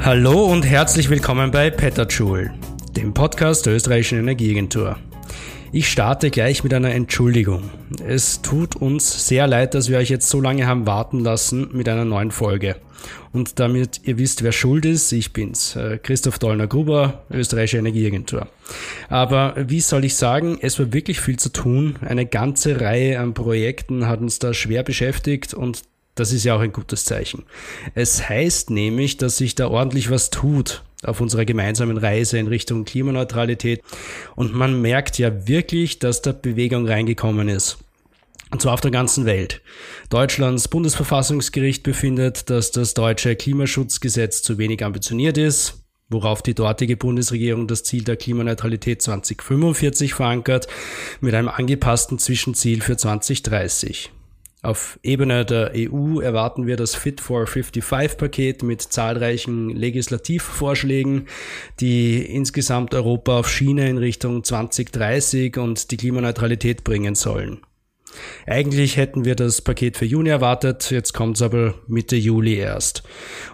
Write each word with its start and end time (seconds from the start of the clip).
Hallo 0.00 0.44
und 0.44 0.62
herzlich 0.62 1.10
willkommen 1.10 1.50
bei 1.50 1.70
Petterjoule, 1.70 2.54
dem 2.96 3.12
Podcast 3.12 3.66
der 3.66 3.74
österreichischen 3.74 4.20
Energieagentur. 4.20 4.98
Ich 5.72 5.90
starte 5.90 6.30
gleich 6.30 6.62
mit 6.62 6.72
einer 6.72 6.92
Entschuldigung. 6.92 7.64
Es 8.06 8.40
tut 8.40 8.76
uns 8.76 9.26
sehr 9.26 9.48
leid, 9.48 9.74
dass 9.74 9.88
wir 9.88 9.98
euch 9.98 10.10
jetzt 10.10 10.28
so 10.28 10.40
lange 10.40 10.64
haben 10.64 10.86
warten 10.86 11.18
lassen 11.18 11.70
mit 11.72 11.88
einer 11.88 12.04
neuen 12.04 12.30
Folge. 12.30 12.76
Und 13.32 13.58
damit 13.58 14.00
ihr 14.04 14.18
wisst, 14.18 14.42
wer 14.42 14.52
schuld 14.52 14.84
ist, 14.84 15.12
ich 15.12 15.32
bin's, 15.32 15.76
äh, 15.76 15.98
Christoph 15.98 16.38
Dollner-Gruber, 16.38 17.24
österreichische 17.30 17.78
Energieagentur. 17.78 18.48
Aber 19.08 19.54
wie 19.56 19.80
soll 19.80 20.04
ich 20.04 20.16
sagen, 20.16 20.58
es 20.60 20.78
war 20.78 20.92
wirklich 20.92 21.20
viel 21.20 21.38
zu 21.38 21.50
tun. 21.50 21.96
Eine 22.00 22.26
ganze 22.26 22.80
Reihe 22.80 23.20
an 23.20 23.34
Projekten 23.34 24.06
hat 24.06 24.20
uns 24.20 24.38
da 24.38 24.54
schwer 24.54 24.82
beschäftigt 24.82 25.54
und 25.54 25.82
das 26.14 26.32
ist 26.32 26.44
ja 26.44 26.56
auch 26.56 26.60
ein 26.60 26.72
gutes 26.72 27.04
Zeichen. 27.04 27.44
Es 27.94 28.28
heißt 28.28 28.70
nämlich, 28.70 29.18
dass 29.18 29.36
sich 29.36 29.54
da 29.54 29.68
ordentlich 29.68 30.10
was 30.10 30.30
tut 30.30 30.82
auf 31.04 31.20
unserer 31.20 31.44
gemeinsamen 31.44 31.96
Reise 31.96 32.38
in 32.38 32.48
Richtung 32.48 32.84
Klimaneutralität. 32.84 33.82
Und 34.34 34.52
man 34.52 34.82
merkt 34.82 35.18
ja 35.18 35.46
wirklich, 35.46 36.00
dass 36.00 36.22
da 36.22 36.32
Bewegung 36.32 36.88
reingekommen 36.88 37.48
ist. 37.48 37.78
Und 38.50 38.62
zwar 38.62 38.74
auf 38.74 38.80
der 38.80 38.90
ganzen 38.90 39.26
Welt. 39.26 39.60
Deutschlands 40.10 40.68
Bundesverfassungsgericht 40.68 41.82
befindet, 41.82 42.50
dass 42.50 42.70
das 42.70 42.94
deutsche 42.94 43.36
Klimaschutzgesetz 43.36 44.42
zu 44.42 44.58
wenig 44.58 44.84
ambitioniert 44.84 45.36
ist, 45.36 45.84
worauf 46.08 46.42
die 46.42 46.54
dortige 46.54 46.96
Bundesregierung 46.96 47.66
das 47.66 47.84
Ziel 47.84 48.04
der 48.04 48.16
Klimaneutralität 48.16 49.02
2045 49.02 50.14
verankert, 50.14 50.66
mit 51.20 51.34
einem 51.34 51.48
angepassten 51.48 52.18
Zwischenziel 52.18 52.80
für 52.80 52.96
2030. 52.96 54.12
Auf 54.60 54.98
Ebene 55.04 55.44
der 55.44 55.72
EU 55.76 56.18
erwarten 56.18 56.66
wir 56.66 56.76
das 56.76 56.96
Fit 56.96 57.20
for 57.20 57.44
55-Paket 57.44 58.64
mit 58.64 58.82
zahlreichen 58.82 59.70
Legislativvorschlägen, 59.70 61.28
die 61.78 62.20
insgesamt 62.22 62.92
Europa 62.92 63.38
auf 63.38 63.48
Schiene 63.48 63.88
in 63.88 63.98
Richtung 63.98 64.42
2030 64.42 65.56
und 65.58 65.92
die 65.92 65.96
Klimaneutralität 65.96 66.82
bringen 66.82 67.14
sollen. 67.14 67.60
Eigentlich 68.46 68.96
hätten 68.96 69.24
wir 69.24 69.34
das 69.34 69.62
Paket 69.62 69.96
für 69.96 70.04
Juni 70.04 70.30
erwartet, 70.30 70.90
jetzt 70.90 71.12
kommt 71.12 71.36
es 71.36 71.42
aber 71.42 71.74
Mitte 71.86 72.16
Juli 72.16 72.54
erst. 72.54 73.02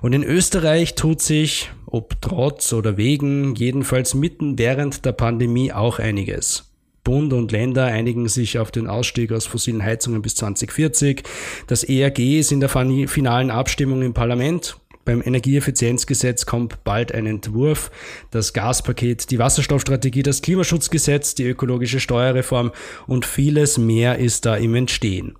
Und 0.02 0.12
in 0.12 0.22
Österreich 0.22 0.94
tut 0.94 1.20
sich, 1.20 1.70
ob 1.86 2.20
trotz 2.20 2.72
oder 2.72 2.96
wegen, 2.96 3.54
jedenfalls 3.54 4.14
mitten 4.14 4.58
während 4.58 5.04
der 5.04 5.12
Pandemie 5.12 5.72
auch 5.72 5.98
einiges. 5.98 6.70
Bund 7.04 7.34
und 7.34 7.52
Länder 7.52 7.84
einigen 7.84 8.28
sich 8.28 8.58
auf 8.58 8.70
den 8.70 8.86
Ausstieg 8.86 9.30
aus 9.30 9.44
fossilen 9.44 9.82
Heizungen 9.82 10.22
bis 10.22 10.36
2040. 10.36 11.22
Das 11.66 11.84
ERG 11.84 12.40
ist 12.40 12.50
in 12.50 12.60
der 12.60 12.70
finalen 12.70 13.50
Abstimmung 13.50 14.00
im 14.02 14.14
Parlament. 14.14 14.78
Beim 15.04 15.22
Energieeffizienzgesetz 15.24 16.46
kommt 16.46 16.84
bald 16.84 17.12
ein 17.12 17.26
Entwurf. 17.26 17.90
Das 18.30 18.52
Gaspaket, 18.52 19.30
die 19.30 19.38
Wasserstoffstrategie, 19.38 20.22
das 20.22 20.42
Klimaschutzgesetz, 20.42 21.34
die 21.34 21.44
ökologische 21.44 22.00
Steuerreform 22.00 22.72
und 23.06 23.26
vieles 23.26 23.78
mehr 23.78 24.18
ist 24.18 24.46
da 24.46 24.56
im 24.56 24.74
Entstehen. 24.74 25.36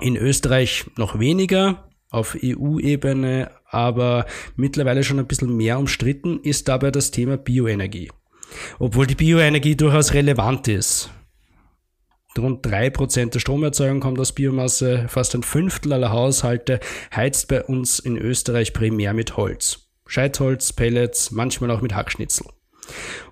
In 0.00 0.16
Österreich 0.16 0.84
noch 0.96 1.18
weniger, 1.18 1.88
auf 2.10 2.36
EU-Ebene 2.42 3.50
aber 3.70 4.26
mittlerweile 4.56 5.04
schon 5.04 5.18
ein 5.18 5.26
bisschen 5.26 5.56
mehr 5.56 5.78
umstritten 5.78 6.40
ist 6.42 6.68
dabei 6.68 6.90
das 6.90 7.10
Thema 7.10 7.36
Bioenergie. 7.36 8.10
Obwohl 8.78 9.06
die 9.06 9.14
Bioenergie 9.14 9.76
durchaus 9.76 10.14
relevant 10.14 10.68
ist. 10.68 11.10
Rund 12.36 12.64
drei 12.64 12.90
Prozent 12.90 13.34
der 13.34 13.40
Stromerzeugung 13.40 14.00
kommt 14.00 14.20
aus 14.20 14.32
Biomasse, 14.32 15.06
fast 15.08 15.34
ein 15.34 15.42
Fünftel 15.42 15.92
aller 15.92 16.12
Haushalte 16.12 16.78
heizt 17.14 17.48
bei 17.48 17.64
uns 17.64 17.98
in 17.98 18.16
Österreich 18.16 18.72
primär 18.72 19.12
mit 19.12 19.36
Holz. 19.36 19.88
Scheitholz, 20.06 20.72
Pellets, 20.72 21.30
manchmal 21.30 21.70
auch 21.70 21.80
mit 21.80 21.94
Hackschnitzel. 21.94 22.46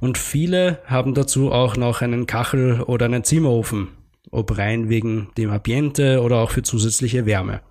Und 0.01 0.19
viele 0.19 0.81
haben 0.87 1.15
dazu 1.15 1.53
auch 1.53 1.77
noch 1.77 2.03
einen 2.03 2.27
Kachel 2.27 2.83
oder 2.83 3.07
einen 3.07 3.25
Zimmerofen, 3.25 3.89
ob 4.31 4.59
rein 4.59 4.89
wegen 4.89 5.29
dem 5.39 5.51
Ambiente 5.51 6.21
oder 6.23 6.39
auch 6.39 6.51
für 6.51 6.63
zusätzliche 6.63 7.27
Wärme. 7.27 7.63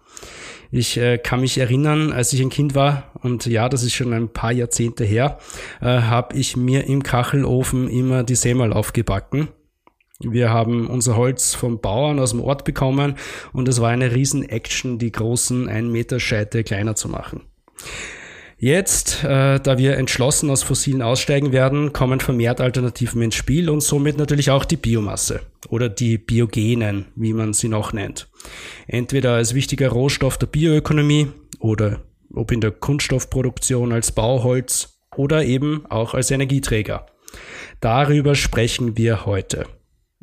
Ich 0.71 0.97
äh, 0.97 1.17
kann 1.19 1.41
mich 1.41 1.57
erinnern, 1.57 2.11
als 2.11 2.33
ich 2.33 2.41
ein 2.41 2.49
Kind 2.49 2.73
war, 2.73 3.11
und 3.21 3.45
ja, 3.45 3.69
das 3.69 3.83
ist 3.83 3.93
schon 3.93 4.13
ein 4.13 4.29
paar 4.29 4.51
Jahrzehnte 4.51 5.03
her, 5.03 5.37
äh, 5.81 5.85
habe 5.85 6.35
ich 6.35 6.57
mir 6.57 6.85
im 6.85 7.03
Kachelofen 7.03 7.87
immer 7.87 8.23
die 8.23 8.35
Semmel 8.35 8.73
aufgebacken. 8.73 9.49
Wir 10.19 10.49
haben 10.49 10.87
unser 10.87 11.17
Holz 11.17 11.55
vom 11.55 11.81
Bauern 11.81 12.19
aus 12.19 12.31
dem 12.31 12.41
Ort 12.41 12.63
bekommen 12.63 13.15
und 13.51 13.67
es 13.67 13.81
war 13.81 13.89
eine 13.89 14.15
Riesen-Action, 14.15 14.97
die 14.97 15.11
großen 15.11 15.67
1 15.67 15.91
Meter 15.91 16.19
Scheite 16.19 16.63
kleiner 16.63 16.95
zu 16.95 17.09
machen. 17.09 17.41
Jetzt, 18.57 19.25
äh, 19.25 19.59
da 19.59 19.77
wir 19.77 19.97
entschlossen 19.97 20.49
aus 20.49 20.63
Fossilen 20.63 21.01
aussteigen 21.01 21.51
werden, 21.51 21.91
kommen 21.91 22.21
vermehrt 22.21 22.61
Alternativen 22.61 23.21
ins 23.21 23.35
Spiel 23.35 23.69
und 23.69 23.81
somit 23.81 24.17
natürlich 24.17 24.49
auch 24.49 24.63
die 24.63 24.77
Biomasse 24.77 25.41
oder 25.67 25.89
die 25.89 26.17
Biogenen, 26.17 27.07
wie 27.15 27.33
man 27.33 27.51
sie 27.51 27.67
noch 27.67 27.91
nennt. 27.91 28.29
Entweder 28.87 29.33
als 29.33 29.53
wichtiger 29.53 29.89
Rohstoff 29.89 30.37
der 30.37 30.47
Bioökonomie 30.47 31.27
oder 31.59 31.99
ob 32.33 32.53
in 32.53 32.61
der 32.61 32.71
Kunststoffproduktion 32.71 33.91
als 33.91 34.13
Bauholz 34.13 34.97
oder 35.17 35.43
eben 35.43 35.85
auch 35.89 36.13
als 36.13 36.31
Energieträger. 36.31 37.05
Darüber 37.81 38.35
sprechen 38.35 38.97
wir 38.97 39.25
heute. 39.25 39.65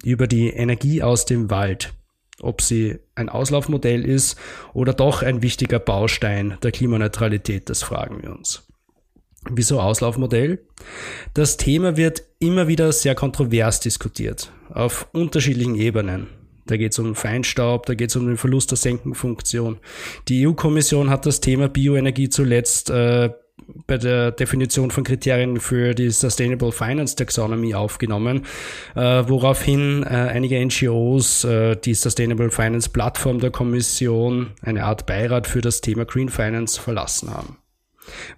Über 0.02 0.26
die 0.26 0.50
Energie 0.50 1.02
aus 1.02 1.24
dem 1.24 1.50
Wald, 1.50 1.92
ob 2.40 2.60
sie 2.60 2.98
ein 3.14 3.28
Auslaufmodell 3.28 4.04
ist 4.04 4.36
oder 4.74 4.92
doch 4.92 5.22
ein 5.22 5.42
wichtiger 5.42 5.78
Baustein 5.78 6.58
der 6.62 6.72
Klimaneutralität, 6.72 7.70
das 7.70 7.82
fragen 7.82 8.22
wir 8.22 8.32
uns. 8.32 8.66
Wieso 9.50 9.80
Auslaufmodell? 9.80 10.60
Das 11.34 11.56
Thema 11.56 11.96
wird 11.96 12.22
immer 12.38 12.68
wieder 12.68 12.92
sehr 12.92 13.14
kontrovers 13.14 13.80
diskutiert, 13.80 14.52
auf 14.70 15.08
unterschiedlichen 15.12 15.74
Ebenen. 15.74 16.28
Da 16.66 16.76
geht 16.76 16.92
es 16.92 16.98
um 17.00 17.16
Feinstaub, 17.16 17.86
da 17.86 17.94
geht 17.94 18.10
es 18.10 18.16
um 18.16 18.26
den 18.26 18.36
Verlust 18.36 18.70
der 18.70 18.78
Senkenfunktion. 18.78 19.78
Die 20.28 20.46
EU-Kommission 20.46 21.10
hat 21.10 21.26
das 21.26 21.40
Thema 21.40 21.68
Bioenergie 21.68 22.28
zuletzt 22.28 22.90
äh, 22.90 23.30
bei 23.86 23.98
der 23.98 24.32
Definition 24.32 24.90
von 24.90 25.04
Kriterien 25.04 25.60
für 25.60 25.94
die 25.94 26.10
Sustainable 26.10 26.72
Finance 26.72 27.16
Taxonomy 27.16 27.74
aufgenommen, 27.74 28.46
äh, 28.94 29.00
woraufhin 29.00 30.02
äh, 30.02 30.06
einige 30.06 30.64
NGOs 30.64 31.44
äh, 31.44 31.76
die 31.76 31.94
Sustainable 31.94 32.50
Finance 32.50 32.90
Plattform 32.90 33.40
der 33.40 33.50
Kommission, 33.50 34.52
eine 34.62 34.84
Art 34.84 35.06
Beirat 35.06 35.46
für 35.46 35.60
das 35.60 35.80
Thema 35.80 36.04
Green 36.04 36.28
Finance, 36.28 36.80
verlassen 36.80 37.30
haben. 37.30 37.58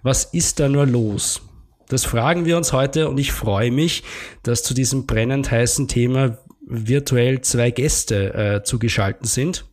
Was 0.03 0.25
ist 0.25 0.59
da 0.59 0.69
nur 0.69 0.85
los? 0.85 1.41
Das 1.87 2.05
fragen 2.05 2.45
wir 2.45 2.57
uns 2.57 2.73
heute 2.73 3.09
und 3.09 3.19
ich 3.19 3.31
freue 3.31 3.71
mich, 3.71 4.03
dass 4.43 4.63
zu 4.63 4.73
diesem 4.73 5.05
brennend 5.05 5.51
heißen 5.51 5.87
Thema 5.87 6.37
virtuell 6.67 7.41
zwei 7.41 7.71
Gäste 7.71 8.33
äh, 8.33 8.63
zugeschaltet 8.63 9.27
sind. 9.27 9.65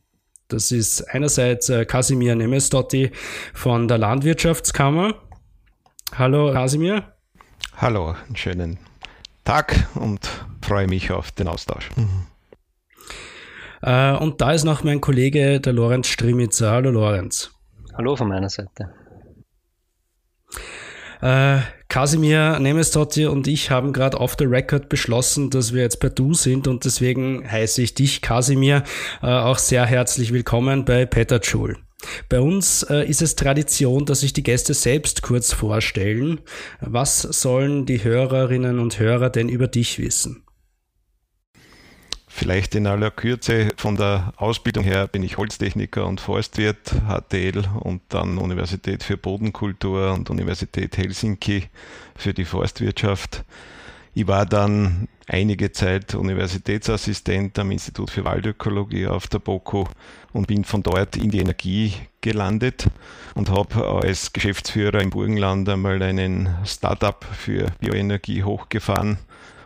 Das 0.48 0.70
ist 0.70 1.02
einerseits 1.08 1.70
äh, 1.70 1.86
Kasimir 1.86 2.34
Nemestotti 2.34 3.10
von 3.54 3.88
der 3.88 3.96
Landwirtschaftskammer. 3.96 5.14
Hallo 6.14 6.52
Kasimir. 6.52 7.04
Hallo, 7.74 8.14
einen 8.26 8.36
schönen 8.36 8.78
Tag 9.44 9.88
und 9.94 10.28
freue 10.60 10.86
mich 10.86 11.10
auf 11.10 11.32
den 11.32 11.48
Austausch. 11.48 11.88
Mhm. 11.96 12.26
Äh, 13.80 14.16
und 14.18 14.42
da 14.42 14.52
ist 14.52 14.64
noch 14.64 14.84
mein 14.84 15.00
Kollege, 15.00 15.58
der 15.58 15.72
Lorenz 15.72 16.08
Strimitzer. 16.08 16.70
Hallo 16.70 16.90
Lorenz. 16.90 17.50
Hallo 17.96 18.14
von 18.14 18.28
meiner 18.28 18.50
Seite. 18.50 18.92
Äh, 21.22 21.60
Kasimir 21.88 22.58
Nemestotti 22.58 23.24
und 23.24 23.46
ich 23.46 23.70
haben 23.70 23.94
gerade 23.94 24.20
off 24.20 24.36
the 24.38 24.44
record 24.44 24.90
beschlossen, 24.90 25.48
dass 25.48 25.72
wir 25.72 25.80
jetzt 25.80 25.98
bei 26.00 26.10
Du 26.10 26.34
sind 26.34 26.68
und 26.68 26.84
deswegen 26.84 27.50
heiße 27.50 27.80
ich 27.80 27.94
dich, 27.94 28.20
Kasimir, 28.20 28.82
äh, 29.22 29.26
auch 29.26 29.58
sehr 29.58 29.86
herzlich 29.86 30.32
willkommen 30.32 30.84
bei 30.84 31.06
Peter 31.06 31.40
Schul. 31.42 31.78
Bei 32.28 32.40
uns 32.40 32.82
äh, 32.84 33.04
ist 33.08 33.22
es 33.22 33.36
Tradition, 33.36 34.04
dass 34.06 34.20
sich 34.20 34.32
die 34.32 34.42
Gäste 34.42 34.74
selbst 34.74 35.22
kurz 35.22 35.52
vorstellen. 35.52 36.40
Was 36.80 37.22
sollen 37.22 37.86
die 37.86 38.02
Hörerinnen 38.02 38.78
und 38.78 38.98
Hörer 38.98 39.30
denn 39.30 39.48
über 39.48 39.68
dich 39.68 39.98
wissen? 39.98 40.44
Vielleicht 42.34 42.74
in 42.74 42.86
aller 42.86 43.10
Kürze 43.10 43.68
von 43.76 43.96
der 43.96 44.32
Ausbildung 44.38 44.84
her 44.84 45.06
bin 45.06 45.22
ich 45.22 45.36
Holztechniker 45.36 46.06
und 46.06 46.18
Forstwirt, 46.18 46.92
HTL 47.06 47.62
und 47.80 48.00
dann 48.08 48.38
Universität 48.38 49.02
für 49.02 49.18
Bodenkultur 49.18 50.14
und 50.14 50.30
Universität 50.30 50.96
Helsinki 50.96 51.68
für 52.16 52.32
die 52.32 52.46
Forstwirtschaft. 52.46 53.44
Ich 54.14 54.26
war 54.26 54.44
dann 54.44 55.08
einige 55.26 55.72
Zeit 55.72 56.14
Universitätsassistent 56.14 57.58
am 57.58 57.70
Institut 57.70 58.10
für 58.10 58.26
Waldökologie 58.26 59.06
auf 59.06 59.26
der 59.26 59.38
BOKU 59.38 59.86
und 60.34 60.46
bin 60.48 60.64
von 60.64 60.82
dort 60.82 61.16
in 61.16 61.30
die 61.30 61.38
Energie 61.38 61.94
gelandet 62.20 62.88
und 63.34 63.48
habe 63.48 64.02
als 64.02 64.34
Geschäftsführer 64.34 65.00
im 65.00 65.08
Burgenland 65.08 65.66
einmal 65.70 66.02
einen 66.02 66.54
Startup 66.66 67.24
für 67.24 67.72
Bioenergie 67.80 68.42
hochgefahren 68.42 69.16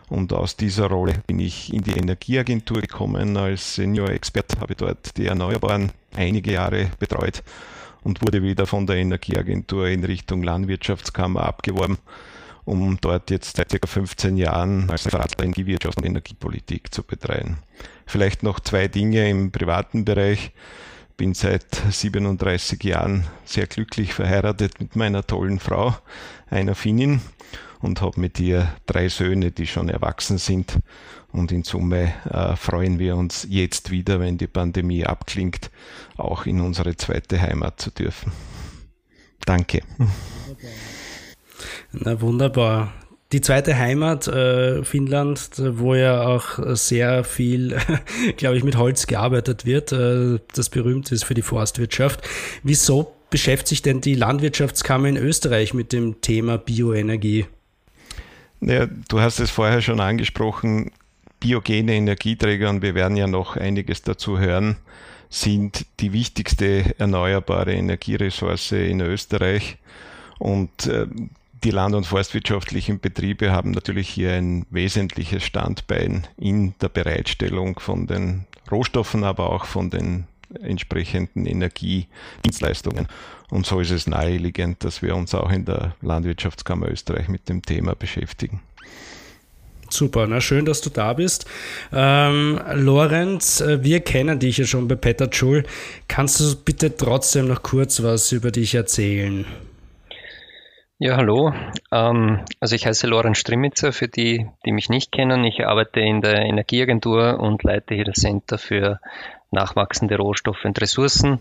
Und 0.07 0.31
aus 0.31 0.55
dieser 0.55 0.87
Rolle 0.87 1.15
bin 1.27 1.39
ich 1.39 1.73
in 1.73 1.81
die 1.81 1.99
Energieagentur 1.99 2.79
gekommen. 2.79 3.35
Als 3.35 3.75
Senior-Expert 3.75 4.61
habe 4.61 4.75
dort 4.75 5.17
die 5.17 5.25
Erneuerbaren 5.25 5.91
einige 6.15 6.53
Jahre 6.53 6.89
betreut 6.99 7.43
und 8.01 8.21
wurde 8.21 8.41
wieder 8.41 8.65
von 8.65 8.87
der 8.87 8.95
Energieagentur 8.95 9.87
in 9.87 10.05
Richtung 10.05 10.41
Landwirtschaftskammer 10.41 11.41
abgeworben, 11.41 11.97
um 12.67 12.97
dort 12.99 13.31
jetzt 13.31 13.55
seit 13.55 13.69
ca. 13.69 13.87
15 13.87 14.35
Jahren 14.35 14.89
als 14.89 15.05
Referat 15.05 15.39
der 15.39 15.45
Energiewirtschaft 15.45 15.97
und 15.97 16.05
Energiepolitik 16.05 16.93
zu 16.93 17.01
betreuen. 17.01 17.57
Vielleicht 18.05 18.43
noch 18.43 18.59
zwei 18.59 18.87
Dinge 18.87 19.29
im 19.29 19.51
privaten 19.51 20.03
Bereich 20.03 20.51
bin 21.15 21.33
seit 21.33 21.65
37 21.89 22.83
Jahren 22.83 23.25
sehr 23.45 23.67
glücklich 23.67 24.13
verheiratet 24.13 24.79
mit 24.79 24.95
meiner 24.95 25.25
tollen 25.25 25.59
Frau, 25.59 25.95
einer 26.49 26.75
Finnin, 26.75 27.21
und 27.79 28.01
habe 28.01 28.19
mit 28.19 28.39
ihr 28.39 28.73
drei 28.85 29.07
Söhne, 29.07 29.51
die 29.51 29.67
schon 29.67 29.89
erwachsen 29.89 30.37
sind. 30.37 30.79
Und 31.31 31.51
in 31.51 31.63
Summe 31.63 32.13
äh, 32.29 32.55
freuen 32.55 32.99
wir 32.99 33.15
uns 33.15 33.47
jetzt 33.49 33.91
wieder, 33.91 34.19
wenn 34.19 34.37
die 34.37 34.47
Pandemie 34.47 35.05
abklingt, 35.05 35.71
auch 36.17 36.45
in 36.45 36.59
unsere 36.59 36.97
zweite 36.97 37.41
Heimat 37.41 37.79
zu 37.79 37.91
dürfen. 37.91 38.31
Danke. 39.45 39.81
Na 41.91 42.19
wunderbar 42.21 42.93
die 43.33 43.41
zweite 43.41 43.77
Heimat, 43.77 44.27
äh, 44.27 44.83
Finnland, 44.85 45.51
wo 45.57 45.95
ja 45.95 46.25
auch 46.25 46.59
sehr 46.75 47.23
viel, 47.23 47.77
glaube 48.37 48.57
ich, 48.57 48.63
mit 48.63 48.77
Holz 48.77 49.05
gearbeitet 49.05 49.65
wird, 49.65 49.91
äh, 49.91 50.39
das 50.53 50.69
berühmt 50.69 51.11
ist 51.11 51.25
für 51.25 51.33
die 51.33 51.41
Forstwirtschaft. 51.41 52.21
Wieso 52.63 53.13
beschäftigt 53.29 53.67
sich 53.67 53.81
denn 53.81 53.99
die 53.99 54.15
Landwirtschaftskammer 54.15 55.09
in 55.09 55.17
Österreich 55.17 55.73
mit 55.73 55.91
dem 55.91 56.21
Thema 56.21 56.57
Bioenergie? 56.57 57.45
Ja, 58.61 58.87
du 59.09 59.19
hast 59.19 59.39
es 59.39 59.51
vorher 59.51 59.81
schon 59.81 59.99
angesprochen, 59.99 60.91
biogene 61.41 61.93
Energieträger, 61.93 62.69
und 62.69 62.81
wir 62.81 62.95
werden 62.95 63.17
ja 63.17 63.27
noch 63.27 63.57
einiges 63.57 64.01
dazu 64.01 64.39
hören, 64.39 64.77
sind 65.29 65.85
die 65.99 66.13
wichtigste 66.13 66.97
erneuerbare 66.97 67.73
Energieressource 67.73 68.71
in 68.71 69.01
Österreich. 69.01 69.77
Und 70.39 70.87
äh, 70.87 71.07
die 71.63 71.71
land- 71.71 71.95
und 71.95 72.05
forstwirtschaftlichen 72.05 72.99
Betriebe 72.99 73.51
haben 73.51 73.71
natürlich 73.71 74.09
hier 74.09 74.33
ein 74.33 74.65
wesentliches 74.69 75.43
Standbein 75.43 76.27
in 76.37 76.75
der 76.81 76.89
Bereitstellung 76.89 77.79
von 77.79 78.07
den 78.07 78.45
Rohstoffen, 78.71 79.23
aber 79.23 79.49
auch 79.51 79.65
von 79.65 79.89
den 79.89 80.25
entsprechenden 80.61 81.45
Energiedienstleistungen. 81.45 83.07
Und 83.49 83.65
so 83.65 83.79
ist 83.79 83.91
es 83.91 84.07
naheliegend, 84.07 84.83
dass 84.83 85.01
wir 85.01 85.15
uns 85.15 85.33
auch 85.33 85.51
in 85.51 85.65
der 85.65 85.95
Landwirtschaftskammer 86.01 86.89
Österreich 86.89 87.27
mit 87.27 87.49
dem 87.49 87.61
Thema 87.61 87.95
beschäftigen. 87.95 88.61
Super, 89.89 90.27
na 90.27 90.41
schön, 90.41 90.65
dass 90.65 90.81
du 90.81 90.89
da 90.89 91.13
bist. 91.13 91.45
Ähm, 91.93 92.59
Lorenz, 92.73 93.61
äh, 93.61 93.83
wir 93.83 94.01
kennen 94.01 94.37
dich 94.37 94.57
ja 94.57 94.65
schon 94.65 94.87
bei 94.87 94.95
Peter 94.95 95.29
Schul. 95.31 95.63
Kannst 96.09 96.41
du 96.41 96.55
bitte 96.57 96.95
trotzdem 96.97 97.47
noch 97.47 97.63
kurz 97.63 98.03
was 98.03 98.33
über 98.33 98.51
dich 98.51 98.75
erzählen? 98.75 99.45
Ja, 100.99 101.15
hallo. 101.15 101.53
Ähm, 101.91 102.43
also 102.59 102.75
ich 102.75 102.87
heiße 102.87 103.05
Lorenz 103.05 103.37
Strimmitzer, 103.37 103.93
für 103.93 104.07
die, 104.07 104.47
die 104.65 104.71
mich 104.71 104.89
nicht 104.89 105.11
kennen. 105.11 105.43
Ich 105.43 105.63
arbeite 105.63 105.99
in 105.99 106.21
der 106.21 106.39
Energieagentur 106.39 107.39
und 107.39 107.61
leite 107.61 107.93
hier 107.93 108.05
das 108.05 108.15
Center 108.15 108.57
für 108.57 108.99
nachwachsende 109.51 110.17
Rohstoffe 110.17 110.65
und 110.65 110.81
Ressourcen 110.81 111.39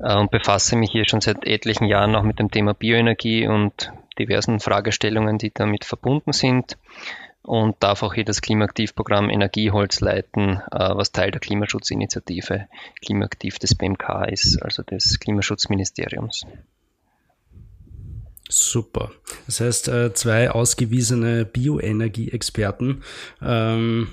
äh, 0.00 0.16
und 0.16 0.32
befasse 0.32 0.74
mich 0.74 0.90
hier 0.90 1.08
schon 1.08 1.20
seit 1.20 1.46
etlichen 1.46 1.84
Jahren 1.84 2.16
auch 2.16 2.24
mit 2.24 2.40
dem 2.40 2.50
Thema 2.50 2.74
Bioenergie 2.74 3.46
und 3.46 3.92
diversen 4.18 4.58
Fragestellungen, 4.58 5.38
die 5.38 5.52
damit 5.54 5.84
verbunden 5.84 6.32
sind 6.32 6.76
und 7.42 7.76
darf 7.78 8.02
auch 8.02 8.14
hier 8.14 8.24
das 8.24 8.42
Klimaaktivprogramm 8.42 9.30
Energieholz 9.30 10.00
leiten, 10.00 10.60
äh, 10.72 10.90
was 10.96 11.12
Teil 11.12 11.30
der 11.30 11.40
Klimaschutzinitiative 11.40 12.66
Klimaaktiv 13.00 13.60
des 13.60 13.76
BMK 13.76 14.24
ist, 14.28 14.60
also 14.60 14.82
des 14.82 15.20
Klimaschutzministeriums. 15.20 16.46
Super. 18.52 19.12
Das 19.46 19.60
heißt, 19.60 19.88
äh, 19.88 20.12
zwei 20.12 20.50
ausgewiesene 20.50 21.46
Bioenergie-Experten. 21.46 23.02
Ähm, 23.40 24.08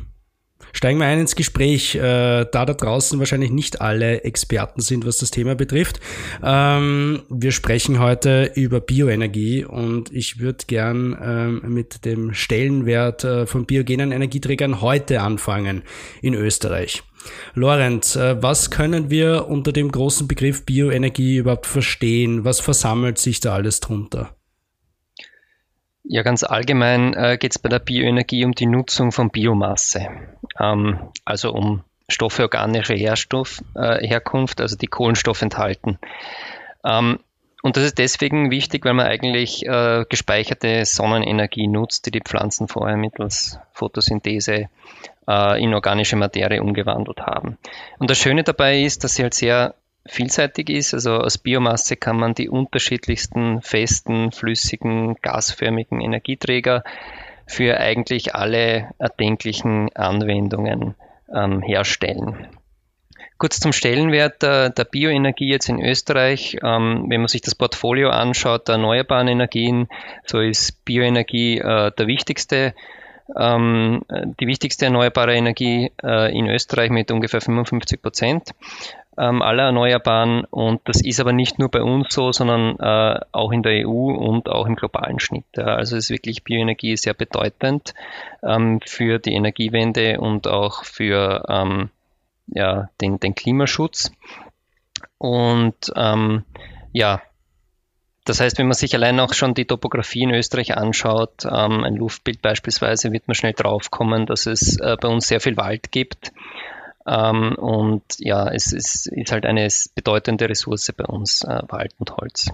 Steigen 0.71 1.00
wir 1.00 1.07
ein 1.07 1.19
ins 1.19 1.36
Gespräch, 1.36 1.95
äh, 1.95 2.00
da 2.00 2.65
da 2.65 2.74
draußen 2.74 3.18
wahrscheinlich 3.18 3.50
nicht 3.50 3.81
alle 3.81 4.24
Experten 4.24 4.81
sind, 4.81 5.06
was 5.06 5.18
das 5.18 5.31
Thema 5.31 5.56
betrifft. 5.56 6.00
Ähm, 6.44 7.24
wir 7.30 7.51
sprechen 7.51 8.00
heute 8.00 8.51
über 8.56 8.80
Bioenergie 8.80 9.65
und 9.65 10.13
ich 10.13 10.39
würde 10.39 10.65
gern 10.68 11.18
ähm, 11.21 11.74
mit 11.74 12.06
dem 12.06 12.33
Stellenwert 12.33 13.24
äh, 13.24 13.45
von 13.47 13.65
biogenen 13.65 14.12
Energieträgern 14.12 14.81
heute 14.81 15.21
anfangen 15.21 15.81
in 16.21 16.33
Österreich. 16.33 17.03
Lorenz, 17.53 18.15
äh, 18.15 18.41
was 18.41 18.71
können 18.71 19.09
wir 19.09 19.47
unter 19.47 19.71
dem 19.71 19.91
großen 19.91 20.27
Begriff 20.27 20.65
Bioenergie 20.65 21.37
überhaupt 21.37 21.65
verstehen? 21.65 22.45
Was 22.45 22.59
versammelt 22.59 23.17
sich 23.17 23.39
da 23.39 23.53
alles 23.53 23.79
drunter? 23.79 24.35
Ja, 26.03 26.23
ganz 26.23 26.43
allgemein 26.43 27.13
äh, 27.13 27.37
geht 27.37 27.51
es 27.51 27.59
bei 27.59 27.69
der 27.69 27.79
Bioenergie 27.79 28.43
um 28.43 28.53
die 28.53 28.65
Nutzung 28.65 29.11
von 29.11 29.29
Biomasse, 29.29 30.07
ähm, 30.59 31.11
also 31.23 31.51
um 31.51 31.83
Stoffe 32.07 32.41
organischer 32.41 32.95
Herstoff, 32.95 33.61
äh, 33.75 34.07
Herkunft, 34.07 34.59
also 34.59 34.75
die 34.75 34.87
Kohlenstoff 34.87 35.43
enthalten. 35.43 35.99
Ähm, 36.83 37.19
und 37.61 37.77
das 37.77 37.83
ist 37.83 37.97
deswegen 37.97 38.51
wichtig, 38.51 38.85
weil 38.85 38.93
man 38.93 39.05
eigentlich 39.05 39.65
gespeicherte 39.65 40.85
Sonnenenergie 40.85 41.67
nutzt, 41.67 42.05
die 42.05 42.11
die 42.11 42.21
Pflanzen 42.21 42.69
vorher 42.69 42.95
mittels 42.95 43.59
Photosynthese 43.73 44.69
äh, 45.29 45.63
in 45.63 45.73
organische 45.73 46.15
Materie 46.15 46.61
umgewandelt 46.61 47.21
haben. 47.21 47.57
Und 47.99 48.09
das 48.09 48.17
Schöne 48.17 48.43
dabei 48.43 48.81
ist, 48.81 49.03
dass 49.03 49.15
sie 49.15 49.23
halt 49.23 49.35
sehr 49.35 49.75
vielseitig 50.05 50.69
ist. 50.69 50.93
Also 50.93 51.17
aus 51.17 51.37
Biomasse 51.37 51.95
kann 51.95 52.17
man 52.17 52.33
die 52.33 52.49
unterschiedlichsten 52.49 53.61
festen, 53.61 54.31
flüssigen, 54.31 55.15
gasförmigen 55.21 56.01
Energieträger 56.01 56.83
für 57.45 57.77
eigentlich 57.79 58.35
alle 58.35 58.89
erdenklichen 58.97 59.95
Anwendungen 59.95 60.95
ähm, 61.33 61.61
herstellen. 61.61 62.47
Kurz 63.37 63.59
zum 63.59 63.71
Stellenwert 63.71 64.41
der, 64.41 64.69
der 64.69 64.83
Bioenergie 64.83 65.49
jetzt 65.49 65.69
in 65.69 65.81
Österreich. 65.81 66.57
Ähm, 66.61 67.05
wenn 67.07 67.21
man 67.21 67.27
sich 67.27 67.41
das 67.41 67.55
Portfolio 67.55 68.09
anschaut 68.09 68.67
der 68.67 68.75
erneuerbaren 68.75 69.29
Energien, 69.29 69.87
so 70.25 70.39
ist 70.39 70.83
Bioenergie 70.83 71.59
äh, 71.59 71.91
der 71.97 72.07
wichtigste 72.07 72.73
ähm, 73.37 74.01
die 74.39 74.47
wichtigste 74.47 74.85
erneuerbare 74.85 75.35
Energie 75.35 75.91
äh, 76.03 76.37
in 76.37 76.47
Österreich 76.47 76.89
mit 76.89 77.11
ungefähr 77.11 77.41
55 77.41 78.01
Prozent 78.01 78.53
ähm, 79.19 79.41
aller 79.41 79.63
Erneuerbaren. 79.63 80.45
Und 80.45 80.81
das 80.86 81.01
ist 81.01 81.19
aber 81.19 81.33
nicht 81.33 81.59
nur 81.59 81.69
bei 81.69 81.81
uns 81.81 82.13
so, 82.13 82.31
sondern 82.31 82.79
äh, 82.79 83.19
auch 83.31 83.51
in 83.51 83.62
der 83.62 83.88
EU 83.88 84.12
und 84.13 84.48
auch 84.50 84.65
im 84.65 84.75
globalen 84.75 85.19
Schnitt. 85.19 85.45
Ja. 85.55 85.65
Also 85.65 85.98
ist 85.98 86.09
wirklich 86.09 86.43
Bioenergie 86.43 86.95
sehr 86.95 87.13
bedeutend 87.13 87.93
ähm, 88.41 88.79
für 88.86 89.19
die 89.19 89.33
Energiewende 89.33 90.19
und 90.19 90.48
auch 90.48 90.86
für 90.86 91.45
ähm, 91.50 91.89
ja, 92.48 92.89
den, 93.01 93.19
den 93.19 93.36
Klimaschutz. 93.36 94.12
Und 95.17 95.91
ähm, 95.95 96.43
ja, 96.93 97.21
das 98.29 98.39
heißt, 98.39 98.59
wenn 98.59 98.67
man 98.67 98.75
sich 98.75 98.93
allein 98.93 99.19
auch 99.19 99.33
schon 99.33 99.55
die 99.55 99.65
Topografie 99.65 100.21
in 100.21 100.33
Österreich 100.33 100.77
anschaut, 100.77 101.45
ähm, 101.45 101.83
ein 101.83 101.95
Luftbild 101.95 102.41
beispielsweise, 102.41 103.12
wird 103.12 103.27
man 103.27 103.33
schnell 103.33 103.53
draufkommen, 103.53 104.27
dass 104.27 104.45
es 104.45 104.77
äh, 104.77 104.95
bei 105.01 105.07
uns 105.07 105.27
sehr 105.27 105.41
viel 105.41 105.57
Wald 105.57 105.91
gibt. 105.91 106.31
Ähm, 107.07 107.55
und 107.55 108.03
ja, 108.19 108.48
es, 108.48 108.71
es, 108.71 109.07
ist 109.07 109.31
halt 109.31 109.45
eine 109.45 109.67
bedeutende 109.95 110.48
Ressource 110.48 110.93
bei 110.95 111.05
uns, 111.05 111.43
äh, 111.43 111.62
Wald 111.69 111.93
und 111.98 112.17
Holz. 112.17 112.51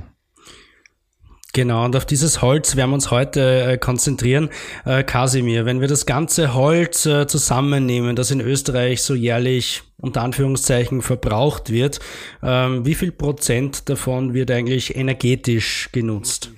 Genau, 1.52 1.86
und 1.86 1.96
auf 1.96 2.06
dieses 2.06 2.42
Holz 2.42 2.76
werden 2.76 2.92
wir 2.92 2.96
uns 2.96 3.12
heute 3.12 3.64
äh, 3.64 3.78
konzentrieren. 3.78 4.50
Äh, 4.86 5.04
Kasimir, 5.04 5.66
wenn 5.66 5.80
wir 5.80 5.88
das 5.88 6.06
ganze 6.06 6.54
Holz 6.54 7.06
äh, 7.06 7.28
zusammennehmen, 7.28 8.16
das 8.16 8.32
in 8.32 8.42
Österreich 8.42 9.02
so 9.02 9.14
jährlich 9.14 9.84
unter 10.06 10.22
Anführungszeichen 10.22 11.02
verbraucht 11.02 11.70
wird, 11.70 12.00
ähm, 12.44 12.86
wie 12.86 12.96
viel 12.96 13.12
Prozent 13.12 13.90
davon 13.90 14.34
wird 14.34 14.52
eigentlich 14.52 14.96
energetisch 14.96 15.90
genutzt? 15.92 16.52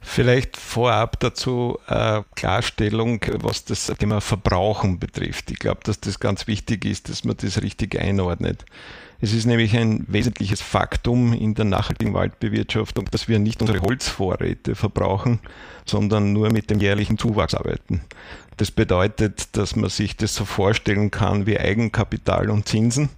Vielleicht 0.00 0.56
vorab 0.56 1.20
dazu 1.20 1.78
äh, 1.88 2.22
Klarstellung, 2.34 3.20
was 3.42 3.64
das 3.64 3.92
Thema 3.98 4.20
Verbrauchen 4.20 4.98
betrifft. 4.98 5.50
Ich 5.50 5.58
glaube, 5.58 5.80
dass 5.84 6.00
das 6.00 6.18
ganz 6.18 6.46
wichtig 6.46 6.84
ist, 6.84 7.08
dass 7.08 7.24
man 7.24 7.36
das 7.36 7.60
richtig 7.60 7.98
einordnet. 8.00 8.64
Es 9.20 9.34
ist 9.34 9.44
nämlich 9.44 9.76
ein 9.76 10.06
wesentliches 10.08 10.62
Faktum 10.62 11.34
in 11.34 11.54
der 11.54 11.66
nachhaltigen 11.66 12.14
Waldbewirtschaftung, 12.14 13.06
dass 13.10 13.28
wir 13.28 13.38
nicht 13.38 13.60
unsere 13.60 13.82
Holzvorräte 13.82 14.74
verbrauchen, 14.74 15.40
sondern 15.84 16.32
nur 16.32 16.50
mit 16.50 16.70
dem 16.70 16.80
jährlichen 16.80 17.18
Zuwachs 17.18 17.54
arbeiten. 17.54 18.00
Das 18.60 18.70
bedeutet, 18.70 19.56
dass 19.56 19.74
man 19.74 19.88
sich 19.88 20.18
das 20.18 20.34
so 20.34 20.44
vorstellen 20.44 21.10
kann 21.10 21.46
wie 21.46 21.58
Eigenkapital 21.58 22.50
und 22.50 22.68
Zinsen. 22.68 23.08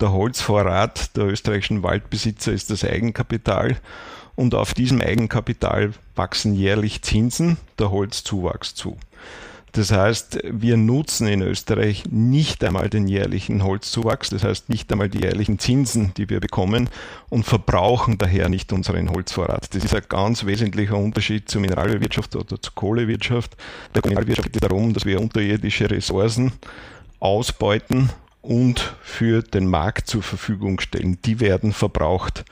Der 0.00 0.10
Holzvorrat 0.10 1.16
der 1.16 1.26
österreichischen 1.26 1.84
Waldbesitzer 1.84 2.52
ist 2.52 2.68
das 2.68 2.82
Eigenkapital 2.82 3.76
und 4.34 4.56
auf 4.56 4.74
diesem 4.74 5.00
Eigenkapital 5.00 5.92
wachsen 6.16 6.52
jährlich 6.52 7.00
Zinsen, 7.02 7.58
der 7.78 7.92
Holzzuwachs 7.92 8.74
zu. 8.74 8.98
Das 9.72 9.90
heißt, 9.90 10.40
wir 10.44 10.76
nutzen 10.76 11.26
in 11.26 11.40
Österreich 11.40 12.04
nicht 12.10 12.62
einmal 12.62 12.90
den 12.90 13.08
jährlichen 13.08 13.64
Holzzuwachs, 13.64 14.28
das 14.28 14.44
heißt 14.44 14.68
nicht 14.68 14.92
einmal 14.92 15.08
die 15.08 15.22
jährlichen 15.22 15.58
Zinsen, 15.58 16.12
die 16.18 16.28
wir 16.28 16.40
bekommen 16.40 16.90
und 17.30 17.44
verbrauchen 17.44 18.18
daher 18.18 18.50
nicht 18.50 18.70
unseren 18.72 19.08
Holzvorrat. 19.10 19.74
Das 19.74 19.82
ist 19.82 19.94
ein 19.94 20.02
ganz 20.10 20.44
wesentlicher 20.44 20.98
Unterschied 20.98 21.48
zur 21.48 21.62
Mineralwirtschaft 21.62 22.36
oder 22.36 22.60
zur 22.60 22.74
Kohlewirtschaft. 22.74 23.56
Der 23.94 24.02
Mineralwirtschaft 24.04 24.52
geht 24.52 24.62
darum, 24.62 24.92
dass 24.92 25.06
wir 25.06 25.18
unterirdische 25.18 25.90
Ressourcen 25.90 26.52
ausbeuten 27.18 28.10
und 28.42 28.94
für 29.02 29.42
den 29.42 29.66
Markt 29.66 30.06
zur 30.06 30.22
Verfügung 30.22 30.80
stellen. 30.80 31.18
Die 31.24 31.40
werden 31.40 31.72
verbraucht. 31.72 32.44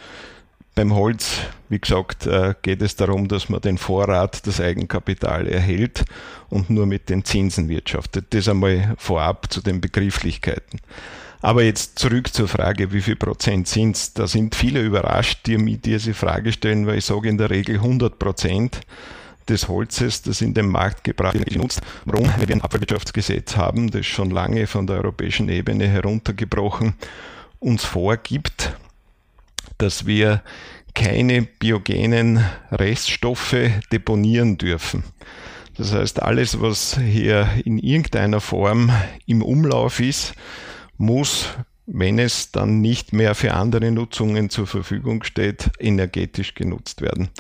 Beim 0.74 0.94
Holz, 0.94 1.40
wie 1.68 1.80
gesagt, 1.80 2.26
äh, 2.26 2.54
geht 2.62 2.80
es 2.80 2.96
darum, 2.96 3.28
dass 3.28 3.48
man 3.48 3.60
den 3.60 3.76
Vorrat, 3.76 4.46
das 4.46 4.60
Eigenkapital 4.60 5.46
erhält 5.46 6.04
und 6.48 6.70
nur 6.70 6.86
mit 6.86 7.08
den 7.10 7.24
Zinsen 7.24 7.68
wirtschaftet. 7.68 8.26
Das 8.30 8.48
einmal 8.48 8.94
vorab 8.96 9.52
zu 9.52 9.60
den 9.60 9.80
Begrifflichkeiten. 9.80 10.80
Aber 11.42 11.62
jetzt 11.62 11.98
zurück 11.98 12.32
zur 12.32 12.48
Frage, 12.48 12.92
wie 12.92 13.00
viel 13.00 13.16
Prozent 13.16 13.66
sind 13.66 13.96
es? 13.96 14.12
Da 14.12 14.26
sind 14.26 14.54
viele 14.54 14.82
überrascht, 14.82 15.46
die 15.46 15.56
mir 15.56 15.78
diese 15.78 16.14
Frage 16.14 16.52
stellen, 16.52 16.86
weil 16.86 16.98
ich 16.98 17.04
sage 17.06 17.28
in 17.28 17.38
der 17.38 17.50
Regel 17.50 17.76
100 17.76 18.18
Prozent 18.18 18.80
des 19.48 19.66
Holzes, 19.68 20.22
das 20.22 20.42
in 20.42 20.54
den 20.54 20.68
Markt 20.68 21.02
gebracht 21.02 21.34
wird, 21.34 21.48
genutzt. 21.48 21.80
Warum? 22.04 22.28
Weil 22.36 22.48
wir 22.48 22.54
ein 22.54 22.60
Abfallwirtschaftsgesetz 22.60 23.56
haben, 23.56 23.90
das 23.90 24.06
schon 24.06 24.30
lange 24.30 24.66
von 24.66 24.86
der 24.86 24.96
europäischen 24.96 25.48
Ebene 25.48 25.88
heruntergebrochen 25.88 26.94
uns 27.58 27.84
vorgibt, 27.84 28.72
dass 29.82 30.06
wir 30.06 30.42
keine 30.94 31.42
biogenen 31.42 32.44
Reststoffe 32.70 33.56
deponieren 33.92 34.58
dürfen. 34.58 35.04
Das 35.76 35.94
heißt, 35.94 36.20
alles, 36.20 36.60
was 36.60 36.98
hier 36.98 37.48
in 37.64 37.78
irgendeiner 37.78 38.40
Form 38.40 38.92
im 39.26 39.42
Umlauf 39.42 40.00
ist, 40.00 40.34
muss, 40.98 41.48
wenn 41.86 42.18
es 42.18 42.52
dann 42.52 42.80
nicht 42.80 43.12
mehr 43.12 43.34
für 43.34 43.54
andere 43.54 43.90
Nutzungen 43.90 44.50
zur 44.50 44.66
Verfügung 44.66 45.22
steht, 45.24 45.70
energetisch 45.78 46.54
genutzt 46.54 47.00
werden. 47.00 47.30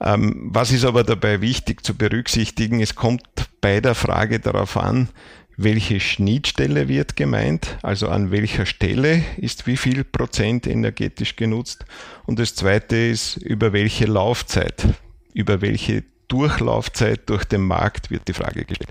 Ähm, 0.00 0.48
was 0.52 0.72
ist 0.72 0.84
aber 0.84 1.04
dabei 1.04 1.40
wichtig 1.40 1.84
zu 1.84 1.94
berücksichtigen? 1.94 2.80
Es 2.80 2.94
kommt 2.94 3.22
bei 3.60 3.80
der 3.80 3.94
Frage 3.94 4.40
darauf 4.40 4.76
an, 4.76 5.08
welche 5.56 6.00
Schnittstelle 6.00 6.88
wird 6.88 7.16
gemeint, 7.16 7.78
also 7.82 8.08
an 8.08 8.30
welcher 8.30 8.66
Stelle 8.66 9.22
ist 9.36 9.66
wie 9.66 9.76
viel 9.76 10.04
Prozent 10.04 10.66
energetisch 10.66 11.36
genutzt. 11.36 11.84
Und 12.26 12.38
das 12.38 12.54
zweite 12.54 12.96
ist, 12.96 13.36
über 13.36 13.72
welche 13.72 14.06
Laufzeit, 14.06 14.86
über 15.32 15.60
welche 15.60 16.04
Durchlaufzeit 16.28 17.28
durch 17.28 17.44
den 17.44 17.62
Markt 17.62 18.10
wird 18.10 18.26
die 18.28 18.32
Frage 18.32 18.64
gestellt. 18.64 18.90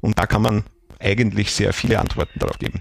Und 0.00 0.18
da 0.18 0.26
kann 0.26 0.42
man 0.42 0.64
eigentlich 1.00 1.52
sehr 1.52 1.72
viele 1.72 1.98
Antworten 1.98 2.38
darauf 2.38 2.58
geben. 2.58 2.80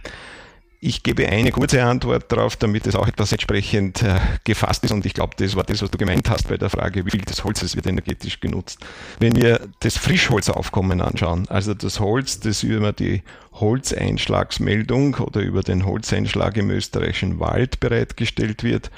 Ich 0.87 1.01
gebe 1.01 1.27
eine 1.27 1.51
kurze 1.51 1.83
Antwort 1.83 2.31
darauf, 2.31 2.57
damit 2.57 2.85
es 2.85 2.93
auch 2.93 3.07
etwas 3.07 3.31
entsprechend 3.31 4.03
äh, 4.03 4.19
gefasst 4.43 4.83
ist. 4.83 4.91
Und 4.91 5.03
ich 5.03 5.15
glaube, 5.15 5.33
das 5.35 5.55
war 5.55 5.63
das, 5.63 5.81
was 5.81 5.89
du 5.89 5.97
gemeint 5.97 6.29
hast 6.29 6.47
bei 6.47 6.57
der 6.57 6.69
Frage, 6.69 7.07
wie 7.07 7.09
viel 7.09 7.21
des 7.21 7.43
Holzes 7.43 7.75
wird 7.75 7.87
energetisch 7.87 8.39
genutzt. 8.39 8.85
Wenn 9.17 9.35
wir 9.35 9.61
das 9.79 9.97
Frischholzaufkommen 9.97 11.01
anschauen, 11.01 11.47
also 11.49 11.73
das 11.73 11.99
Holz, 11.99 12.39
das 12.39 12.61
über 12.61 12.93
die 12.93 13.23
Holzeinschlagsmeldung 13.53 15.15
oder 15.15 15.41
über 15.41 15.63
den 15.63 15.87
Holzeinschlag 15.87 16.55
im 16.55 16.69
österreichischen 16.69 17.39
Wald 17.39 17.79
bereitgestellt 17.79 18.63
wird, 18.63 18.91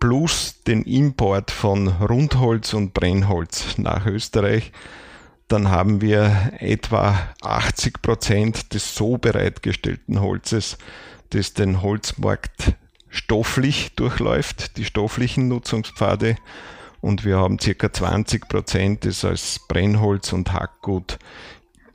plus 0.00 0.56
den 0.66 0.82
Import 0.82 1.52
von 1.52 1.86
Rundholz 1.86 2.74
und 2.74 2.92
Brennholz 2.92 3.78
nach 3.78 4.04
Österreich, 4.04 4.72
dann 5.46 5.70
haben 5.70 6.00
wir 6.00 6.54
etwa 6.58 7.16
80 7.42 8.02
Prozent 8.02 8.74
des 8.74 8.96
so 8.96 9.16
bereitgestellten 9.16 10.20
Holzes 10.20 10.76
das 11.30 11.54
den 11.54 11.82
Holzmarkt 11.82 12.74
stofflich 13.08 13.94
durchläuft, 13.96 14.76
die 14.76 14.84
stofflichen 14.84 15.48
Nutzungspfade. 15.48 16.36
Und 17.00 17.24
wir 17.24 17.38
haben 17.38 17.58
circa 17.58 17.92
20 17.92 18.48
Prozent, 18.48 19.04
das 19.04 19.24
als 19.24 19.60
Brennholz 19.68 20.32
und 20.32 20.52
Hackgut 20.52 21.18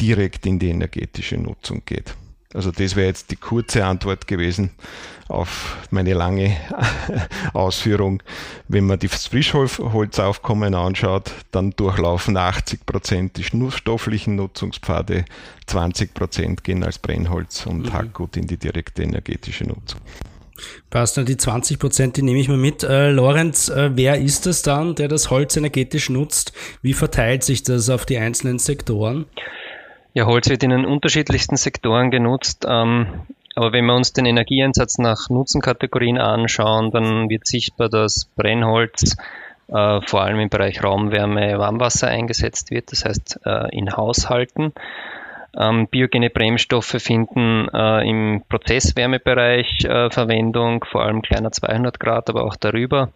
direkt 0.01 0.45
in 0.45 0.59
die 0.59 0.69
energetische 0.69 1.37
Nutzung 1.37 1.83
geht. 1.85 2.15
Also 2.55 2.71
das 2.71 2.95
wäre 2.95 3.07
jetzt 3.07 3.31
die 3.31 3.35
kurze 3.35 3.85
Antwort 3.85 4.27
gewesen 4.27 4.71
auf 5.27 5.77
meine 5.89 6.13
lange 6.13 6.55
Ausführung. 7.53 8.21
Wenn 8.67 8.85
man 8.85 8.99
das 8.99 9.27
Frischholzaufkommen 9.27 10.73
anschaut, 10.73 11.31
dann 11.51 11.71
durchlaufen 11.71 12.37
80 12.37 12.85
Prozent 12.85 13.37
die 13.37 13.43
stofflichen 13.43 14.35
Nutzungspfade, 14.35 15.25
20 15.67 16.13
Prozent 16.13 16.63
gehen 16.63 16.83
als 16.83 16.99
Brennholz 16.99 17.65
und 17.65 17.87
mhm. 17.87 17.93
Hackgut 17.93 18.37
in 18.37 18.47
die 18.47 18.57
direkte 18.57 19.03
energetische 19.03 19.65
Nutzung. 19.65 19.99
Passt, 20.89 21.17
die 21.17 21.37
20 21.37 21.79
Prozent, 21.79 22.15
die 22.15 22.21
nehme 22.21 22.39
ich 22.39 22.47
mal 22.47 22.55
mit. 22.55 22.83
Äh, 22.83 23.11
Lorenz, 23.11 23.67
äh, 23.67 23.91
wer 23.93 24.21
ist 24.21 24.45
das 24.45 24.61
dann, 24.61 24.95
der 24.95 25.09
das 25.09 25.29
Holz 25.29 25.57
energetisch 25.57 26.09
nutzt? 26.09 26.53
Wie 26.81 26.93
verteilt 26.93 27.43
sich 27.43 27.63
das 27.63 27.89
auf 27.89 28.05
die 28.05 28.17
einzelnen 28.17 28.59
Sektoren? 28.59 29.25
Ja, 30.17 30.27
Holz 30.27 30.47
wird 30.47 30.63
in 30.63 30.69
den 30.69 30.85
unterschiedlichsten 30.85 31.57
Sektoren 31.57 32.09
genutzt. 32.09 32.65
Ähm, 32.65 33.05
aber 33.53 33.73
wenn 33.73 33.85
wir 33.85 33.95
uns 33.95 34.13
den 34.13 34.25
Energieeinsatz 34.25 34.97
nach 34.97 35.29
Nutzenkategorien 35.29 36.17
anschauen, 36.17 36.89
dann 36.91 37.29
wird 37.29 37.45
sichtbar, 37.45 37.89
dass 37.89 38.23
Brennholz 38.37 39.17
äh, 39.67 39.99
vor 40.07 40.21
allem 40.21 40.39
im 40.39 40.47
Bereich 40.49 40.81
Raumwärme, 40.81 41.59
Warmwasser 41.59 42.07
eingesetzt 42.07 42.71
wird, 42.71 42.93
das 42.93 43.03
heißt 43.03 43.41
äh, 43.45 43.77
in 43.77 43.91
Haushalten. 43.91 44.71
Ähm, 45.53 45.87
biogene 45.87 46.29
Bremsstoffe 46.29 46.95
finden 46.97 47.67
äh, 47.73 48.09
im 48.09 48.41
Prozesswärmebereich 48.47 49.83
äh, 49.83 50.09
Verwendung, 50.11 50.85
vor 50.85 51.03
allem 51.03 51.23
kleiner 51.23 51.51
200 51.51 51.99
Grad, 51.99 52.29
aber 52.29 52.45
auch 52.45 52.55
darüber. 52.55 53.09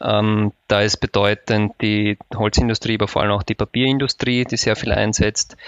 Ähm, 0.00 0.52
da 0.66 0.80
ist 0.80 0.96
bedeutend 0.96 1.74
die 1.82 2.16
Holzindustrie, 2.34 2.94
aber 2.94 3.08
vor 3.08 3.20
allem 3.20 3.32
auch 3.32 3.42
die 3.42 3.54
Papierindustrie, 3.54 4.46
die 4.46 4.56
sehr 4.56 4.76
viel 4.76 4.92
einsetzt. 4.92 5.58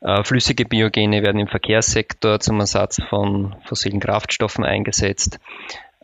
Äh, 0.00 0.24
flüssige 0.24 0.64
Biogene 0.64 1.22
werden 1.22 1.40
im 1.40 1.46
Verkehrssektor 1.46 2.40
zum 2.40 2.58
Ersatz 2.60 3.00
von 3.08 3.56
fossilen 3.64 4.00
Kraftstoffen 4.00 4.64
eingesetzt. 4.64 5.38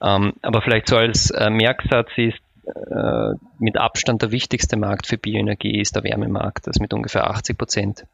Ähm, 0.02 0.34
aber 0.42 0.60
vielleicht 0.60 0.88
so 0.88 0.96
als 0.96 1.30
äh, 1.30 1.48
Merksatz 1.48 2.10
ist, 2.16 2.38
äh, 2.66 3.34
mit 3.58 3.78
Abstand 3.78 4.22
der 4.22 4.32
wichtigste 4.32 4.76
Markt 4.76 5.06
für 5.06 5.16
Bioenergie 5.16 5.80
ist 5.80 5.96
der 5.96 6.04
Wärmemarkt, 6.04 6.66
das 6.66 6.78
mit 6.78 6.92
ungefähr 6.92 7.30
80 7.30 7.56
Prozent, 7.56 8.06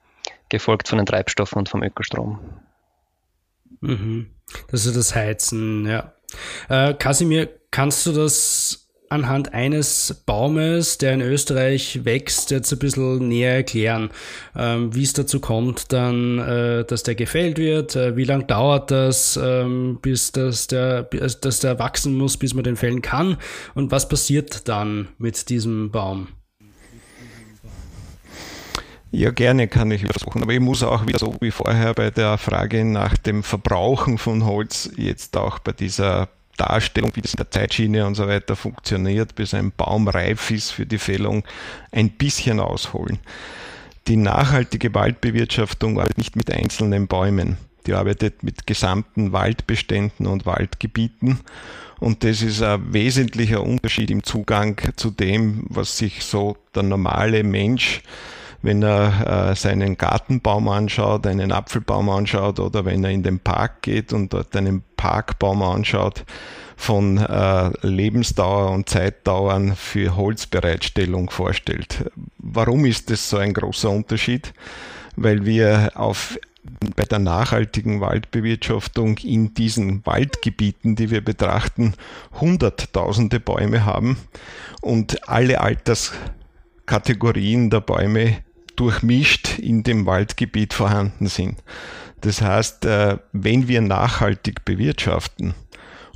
gefolgt 0.49 0.89
von 0.89 0.99
den 0.99 1.07
Treibstoffen 1.07 1.59
und 1.59 1.69
vom 1.69 1.83
Ökostrom. 1.83 2.39
Mhm. 3.81 4.31
Das 4.71 4.87
ist 4.87 4.97
das 4.97 5.17
Heizen, 5.17 5.87
ja. 5.87 6.13
Kasimir, 6.99 7.49
kannst 7.71 8.07
du 8.07 8.13
das 8.13 8.82
anhand 9.13 9.55
eines 9.55 10.23
Baumes, 10.27 10.99
der 10.99 11.15
in 11.15 11.21
Österreich 11.21 12.05
wächst, 12.05 12.51
jetzt 12.51 12.73
ein 12.73 12.79
bisschen 12.79 13.29
näher 13.29 13.55
erklären, 13.55 14.11
ähm, 14.57 14.95
wie 14.95 15.03
es 15.03 15.13
dazu 15.13 15.39
kommt, 15.39 15.93
dann, 15.93 16.39
äh, 16.39 16.85
dass 16.85 17.03
der 17.03 17.15
gefällt 17.15 17.59
wird, 17.59 17.95
äh, 17.95 18.17
wie 18.17 18.25
lange 18.25 18.45
dauert 18.45 18.91
das, 18.91 19.39
ähm, 19.41 19.99
bis 20.03 20.33
das 20.33 20.67
der, 20.67 21.05
dass 21.05 21.61
der 21.61 21.79
wachsen 21.79 22.17
muss, 22.17 22.37
bis 22.37 22.55
man 22.55 22.65
den 22.65 22.77
fällen 22.77 23.03
kann 23.03 23.37
und 23.75 23.91
was 23.93 24.09
passiert 24.09 24.69
dann 24.69 25.09
mit 25.19 25.49
diesem 25.49 25.91
Baum? 25.91 26.29
Ja, 29.15 29.31
gerne 29.31 29.69
kann 29.69 29.91
ich 29.91 30.07
versuchen, 30.07 30.43
aber 30.43 30.55
ich 30.55 30.61
muss 30.61 30.83
auch 30.83 31.07
wieder 31.07 31.19
so 31.19 31.37
wie 31.41 31.51
vorher 31.51 31.93
bei 31.93 32.11
der 32.11 32.39
Frage 32.39 32.83
nach 32.83 33.19
dem 33.19 33.43
Verbrauchen 33.43 34.17
von 34.17 34.47
Holz 34.47 34.91
jetzt 34.97 35.37
auch 35.37 35.59
bei 35.59 35.73
dieser 35.73 36.31
Darstellung, 36.67 37.11
wie 37.15 37.21
das 37.21 37.35
in 37.35 37.39
der 37.39 37.51
Zeitschiene 37.51 38.07
und 38.07 38.15
so 38.15 38.27
weiter 38.29 38.57
funktioniert, 38.57 39.35
bis 39.35 39.55
ein 39.55 39.73
Baum 39.77 40.09
reif 40.09 40.51
ist 40.51 40.71
für 40.71 40.87
die 40.87 40.99
Fällung, 40.99 41.45
ein 41.91 42.11
bisschen 42.11 42.61
ausholen. 42.61 43.19
Die 44.09 44.17
nachhaltige 44.17 44.95
Waldbewirtschaftung 44.95 45.99
arbeitet 45.99 46.19
nicht 46.19 46.37
mit 46.37 46.51
einzelnen 46.51 47.07
Bäumen. 47.07 47.57
Die 47.87 47.95
arbeitet 47.95 48.43
mit 48.43 48.67
gesamten 48.67 49.33
Waldbeständen 49.33 50.27
und 50.27 50.47
Waldgebieten. 50.47 51.41
Und 52.01 52.25
das 52.25 52.43
ist 52.43 52.63
ein 52.63 52.93
wesentlicher 52.93 53.63
Unterschied 53.63 54.11
im 54.11 54.25
Zugang 54.25 54.81
zu 54.97 55.11
dem, 55.11 55.65
was 55.69 55.99
sich 55.99 56.25
so 56.25 56.57
der 56.75 56.83
normale 56.83 57.45
Mensch 57.45 58.03
wenn 58.63 58.83
er 58.83 59.51
äh, 59.51 59.57
seinen 59.57 59.99
Gartenbaum 59.99 60.69
anschaut, 60.69 61.27
einen 61.27 61.53
Apfelbaum 61.53 62.09
anschaut 62.09 62.61
oder 62.61 62.85
wenn 62.85 63.05
er 63.05 63.11
in 63.11 63.23
den 63.23 63.41
Park 63.41 63.83
geht 63.83 64.13
und 64.13 64.33
dort 64.33 64.57
einen 64.57 64.83
Parkbaum 64.97 65.63
anschaut, 65.63 66.25
von 66.77 67.19
äh, 67.19 67.71
Lebensdauer 67.87 68.71
und 68.71 68.89
Zeitdauern 68.89 69.77
für 69.77 70.17
Holzbereitstellung 70.17 71.31
vorstellt. 71.31 72.11
Warum 72.39 72.87
ist 72.87 73.11
das 73.11 73.31
so 73.31 73.37
ein 73.37 73.55
großer 73.55 73.91
Unterschied? 73.91 74.53
Weil 75.15 75.45
wir 75.45 75.93
auf 75.95 76.39
bei 76.97 77.05
der 77.05 77.19
nachhaltigen 77.19 78.01
Waldbewirtschaftung 78.01 79.19
in 79.19 79.53
diesen 79.55 80.05
Waldgebieten, 80.07 80.97
die 80.97 81.11
wir 81.11 81.21
betrachten, 81.21 81.93
hunderttausende 82.41 83.41
Bäume 83.41 83.85
haben 83.85 84.17
und 84.81 85.29
alle 85.29 85.61
Alterskategorien 85.61 87.69
der 87.71 87.81
Bäume 87.81 88.39
durchmischt 88.77 89.59
in 89.59 89.83
dem 89.83 90.07
Waldgebiet 90.07 90.75
vorhanden 90.75 91.27
sind. 91.27 91.63
Das 92.21 92.41
heißt, 92.41 92.85
äh, 92.85 93.19
wenn 93.33 93.69
wir 93.69 93.81
nachhaltig 93.81 94.65
bewirtschaften, 94.65 95.55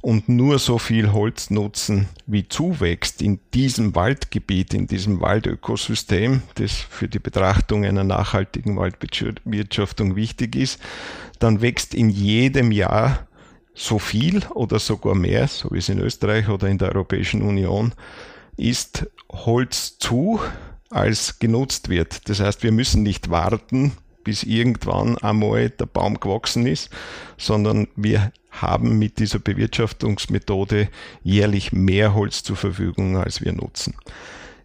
und 0.07 0.29
nur 0.29 0.61
so 0.61 0.79
viel 0.79 1.13
Holz 1.13 1.51
nutzen, 1.51 2.07
wie 2.27 2.49
zuwächst 2.49 3.21
in 3.21 3.41
diesem 3.55 3.97
Waldgebiet, 3.97 4.73
in 4.73 4.87
diesem 4.87 5.21
Waldökosystem, 5.21 6.43
das 6.55 6.75
für 6.75 7.09
die 7.09 7.19
Betrachtung 7.19 7.85
einer 7.85 8.05
nachhaltigen 8.05 8.77
Waldbewirtschaftung 8.77 10.15
wichtig 10.15 10.55
ist, 10.55 10.81
dann 11.41 11.61
wächst 11.61 11.93
in 11.93 12.09
jedem 12.09 12.71
Jahr 12.71 13.27
so 13.75 13.99
viel 13.99 14.45
oder 14.55 14.79
sogar 14.79 15.17
mehr, 15.17 15.49
so 15.49 15.73
wie 15.73 15.79
es 15.79 15.89
in 15.89 15.99
Österreich 15.99 16.49
oder 16.49 16.69
in 16.69 16.79
der 16.79 16.91
Europäischen 16.91 17.43
Union 17.43 17.93
ist, 18.57 19.11
Holz 19.29 19.99
zu, 19.99 20.39
als 20.91 21.39
genutzt 21.39 21.89
wird. 21.89 22.29
Das 22.29 22.41
heißt, 22.41 22.63
wir 22.63 22.73
müssen 22.73 23.03
nicht 23.03 23.31
warten, 23.31 23.93
bis 24.25 24.43
irgendwann 24.43 25.19
einmal 25.19 25.71
der 25.71 25.87
Baum 25.87 26.19
gewachsen 26.19 26.67
ist, 26.67 26.91
sondern 27.39 27.89
wir 27.95 28.33
haben 28.51 28.99
mit 28.99 29.19
dieser 29.19 29.39
Bewirtschaftungsmethode 29.39 30.89
jährlich 31.23 31.73
mehr 31.73 32.15
Holz 32.15 32.43
zur 32.43 32.57
Verfügung, 32.57 33.17
als 33.17 33.41
wir 33.41 33.53
nutzen. 33.53 33.95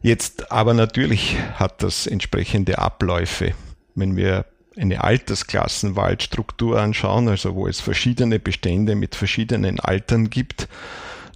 Jetzt 0.01 0.51
aber 0.51 0.73
natürlich 0.73 1.37
hat 1.55 1.83
das 1.83 2.07
entsprechende 2.07 2.79
Abläufe. 2.79 3.53
Wenn 3.93 4.15
wir 4.15 4.45
eine 4.77 5.03
Altersklassenwaldstruktur 5.03 6.79
anschauen, 6.79 7.27
also 7.27 7.53
wo 7.55 7.67
es 7.67 7.81
verschiedene 7.81 8.39
Bestände 8.39 8.95
mit 8.95 9.15
verschiedenen 9.15 9.79
Altern 9.79 10.29
gibt, 10.29 10.67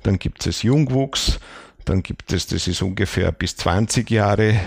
dann 0.03 0.17
gibt 0.17 0.47
es 0.47 0.63
Jungwuchs, 0.63 1.39
dann 1.85 2.03
gibt 2.03 2.33
es, 2.33 2.47
das 2.47 2.67
ist 2.67 2.81
ungefähr 2.81 3.31
bis 3.31 3.55
20 3.57 4.09
Jahre 4.09 4.59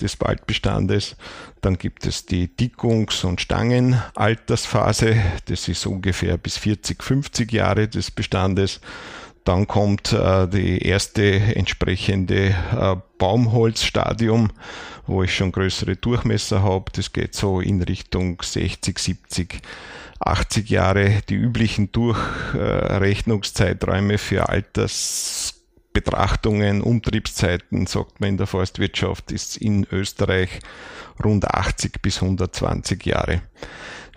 des 0.00 0.20
Waldbestandes. 0.20 1.16
Dann 1.60 1.78
gibt 1.78 2.06
es 2.06 2.26
die 2.26 2.48
Dickungs- 2.48 3.24
und 3.24 3.40
Stangenaltersphase. 3.40 5.16
Das 5.46 5.68
ist 5.68 5.86
ungefähr 5.86 6.36
bis 6.36 6.58
40, 6.58 7.00
50 7.02 7.52
Jahre 7.52 7.86
des 7.88 8.10
Bestandes. 8.10 8.80
Dann 9.44 9.66
kommt 9.66 10.12
äh, 10.12 10.46
die 10.48 10.78
erste 10.78 11.34
entsprechende 11.54 12.48
äh, 12.48 12.96
Baumholzstadium, 13.18 14.50
wo 15.06 15.22
ich 15.22 15.36
schon 15.36 15.52
größere 15.52 15.96
Durchmesser 15.96 16.62
habe. 16.62 16.90
Das 16.92 17.12
geht 17.12 17.34
so 17.34 17.60
in 17.60 17.82
Richtung 17.82 18.40
60, 18.42 18.98
70, 18.98 19.60
80 20.18 20.70
Jahre. 20.70 21.20
Die 21.28 21.34
üblichen 21.34 21.92
Durchrechnungszeiträume 21.92 24.16
für 24.16 24.48
Alters 24.48 25.53
Betrachtungen, 25.94 26.82
Umtriebszeiten, 26.82 27.86
sagt 27.86 28.20
man 28.20 28.30
in 28.30 28.36
der 28.36 28.48
Forstwirtschaft, 28.48 29.32
ist 29.32 29.56
in 29.56 29.86
Österreich 29.90 30.58
rund 31.24 31.46
80 31.46 32.02
bis 32.02 32.20
120 32.20 33.06
Jahre. 33.06 33.42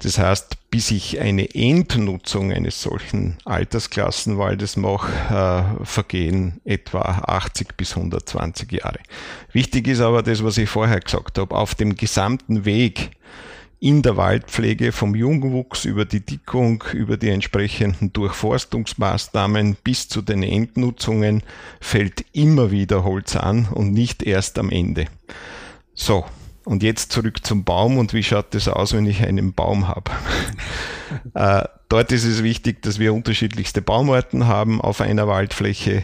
Das 0.02 0.18
heißt, 0.20 0.70
bis 0.70 0.92
ich 0.92 1.20
eine 1.20 1.56
Endnutzung 1.56 2.52
eines 2.52 2.82
solchen 2.82 3.38
Altersklassenwaldes 3.46 4.76
mache, 4.76 5.12
äh, 5.82 5.86
vergehen 5.86 6.62
etwa 6.66 7.02
80 7.02 7.78
bis 7.78 7.96
120 7.96 8.72
Jahre. 8.72 9.00
Wichtig 9.54 9.88
ist 9.88 10.02
aber 10.02 10.24
das, 10.24 10.44
was 10.44 10.58
ich 10.58 10.70
vorher 10.70 11.00
gesagt 11.00 11.38
habe, 11.38 11.56
auf 11.56 11.74
dem 11.74 11.96
gesamten 11.96 12.66
Weg 12.66 13.12
in 13.80 14.02
der 14.02 14.18
Waldpflege 14.18 14.92
vom 14.92 15.14
Jungwuchs 15.14 15.86
über 15.86 16.06
die 16.06 16.26
Dickung, 16.26 16.84
über 16.94 17.18
die 17.18 17.30
entsprechenden 17.30 18.12
Durchforstungsmaßnahmen 18.12 19.78
bis 19.84 20.08
zu 20.08 20.22
den 20.22 20.42
Endnutzungen 20.42 21.44
fällt 21.80 22.26
immer 22.34 22.72
wieder 22.72 23.04
Holz 23.04 23.36
an 23.36 23.68
und 23.72 23.94
nicht 23.94 24.24
erst 24.24 24.58
am 24.58 24.72
Ende. 24.72 25.06
So, 25.94 26.26
und 26.66 26.82
jetzt 26.84 27.12
zurück 27.12 27.46
zum 27.46 27.64
Baum 27.64 27.98
und 27.98 28.14
wie 28.14 28.24
schaut 28.24 28.54
das 28.54 28.68
aus, 28.68 28.94
wenn 28.94 29.06
ich 29.06 29.24
einen 29.24 29.54
Baum 29.54 29.88
habe? 29.88 30.12
äh, 31.36 31.64
dort 31.88 32.12
ist 32.12 32.26
es 32.26 32.44
wichtig, 32.44 32.82
dass 32.82 32.98
wir 32.98 33.14
unterschiedlichste 33.14 33.82
Baumarten 33.82 34.48
haben 34.48 34.82
auf 34.82 35.02
einer 35.02 35.28
Waldfläche, 35.28 36.04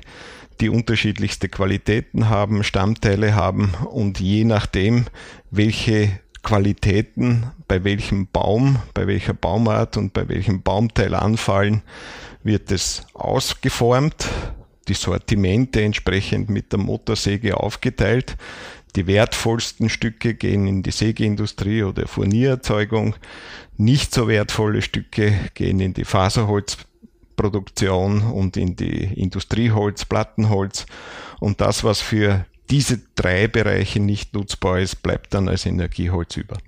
die 0.62 0.70
unterschiedlichste 0.70 1.50
Qualitäten 1.50 2.30
haben, 2.30 2.64
Stammteile 2.64 3.34
haben 3.34 3.74
und 3.90 4.20
je 4.20 4.44
nachdem, 4.44 5.06
welche 5.50 6.20
Qualitäten 6.44 7.48
bei 7.74 7.84
welchem 7.84 8.28
Baum, 8.28 8.78
bei 8.94 9.08
welcher 9.08 9.34
Baumart 9.34 9.98
und 9.98 10.14
bei 10.14 10.30
welchem 10.30 10.62
Baumteil 10.62 11.16
anfallen, 11.16 11.82
wird 12.44 12.72
es 12.72 13.02
ausgeformt, 13.16 14.28
die 14.88 14.94
Sortimente 14.94 15.82
entsprechend 15.82 16.52
mit 16.52 16.72
der 16.72 16.78
Motorsäge 16.78 17.58
aufgeteilt. 17.58 18.38
Die 18.96 19.08
wertvollsten 19.08 19.90
Stücke 19.90 20.36
gehen 20.36 20.68
in 20.68 20.84
die 20.84 20.92
Sägeindustrie 20.92 21.82
oder 21.82 22.08
Furniererzeugung. 22.08 23.16
Nicht 23.76 24.14
so 24.14 24.28
wertvolle 24.28 24.84
Stücke 24.84 25.34
gehen 25.56 25.80
in 25.80 25.96
die 25.96 26.06
Faserholzproduktion 26.06 28.22
und 28.22 28.56
in 28.56 28.76
die 28.76 29.20
Industrieholz, 29.20 30.06
Plattenholz. 30.06 30.86
Und 31.40 31.60
das, 31.60 31.84
was 31.84 32.02
für 32.02 32.46
diese 32.70 33.02
drei 33.16 33.48
Bereiche 33.48 34.00
nicht 34.00 34.36
nutzbar 34.36 34.80
ist, 34.80 35.02
bleibt 35.02 35.34
dann 35.34 35.50
als 35.50 35.66
Energieholz 35.66 36.38
über. 36.38 36.60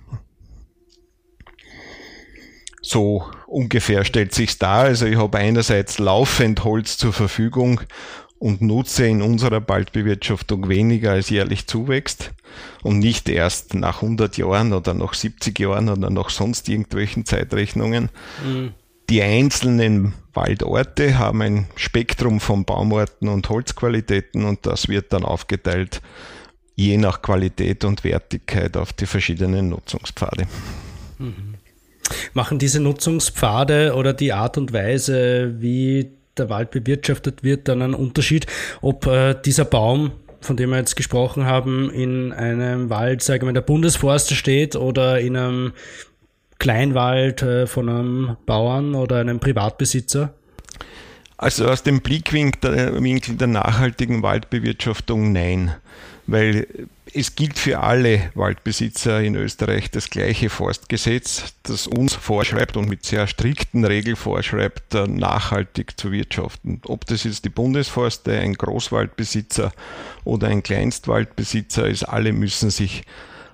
So 2.85 3.25
ungefähr 3.47 4.05
stellt 4.05 4.35
sich's 4.35 4.59
dar. 4.59 4.83
Also 4.83 5.07
ich 5.07 5.17
habe 5.17 5.39
einerseits 5.39 5.97
laufend 5.97 6.63
Holz 6.63 6.97
zur 6.97 7.13
Verfügung 7.13 7.81
und 8.37 8.61
nutze 8.61 9.07
in 9.07 9.23
unserer 9.23 9.67
Waldbewirtschaftung 9.67 10.69
weniger 10.69 11.13
als 11.13 11.31
jährlich 11.31 11.65
zuwächst 11.65 12.31
und 12.83 12.99
nicht 12.99 13.27
erst 13.27 13.73
nach 13.73 14.03
100 14.03 14.37
Jahren 14.37 14.71
oder 14.71 14.93
nach 14.93 15.15
70 15.15 15.57
Jahren 15.57 15.89
oder 15.89 16.11
nach 16.11 16.29
sonst 16.29 16.69
irgendwelchen 16.69 17.25
Zeitrechnungen. 17.25 18.09
Mhm. 18.45 18.73
Die 19.09 19.23
einzelnen 19.23 20.13
Waldorte 20.35 21.17
haben 21.17 21.41
ein 21.41 21.67
Spektrum 21.75 22.39
von 22.39 22.65
Baumarten 22.65 23.29
und 23.29 23.49
Holzqualitäten 23.49 24.45
und 24.45 24.67
das 24.67 24.89
wird 24.89 25.11
dann 25.11 25.25
aufgeteilt 25.25 26.03
je 26.75 26.97
nach 26.97 27.23
Qualität 27.23 27.83
und 27.83 28.03
Wertigkeit 28.03 28.77
auf 28.77 28.93
die 28.93 29.07
verschiedenen 29.07 29.69
Nutzungspfade. 29.69 30.45
Mhm. 31.17 31.54
Machen 32.33 32.59
diese 32.59 32.79
Nutzungspfade 32.79 33.93
oder 33.95 34.13
die 34.13 34.33
Art 34.33 34.57
und 34.57 34.73
Weise, 34.73 35.55
wie 35.59 36.11
der 36.37 36.49
Wald 36.49 36.71
bewirtschaftet 36.71 37.43
wird, 37.43 37.67
dann 37.67 37.81
einen 37.81 37.93
Unterschied, 37.93 38.45
ob 38.81 39.07
äh, 39.07 39.35
dieser 39.43 39.65
Baum 39.65 40.11
von 40.41 40.57
dem 40.57 40.69
wir 40.69 40.77
jetzt 40.77 40.95
gesprochen 40.95 41.45
haben, 41.45 41.89
in 41.89 42.31
einem 42.31 42.91
Wald, 42.91 43.23
sagen 43.23 43.47
wir, 43.47 43.53
der 43.53 43.61
Bundesforste 43.61 44.35
steht 44.35 44.75
oder 44.75 45.19
in 45.19 45.35
einem 45.35 45.73
Kleinwald 46.59 47.41
äh, 47.41 47.67
von 47.67 47.89
einem 47.89 48.37
Bauern 48.45 48.95
oder 48.95 49.19
einem 49.19 49.39
Privatbesitzer? 49.39 50.33
Also 51.37 51.67
aus 51.67 51.83
dem 51.83 52.01
Blickwinkel 52.01 53.35
der 53.35 53.47
nachhaltigen 53.47 54.23
Waldbewirtschaftung 54.23 55.33
nein, 55.33 55.75
weil 56.27 56.67
es 57.13 57.35
gilt 57.35 57.57
für 57.57 57.79
alle 57.79 58.31
Waldbesitzer 58.33 59.21
in 59.21 59.35
Österreich 59.35 59.91
das 59.91 60.09
gleiche 60.09 60.49
Forstgesetz, 60.49 61.53
das 61.63 61.87
uns 61.87 62.13
vorschreibt 62.13 62.77
und 62.77 62.89
mit 62.89 63.05
sehr 63.05 63.27
strikten 63.27 63.85
Regeln 63.85 64.15
vorschreibt, 64.15 64.93
nachhaltig 64.93 65.99
zu 65.99 66.11
wirtschaften. 66.11 66.81
Ob 66.87 67.05
das 67.05 67.23
jetzt 67.23 67.45
die 67.45 67.49
Bundesforste, 67.49 68.37
ein 68.39 68.53
Großwaldbesitzer 68.53 69.71
oder 70.23 70.47
ein 70.47 70.63
Kleinstwaldbesitzer 70.63 71.87
ist, 71.87 72.03
alle 72.03 72.33
müssen 72.33 72.69
sich 72.69 73.03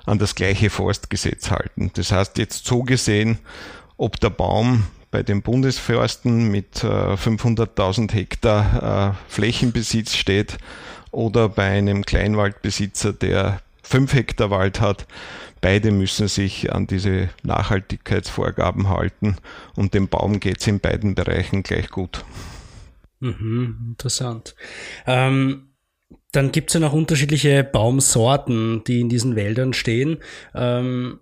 an 0.06 0.18
das 0.18 0.36
gleiche 0.36 0.70
Forstgesetz 0.70 1.52
halten. 1.52 1.92
Das 1.94 2.12
heißt 2.12 2.38
jetzt 2.38 2.66
so 2.66 2.84
gesehen, 2.84 3.38
ob 3.98 4.20
der 4.20 4.32
Baum 4.32 4.88
bei 5.12 5.24
den 5.24 5.42
Bundesforsten 5.42 6.50
mit 6.50 6.78
500.000 6.78 8.12
äh, 8.12 8.16
Hektar 8.16 9.12
äh, 9.12 9.32
Flächenbesitz 9.32 10.16
steht 10.16 10.58
oder 11.12 11.50
bei 11.50 11.68
einem 11.68 12.06
Kleinwaldbesitzer, 12.06 13.14
der 13.14 13.62
5 13.84 14.14
Hektar 14.14 14.50
Wald 14.50 14.80
hat. 14.82 15.06
Beide 15.60 15.92
müssen 15.92 16.28
sich 16.28 16.74
an 16.74 16.88
diese 16.88 17.30
Nachhaltigkeitsvorgaben 17.44 18.90
halten 18.90 19.38
und 19.76 19.94
dem 19.94 20.08
Baum 20.08 20.40
geht 20.40 20.60
es 20.60 20.68
in 20.68 20.80
beiden 20.80 21.14
Bereichen 21.14 21.62
gleich 21.62 21.90
gut. 21.90 22.26
Mhm, 23.20 23.90
interessant. 23.90 24.56
Ähm, 25.06 25.68
dann 26.32 26.52
gibt 26.52 26.70
es 26.70 26.74
ja 26.76 26.80
noch 26.80 26.94
unterschiedliche 26.94 27.64
Baumsorten, 27.64 28.84
die 28.86 29.02
in 29.02 29.10
diesen 29.10 29.36
Wäldern 29.36 29.74
stehen. 29.74 30.18
Ähm, 30.56 31.20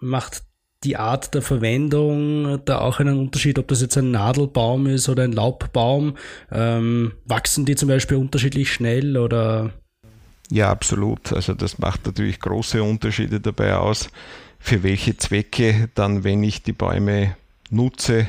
macht 0.00 0.42
die 0.84 0.96
Art 0.96 1.34
der 1.34 1.42
Verwendung 1.42 2.64
da 2.64 2.78
auch 2.80 3.00
einen 3.00 3.18
Unterschied, 3.18 3.58
ob 3.58 3.68
das 3.68 3.80
jetzt 3.80 3.98
ein 3.98 4.10
Nadelbaum 4.10 4.86
ist 4.86 5.08
oder 5.08 5.24
ein 5.24 5.32
Laubbaum? 5.32 6.16
Ähm, 6.52 7.12
wachsen 7.24 7.64
die 7.64 7.76
zum 7.76 7.88
Beispiel 7.88 8.16
unterschiedlich 8.16 8.72
schnell 8.72 9.16
oder? 9.16 9.72
Ja, 10.50 10.70
absolut. 10.70 11.32
Also 11.32 11.54
das 11.54 11.78
macht 11.78 12.06
natürlich 12.06 12.40
große 12.40 12.82
Unterschiede 12.82 13.40
dabei 13.40 13.76
aus. 13.76 14.08
für 14.58 14.82
welche 14.82 15.16
Zwecke 15.16 15.88
dann, 15.94 16.24
wenn 16.24 16.42
ich 16.42 16.62
die 16.62 16.72
Bäume 16.72 17.36
nutze, 17.70 18.26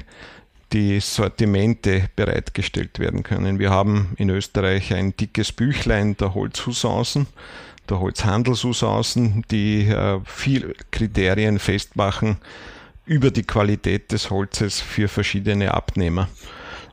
die 0.72 1.00
Sortimente 1.00 2.10
bereitgestellt 2.16 3.00
werden 3.00 3.24
können. 3.24 3.58
Wir 3.58 3.72
haben 3.72 4.14
in 4.18 4.30
Österreich 4.30 4.94
ein 4.94 5.18
dickes 5.18 5.52
Büchlein 5.52 6.16
der 6.18 6.36
Holzhusancen, 6.36 7.26
der 7.90 8.00
Holzhandelshusancen, 8.00 9.44
die 9.52 9.88
äh, 9.88 10.20
viel 10.26 10.76
Kriterien 10.92 11.60
festmachen 11.60 12.38
über 13.06 13.32
die 13.32 13.44
Qualität 13.44 14.12
des 14.12 14.30
Holzes 14.30 14.80
für 14.80 15.08
verschiedene 15.08 15.74
Abnehmer. 15.74 16.30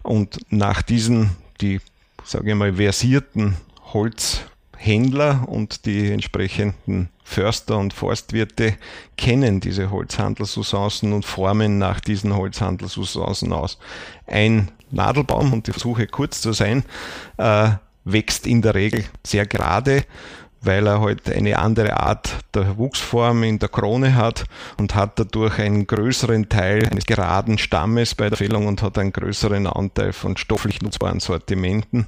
Und 0.02 0.38
nach 0.50 0.82
diesen, 0.82 1.30
die, 1.60 1.80
sage 2.24 2.50
ich 2.50 2.56
mal, 2.56 2.74
versierten 2.74 3.56
Holzhändler 3.92 5.46
und 5.48 5.84
die 5.84 6.10
entsprechenden 6.10 7.10
Förster 7.22 7.76
und 7.76 7.92
Forstwirte 7.92 8.76
kennen 9.16 9.60
diese 9.60 9.90
Holzhandelsusancen 9.90 11.12
und 11.12 11.24
formen 11.24 11.78
nach 11.78 12.00
diesen 12.00 12.34
Holzhandelsusancen 12.36 13.52
aus. 13.52 13.78
Ein 14.26 14.70
Nadelbaum, 14.90 15.52
und 15.52 15.68
ich 15.68 15.74
versuche 15.74 16.06
kurz 16.06 16.40
zu 16.40 16.52
sein, 16.52 16.84
äh, 17.36 17.70
wächst 18.04 18.46
in 18.46 18.62
der 18.62 18.74
Regel 18.74 19.04
sehr 19.24 19.44
gerade 19.44 20.04
weil 20.62 20.86
er 20.86 21.00
halt 21.00 21.30
eine 21.30 21.58
andere 21.58 22.00
Art 22.00 22.38
der 22.54 22.76
Wuchsform 22.76 23.42
in 23.44 23.58
der 23.58 23.68
Krone 23.68 24.14
hat 24.14 24.44
und 24.78 24.94
hat 24.94 25.18
dadurch 25.18 25.58
einen 25.58 25.86
größeren 25.86 26.48
Teil 26.48 26.86
eines 26.90 27.06
geraden 27.06 27.58
Stammes 27.58 28.14
bei 28.14 28.28
der 28.28 28.38
Fällung 28.38 28.66
und 28.66 28.82
hat 28.82 28.98
einen 28.98 29.12
größeren 29.12 29.66
Anteil 29.66 30.12
von 30.12 30.36
stofflich 30.36 30.82
nutzbaren 30.82 31.20
Sortimenten. 31.20 32.06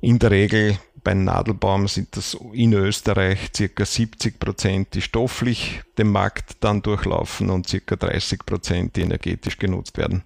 In 0.00 0.18
der 0.18 0.30
Regel 0.30 0.78
beim 1.04 1.24
Nadelbaum 1.24 1.86
sind 1.86 2.16
das 2.16 2.36
in 2.52 2.72
Österreich 2.72 3.50
circa 3.54 3.84
70 3.84 4.40
Prozent, 4.40 4.94
die 4.94 5.02
stofflich 5.02 5.82
den 5.98 6.10
Markt 6.10 6.56
dann 6.60 6.80
durchlaufen 6.80 7.50
und 7.50 7.68
circa 7.68 7.96
30 7.96 8.46
Prozent, 8.46 8.96
die 8.96 9.02
energetisch 9.02 9.58
genutzt 9.58 9.98
werden. 9.98 10.24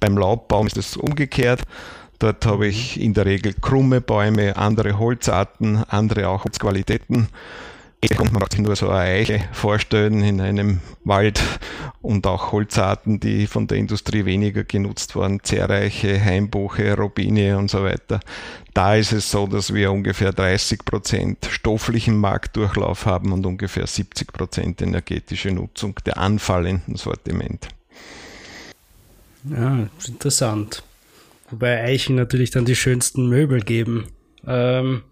Beim 0.00 0.16
Laubbaum 0.16 0.66
ist 0.66 0.78
es 0.78 0.96
umgekehrt. 0.96 1.62
Dort 2.24 2.46
habe 2.46 2.68
ich 2.68 2.98
in 2.98 3.12
der 3.12 3.26
Regel 3.26 3.52
krumme 3.52 4.00
Bäume, 4.00 4.56
andere 4.56 4.98
Holzarten, 4.98 5.84
andere 5.88 6.28
auch 6.28 6.46
Holzqualitäten. 6.46 7.28
Hier 8.02 8.16
kann 8.16 8.32
man 8.32 8.50
sich 8.50 8.60
nur 8.60 8.74
so 8.76 8.88
eine 8.88 9.00
Eiche 9.00 9.44
vorstellen 9.52 10.22
in 10.22 10.40
einem 10.40 10.80
Wald 11.04 11.42
und 12.00 12.26
auch 12.26 12.50
Holzarten, 12.50 13.20
die 13.20 13.46
von 13.46 13.66
der 13.66 13.76
Industrie 13.76 14.24
weniger 14.24 14.64
genutzt 14.64 15.14
wurden, 15.14 15.40
Zerreiche, 15.42 16.18
Heimbuche, 16.18 16.96
Robine 16.96 17.58
und 17.58 17.70
so 17.70 17.84
weiter. 17.84 18.20
Da 18.72 18.94
ist 18.94 19.12
es 19.12 19.30
so, 19.30 19.46
dass 19.46 19.74
wir 19.74 19.92
ungefähr 19.92 20.32
30 20.32 20.82
Prozent 20.86 21.46
stofflichen 21.50 22.16
Marktdurchlauf 22.16 23.04
haben 23.04 23.32
und 23.32 23.44
ungefähr 23.44 23.86
70 23.86 24.32
Prozent 24.32 24.80
energetische 24.80 25.50
Nutzung 25.50 25.96
der 26.06 26.16
anfallenden 26.16 26.96
Sortiment. 26.96 27.68
Ja, 29.44 29.88
interessant. 30.08 30.82
Wobei 31.50 31.82
Eichen 31.82 32.16
natürlich 32.16 32.50
dann 32.50 32.64
die 32.64 32.76
schönsten 32.76 33.28
Möbel 33.28 33.60
geben. 33.60 34.06
Ähm, 34.46 35.02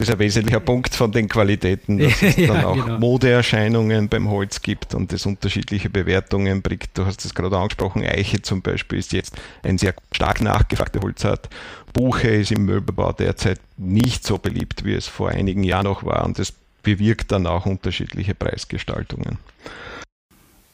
das 0.00 0.08
ist 0.08 0.14
ein 0.14 0.18
wesentlicher 0.18 0.60
Punkt 0.60 0.94
von 0.94 1.12
den 1.12 1.28
Qualitäten, 1.28 1.98
dass 1.98 2.22
es 2.22 2.36
ja, 2.36 2.46
dann 2.46 2.64
auch 2.64 2.74
genau. 2.74 2.98
Modeerscheinungen 2.98 4.08
beim 4.08 4.30
Holz 4.30 4.62
gibt 4.62 4.94
und 4.94 5.12
es 5.12 5.26
unterschiedliche 5.26 5.90
Bewertungen 5.90 6.62
bringt. 6.62 6.88
Du 6.94 7.04
hast 7.04 7.22
es 7.26 7.34
gerade 7.34 7.58
angesprochen, 7.58 8.02
Eiche 8.02 8.40
zum 8.40 8.62
Beispiel 8.62 8.98
ist 8.98 9.12
jetzt 9.12 9.36
ein 9.62 9.76
sehr 9.76 9.94
stark 10.12 10.40
nachgefragter 10.40 11.00
Holzart. 11.00 11.50
Buche 11.92 12.28
ist 12.28 12.50
im 12.50 12.64
Möbelbau 12.64 13.12
derzeit 13.12 13.60
nicht 13.76 14.24
so 14.24 14.38
beliebt, 14.38 14.86
wie 14.86 14.94
es 14.94 15.06
vor 15.06 15.28
einigen 15.28 15.64
Jahren 15.64 15.84
noch 15.84 16.02
war 16.02 16.24
und 16.24 16.38
das 16.38 16.54
bewirkt 16.82 17.30
dann 17.30 17.46
auch 17.46 17.66
unterschiedliche 17.66 18.34
Preisgestaltungen. 18.34 19.36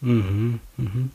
Mhm, 0.00 0.60
mhm. 0.76 1.10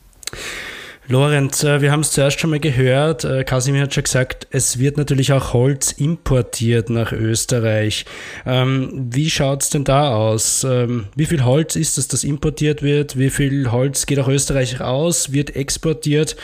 Lorenz, 1.11 1.63
äh, 1.65 1.81
wir 1.81 1.91
haben 1.91 1.99
es 1.99 2.11
zuerst 2.11 2.39
schon 2.39 2.51
mal 2.51 2.59
gehört. 2.59 3.25
Äh, 3.25 3.43
Kasimir 3.43 3.83
hat 3.83 3.93
schon 3.93 4.05
gesagt, 4.05 4.47
es 4.51 4.79
wird 4.79 4.95
natürlich 4.95 5.33
auch 5.33 5.51
Holz 5.51 5.91
importiert 5.91 6.89
nach 6.89 7.11
Österreich. 7.11 8.05
Ähm, 8.45 9.09
wie 9.11 9.29
schaut 9.29 9.61
es 9.61 9.69
denn 9.69 9.83
da 9.83 10.15
aus? 10.15 10.63
Ähm, 10.63 11.09
wie 11.15 11.25
viel 11.25 11.43
Holz 11.43 11.75
ist 11.75 11.97
es, 11.97 12.07
das 12.07 12.23
importiert 12.23 12.81
wird? 12.81 13.19
Wie 13.19 13.29
viel 13.29 13.71
Holz 13.71 14.05
geht 14.05 14.19
auch 14.19 14.29
Österreich 14.29 14.79
aus, 14.79 15.33
wird 15.33 15.53
exportiert? 15.53 16.37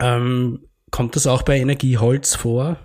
Ähm, 0.00 0.60
kommt 0.90 1.14
das 1.14 1.26
auch 1.26 1.42
bei 1.42 1.58
Energieholz 1.58 2.34
vor? 2.34 2.78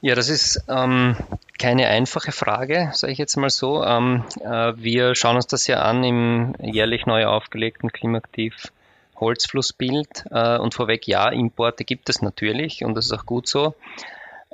Ja, 0.00 0.14
das 0.14 0.30
ist 0.30 0.64
ähm, 0.68 1.14
keine 1.58 1.88
einfache 1.88 2.32
Frage, 2.32 2.90
sage 2.94 3.12
ich 3.12 3.18
jetzt 3.18 3.36
mal 3.36 3.50
so. 3.50 3.84
Ähm, 3.84 4.24
äh, 4.40 4.72
wir 4.76 5.14
schauen 5.14 5.36
uns 5.36 5.46
das 5.46 5.66
ja 5.66 5.82
an 5.82 6.04
im 6.04 6.54
jährlich 6.62 7.04
neu 7.04 7.26
aufgelegten 7.26 7.92
Klimaaktiv 7.92 8.72
Holzflussbild. 9.20 10.24
Äh, 10.30 10.58
und 10.58 10.74
vorweg, 10.74 11.06
ja, 11.06 11.28
Importe 11.28 11.84
gibt 11.84 12.08
es 12.08 12.22
natürlich 12.22 12.84
und 12.84 12.94
das 12.94 13.06
ist 13.06 13.12
auch 13.12 13.26
gut 13.26 13.48
so. 13.48 13.74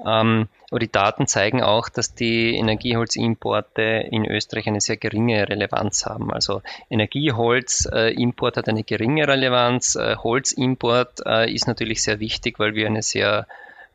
Ähm, 0.04 0.48
aber 0.70 0.78
die 0.80 0.90
Daten 0.90 1.26
zeigen 1.26 1.62
auch, 1.62 1.88
dass 1.88 2.14
die 2.14 2.56
Energieholzimporte 2.56 3.82
in 4.10 4.24
Österreich 4.24 4.66
eine 4.66 4.80
sehr 4.80 4.96
geringe 4.96 5.48
Relevanz 5.48 6.06
haben. 6.06 6.32
Also 6.32 6.62
Energieholzimport 6.90 8.56
äh, 8.56 8.60
hat 8.60 8.68
eine 8.68 8.82
geringe 8.82 9.28
Relevanz. 9.28 9.96
Äh, 9.96 10.16
Holzimport 10.16 11.20
äh, 11.26 11.52
ist 11.52 11.66
natürlich 11.66 12.02
sehr 12.02 12.20
wichtig, 12.20 12.58
weil 12.58 12.74
wir 12.74 12.86
eine 12.86 13.02
sehr 13.02 13.46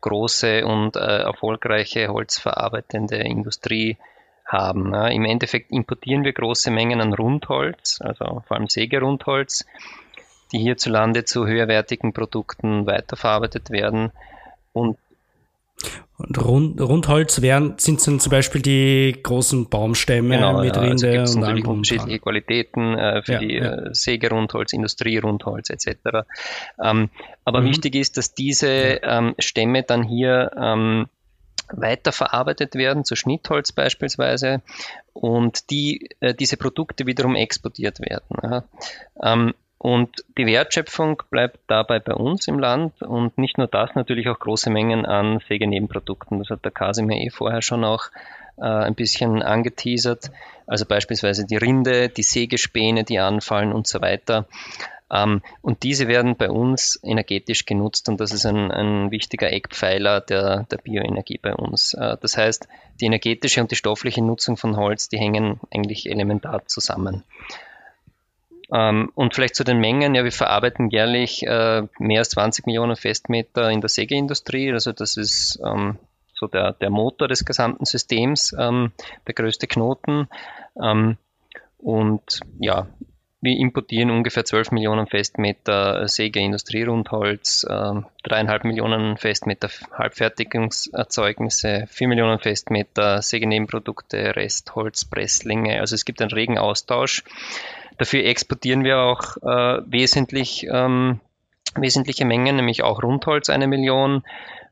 große 0.01 0.65
und 0.65 0.95
äh, 0.95 0.99
erfolgreiche 0.99 2.09
holzverarbeitende 2.09 3.17
Industrie 3.17 3.97
haben. 4.45 4.93
Ja. 4.93 5.07
Im 5.07 5.25
Endeffekt 5.25 5.71
importieren 5.71 6.23
wir 6.23 6.33
große 6.33 6.71
Mengen 6.71 7.01
an 7.01 7.13
Rundholz, 7.13 7.99
also 8.01 8.43
vor 8.47 8.57
allem 8.57 8.67
Sägerundholz 8.67 9.65
die 10.51 10.59
hierzulande 10.59 11.25
zu 11.25 11.47
höherwertigen 11.47 12.13
Produkten 12.13 12.85
weiterverarbeitet 12.85 13.69
werden. 13.69 14.11
Und 14.73 14.97
und 16.17 16.43
Rund, 16.43 16.81
Rundholz 16.81 17.43
wären, 17.43 17.75
sind 17.77 18.05
dann 18.07 18.19
zum 18.19 18.31
Beispiel 18.31 18.59
die 18.63 19.19
großen 19.21 19.69
Baumstämme 19.69 20.35
genau, 20.35 20.61
mit 20.61 20.75
ja, 20.75 20.81
also 20.81 21.05
Rinde 21.05 21.19
also 21.19 21.35
und 21.35 21.41
natürlich 21.41 21.67
unterschiedliche 21.67 22.19
Qualitäten 22.19 22.97
äh, 22.97 23.21
für 23.21 23.33
ja, 23.33 23.39
die 23.39 23.53
ja. 23.53 23.73
Äh, 23.75 23.93
Sägerundholz, 23.93 24.73
Industrierundholz 24.73 25.69
etc. 25.69 26.25
Ähm, 26.83 27.09
aber 27.45 27.61
mhm. 27.61 27.65
wichtig 27.65 27.93
ist, 27.93 28.17
dass 28.17 28.33
diese 28.33 28.67
ähm, 28.67 29.35
Stämme 29.37 29.83
dann 29.83 30.01
hier 30.01 30.51
ähm, 30.59 31.05
weiterverarbeitet 31.71 32.73
werden, 32.73 33.05
zu 33.05 33.15
Schnittholz 33.15 33.71
beispielsweise, 33.71 34.61
und 35.13 35.69
die, 35.69 36.09
äh, 36.19 36.33
diese 36.33 36.57
Produkte 36.57 37.05
wiederum 37.05 37.35
exportiert 37.35 37.99
werden. 37.99 38.63
Ähm, 39.21 39.53
und 39.77 40.23
die 40.37 40.47
Wertschöpfung 40.47 41.21
bleibt 41.29 41.59
dabei 41.67 41.99
bei 41.99 42.13
uns 42.13 42.47
im 42.47 42.57
Land 42.57 43.01
und 43.01 43.37
nicht 43.37 43.57
nur 43.57 43.67
das, 43.67 43.93
natürlich 43.93 44.27
auch 44.27 44.39
große 44.39 44.69
Mengen 44.69 45.05
an 45.05 45.39
Sägenebenprodukten. 45.47 46.39
Das 46.39 46.49
hat 46.49 46.65
der 46.65 46.71
Kasimir 46.71 47.17
eh 47.17 47.29
vorher 47.29 47.61
schon 47.61 47.83
auch 47.83 48.05
äh, 48.57 48.63
ein 48.63 48.95
bisschen 48.95 49.43
angeteasert. 49.43 50.31
Also 50.65 50.85
beispielsweise 50.85 51.45
die 51.45 51.57
Rinde, 51.57 52.09
die 52.09 52.23
Sägespäne, 52.23 53.03
die 53.03 53.19
anfallen 53.19 53.71
und 53.71 53.87
so 53.87 54.01
weiter. 54.01 54.47
Ähm, 55.11 55.41
und 55.61 55.83
diese 55.83 56.07
werden 56.07 56.35
bei 56.35 56.49
uns 56.49 56.99
energetisch 57.03 57.65
genutzt 57.65 58.09
und 58.09 58.19
das 58.19 58.31
ist 58.31 58.45
ein, 58.45 58.71
ein 58.71 59.11
wichtiger 59.11 59.51
Eckpfeiler 59.51 60.21
der, 60.21 60.63
der 60.63 60.77
Bioenergie 60.77 61.37
bei 61.37 61.53
uns. 61.53 61.93
Äh, 61.93 62.17
das 62.19 62.35
heißt, 62.35 62.67
die 62.99 63.05
energetische 63.05 63.61
und 63.61 63.71
die 63.71 63.75
stoffliche 63.75 64.23
Nutzung 64.23 64.57
von 64.57 64.75
Holz, 64.75 65.07
die 65.07 65.19
hängen 65.19 65.59
eigentlich 65.71 66.09
elementar 66.09 66.65
zusammen. 66.65 67.23
Ähm, 68.71 69.11
und 69.15 69.33
vielleicht 69.33 69.55
zu 69.55 69.63
den 69.63 69.79
Mengen, 69.79 70.15
ja, 70.15 70.23
wir 70.23 70.31
verarbeiten 70.31 70.89
jährlich 70.89 71.43
äh, 71.43 71.83
mehr 71.99 72.19
als 72.19 72.29
20 72.29 72.65
Millionen 72.65 72.95
Festmeter 72.95 73.69
in 73.69 73.81
der 73.81 73.89
Sägeindustrie, 73.89 74.71
also 74.71 74.91
das 74.91 75.15
ist 75.15 75.59
ähm, 75.65 75.97
so 76.33 76.47
der, 76.47 76.73
der 76.73 76.89
Motor 76.89 77.27
des 77.27 77.45
gesamten 77.45 77.85
Systems, 77.85 78.55
ähm, 78.57 78.91
der 79.25 79.33
größte 79.33 79.67
Knoten. 79.67 80.27
Ähm, 80.81 81.17
und 81.77 82.41
ja, 82.59 82.87
wir 83.39 83.57
importieren 83.57 84.09
ungefähr 84.09 84.45
12 84.45 84.71
Millionen 84.71 85.05
Festmeter 85.05 86.07
Sägeindustrie-Rundholz, 86.07 87.65
äh, 87.69 88.63
Millionen 88.63 89.17
Festmeter 89.17 89.69
Halbfertigungserzeugnisse, 89.93 91.85
vier 91.87 92.07
Millionen 92.07 92.39
Festmeter 92.39 93.21
Sägenebenprodukte, 93.21 94.35
Restholz, 94.35 95.05
Presslinge. 95.05 95.79
Also 95.79 95.95
es 95.95 96.03
gibt 96.03 96.21
einen 96.21 96.31
regen 96.31 96.57
Austausch. 96.57 97.23
Dafür 97.97 98.25
exportieren 98.25 98.83
wir 98.83 98.99
auch 98.99 99.37
äh, 99.37 99.81
wesentlich, 99.85 100.67
ähm, 100.69 101.19
wesentliche 101.75 102.25
Mengen, 102.25 102.55
nämlich 102.55 102.83
auch 102.83 103.01
Rundholz 103.01 103.49
eine 103.49 103.67
Million, 103.67 104.23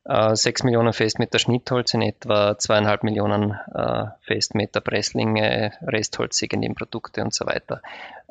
äh, 0.06 0.36
6 0.36 0.64
Millionen 0.64 0.94
Festmeter 0.94 1.40
Schnittholz 1.40 1.94
in 1.94 2.02
etwa, 2.02 2.58
zweieinhalb 2.58 3.04
Millionen 3.04 3.58
äh, 3.74 4.06
Festmeter 4.22 4.82
Presslinge, 4.82 5.74
Restholz, 5.82 6.42
Nebenprodukte 6.42 7.24
und 7.24 7.34
so 7.34 7.46
weiter. 7.46 7.82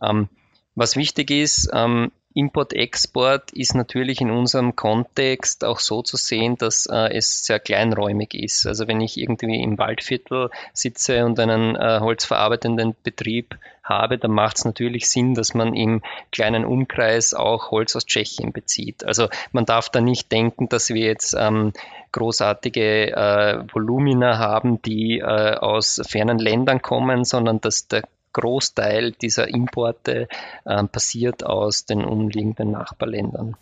Ähm, 0.03 0.29
was 0.75 0.97
wichtig 0.97 1.31
ist, 1.31 1.71
ähm, 1.73 2.11
Import-Export 2.35 3.53
ist 3.53 3.75
natürlich 3.75 4.21
in 4.21 4.31
unserem 4.31 4.75
Kontext 4.75 5.65
auch 5.65 5.79
so 5.79 6.03
zu 6.03 6.17
sehen, 6.17 6.57
dass 6.57 6.87
äh, 6.87 7.17
es 7.17 7.47
sehr 7.47 7.61
kleinräumig 7.61 8.35
ist. 8.35 8.67
Also 8.67 8.89
wenn 8.89 9.01
ich 9.01 9.19
irgendwie 9.19 9.63
im 9.63 9.79
Waldviertel 9.79 10.51
sitze 10.73 11.25
und 11.25 11.39
einen 11.39 11.77
äh, 11.77 12.01
holzverarbeitenden 12.01 12.97
Betrieb 13.05 13.57
habe, 13.85 14.19
dann 14.19 14.33
macht 14.33 14.59
es 14.59 14.65
natürlich 14.65 15.09
Sinn, 15.09 15.35
dass 15.35 15.55
man 15.55 15.75
im 15.75 16.03
kleinen 16.33 16.65
Umkreis 16.65 17.35
auch 17.35 17.71
Holz 17.71 17.95
aus 17.95 18.07
Tschechien 18.07 18.53
bezieht. 18.53 19.05
Also 19.05 19.29
man 19.53 19.65
darf 19.65 19.89
da 19.89 20.01
nicht 20.01 20.33
denken, 20.33 20.69
dass 20.69 20.89
wir 20.89 21.07
jetzt 21.07 21.37
ähm, 21.39 21.73
großartige 22.11 23.13
äh, 23.13 23.63
Volumina 23.73 24.39
haben, 24.39 24.83
die 24.83 25.19
äh, 25.19 25.57
aus 25.57 26.01
fernen 26.07 26.39
Ländern 26.39 26.83
kommen, 26.83 27.25
sondern 27.25 27.61
dass 27.61 27.87
der 27.87 28.03
Großteil 28.35 29.13
dieser 29.13 29.49
Importe 29.49 30.29
äh, 30.67 30.85
passiert 30.85 31.45
aus 31.47 31.87
den 31.87 32.05
umliegenden 32.05 32.73
Nachbarländern. 32.73 33.57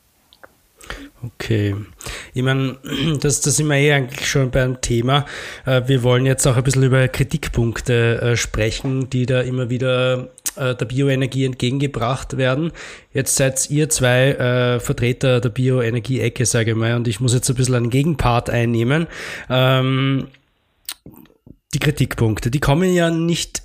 Okay. 1.22 1.76
Ich 2.34 2.42
meine, 2.42 2.76
das, 3.20 3.40
das 3.40 3.56
sind 3.56 3.68
wir 3.68 3.76
eh 3.76 3.92
eigentlich 3.92 4.28
schon 4.28 4.50
beim 4.50 4.80
Thema. 4.80 5.26
Äh, 5.64 5.82
wir 5.86 6.02
wollen 6.02 6.26
jetzt 6.26 6.46
auch 6.46 6.56
ein 6.56 6.64
bisschen 6.64 6.82
über 6.82 7.06
Kritikpunkte 7.08 8.20
äh, 8.20 8.36
sprechen, 8.36 9.08
die 9.10 9.26
da 9.26 9.40
immer 9.40 9.70
wieder 9.70 10.30
äh, 10.56 10.74
der 10.74 10.86
Bioenergie 10.86 11.44
entgegengebracht 11.44 12.36
werden. 12.36 12.72
Jetzt 13.12 13.36
seid 13.36 13.70
ihr 13.70 13.88
zwei 13.88 14.80
Vertreter 14.80 15.40
der 15.40 15.50
Bioenergie-Ecke, 15.50 16.46
sage 16.46 16.72
ich 16.72 16.76
mal, 16.76 16.96
und 16.96 17.06
ich 17.06 17.20
muss 17.20 17.34
jetzt 17.34 17.48
ein 17.50 17.56
bisschen 17.56 17.74
einen 17.74 17.90
Gegenpart 17.90 18.50
einnehmen. 18.50 19.06
Ähm, 19.48 20.28
die 21.74 21.78
Kritikpunkte, 21.78 22.50
die 22.50 22.60
kommen 22.60 22.92
ja 22.92 23.10
nicht 23.10 23.62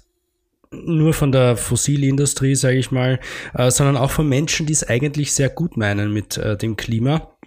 nur 0.72 1.14
von 1.14 1.32
der 1.32 1.58
Fossilindustrie, 1.58 2.56
sage 2.56 2.78
ich 2.78 2.92
mal, 2.92 3.20
äh, 3.54 3.72
sondern 3.72 3.98
auch 3.98 4.12
von 4.12 4.28
Menschen, 4.28 4.66
die 4.66 4.74
es 4.74 4.84
eigentlich 4.84 5.34
sehr 5.34 5.50
gut 5.50 5.78
meinen 5.78 6.14
mit 6.14 6.38
äh, 6.38 6.58
dem 6.58 6.76
Klima. 6.76 7.38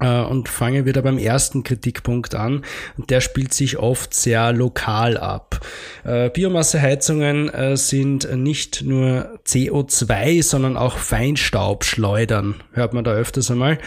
Äh, 0.00 0.22
und 0.22 0.48
fangen 0.48 0.86
wir 0.86 0.92
da 0.92 1.02
beim 1.02 1.18
ersten 1.18 1.62
Kritikpunkt 1.62 2.34
an. 2.34 2.64
Der 2.96 3.20
spielt 3.20 3.54
sich 3.54 3.78
oft 3.78 4.14
sehr 4.14 4.52
lokal 4.52 5.16
ab. 5.16 5.60
Äh, 6.04 6.30
Biomasseheizungen 6.30 7.48
äh, 7.50 7.76
sind 7.76 8.34
nicht 8.36 8.82
nur 8.82 9.38
CO2, 9.46 10.42
sondern 10.42 10.76
auch 10.76 10.96
Feinstaub 10.96 11.84
schleudern. 11.84 12.56
Hört 12.72 12.94
man 12.94 13.04
da 13.04 13.12
öfters 13.12 13.50
einmal. 13.50 13.78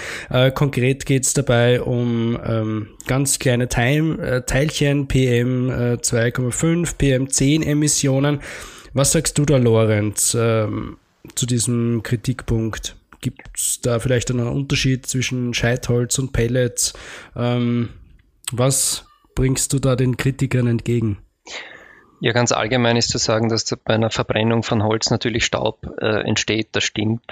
Konkret 0.54 1.06
geht 1.06 1.26
es 1.26 1.34
dabei 1.34 1.82
um 1.82 2.38
ähm, 2.46 2.88
ganz 3.08 3.40
kleine 3.40 3.68
Teilchen, 3.68 5.08
PM 5.08 5.70
2,5, 5.70 6.98
PM 6.98 7.30
10 7.30 7.64
Emissionen. 7.64 8.42
Was 8.94 9.12
sagst 9.12 9.38
du 9.38 9.46
da, 9.46 9.58
Lorenz, 9.58 10.36
ähm, 10.40 10.98
zu 11.36 11.46
diesem 11.46 12.04
Kritikpunkt? 12.04 12.96
Gibt 13.24 13.58
es 13.58 13.80
da 13.80 14.00
vielleicht 14.00 14.32
einen 14.32 14.50
Unterschied 14.50 15.06
zwischen 15.06 15.54
Scheitholz 15.54 16.20
und 16.20 16.34
Pellets? 16.34 16.92
Ähm, 17.38 17.88
was 18.52 19.06
bringst 19.34 19.72
du 19.72 19.80
da 19.80 19.96
den 19.96 20.18
Kritikern 20.18 20.68
entgegen? 20.68 21.20
Ja, 22.20 22.34
ganz 22.34 22.52
allgemein 22.52 22.98
ist 22.98 23.08
zu 23.08 23.18
sagen, 23.18 23.48
dass 23.48 23.64
bei 23.86 23.94
einer 23.94 24.10
Verbrennung 24.10 24.62
von 24.62 24.84
Holz 24.84 25.10
natürlich 25.10 25.46
Staub 25.46 25.90
äh, 26.02 26.28
entsteht, 26.28 26.68
das 26.74 26.84
stimmt. 26.84 27.24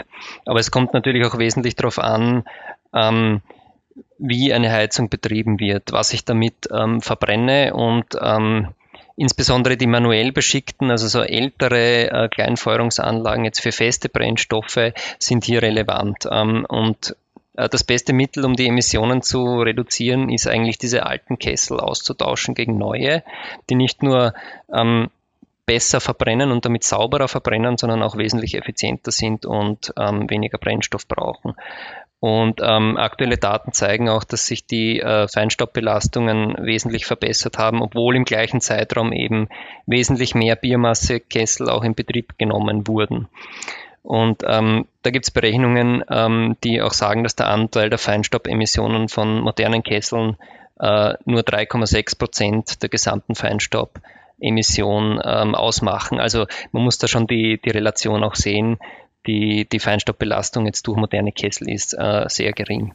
Aber 0.45 0.62
es 0.62 0.71
kommt 0.71 0.93
natürlich 0.93 1.25
auch 1.25 1.38
wesentlich 1.38 1.75
darauf 1.75 1.99
an, 1.99 2.45
ähm, 2.93 3.41
wie 4.17 4.54
eine 4.54 4.71
Heizung 4.71 5.10
betrieben 5.10 5.60
wird, 5.60 5.91
was 5.91 6.13
ich 6.13 6.23
damit 6.23 6.69
ähm, 6.71 7.01
verbrenne 7.01 7.73
und 7.73 8.17
ähm, 8.21 8.69
Insbesondere 9.15 9.78
die 9.78 9.88
manuell 9.88 10.32
beschickten, 10.32 10.89
also 10.89 11.08
so 11.08 11.21
ältere 11.21 12.10
äh, 12.10 12.30
Kleinfeuerungsanlagen 12.30 13.45
jetzt 13.45 13.62
für 13.62 13.71
feste 13.71 14.10
Brennstoffe 14.10 14.93
sind 15.19 15.45
hier 15.45 15.62
relevant. 15.62 16.28
Ähm, 16.32 16.65
und 16.67 17.15
äh, 17.56 17.69
das 17.69 17.84
beste 17.84 18.13
Mittel, 18.13 18.45
um 18.45 18.56
die 18.56 18.67
Emissionen 18.67 19.21
zu 19.21 19.62
reduzieren, 19.62 20.30
ist 20.30 20.47
eigentlich 20.47 20.78
diese 20.78 21.06
alten 21.06 21.38
Kessel 21.38 21.80
auszutauschen 21.80 22.56
gegen 22.56 22.78
neue, 22.78 23.24
die 23.69 23.76
nicht 23.76 24.04
nur 24.04 24.34
ähm, 24.74 25.10
besser 25.65 26.02
verbrennen 26.02 26.52
und 26.52 26.65
damit 26.65 26.84
sauberer 26.84 27.28
verbrennen, 27.28 27.78
sondern 27.78 28.04
auch 28.04 28.17
wesentlich 28.17 28.56
effizienter 28.56 29.12
sind 29.12 29.45
und 29.45 29.93
ähm, 29.97 30.30
weniger 30.30 30.58
Brennstoff 30.58 31.08
brauchen. 31.08 31.56
Und 32.22 32.62
ähm, 32.62 32.98
aktuelle 32.98 33.38
Daten 33.38 33.74
zeigen 33.74 34.08
auch, 34.08 34.24
dass 34.24 34.46
sich 34.46 34.68
die 34.68 35.00
äh, 35.00 35.28
Feinstaubbelastungen 35.28 36.56
wesentlich 36.60 37.08
verbessert 37.08 37.58
haben, 37.58 37.82
obwohl 37.82 38.16
im 38.16 38.26
gleichen 38.26 38.62
Zeitraum 38.62 39.12
eben 39.12 39.50
wesentlich 39.88 40.36
mehr 40.36 40.56
Biomassekessel 40.56 41.68
auch 41.68 41.84
in 41.84 41.96
Betrieb 41.96 42.38
genommen 42.38 42.88
wurden. 42.88 43.28
Und 44.04 44.44
ähm, 44.46 44.86
da 45.02 45.10
gibt 45.10 45.26
es 45.26 45.32
Berechnungen, 45.32 46.04
ähm, 46.12 46.58
die 46.64 46.84
auch 46.84 46.94
sagen, 46.94 47.24
dass 47.24 47.36
der 47.36 47.48
Anteil 47.48 47.90
der 47.90 47.98
Feinstaubemissionen 47.98 49.10
von 49.10 49.42
modernen 49.42 49.82
Kesseln 49.82 50.38
äh, 50.80 51.16
nur 51.26 51.42
3,6 51.42 52.20
Prozent 52.20 52.84
der 52.84 52.90
gesamten 52.90 53.34
Feinstaubemission 53.34 55.20
ähm, 55.26 55.56
ausmachen. 55.56 56.20
Also 56.20 56.46
man 56.72 56.84
muss 56.84 57.00
da 57.00 57.08
schon 57.08 57.26
die, 57.26 57.60
die 57.60 57.72
Relation 57.72 58.24
auch 58.24 58.36
sehen 58.36 58.78
die, 59.28 59.68
die 59.68 59.80
Feinstaubbelastung 59.80 60.66
jetzt 60.66 60.88
durch 60.88 60.98
moderne 60.98 61.32
Kessel 61.32 61.70
ist 61.70 61.94
äh, 61.94 62.26
sehr 62.28 62.54
gering. 62.54 62.94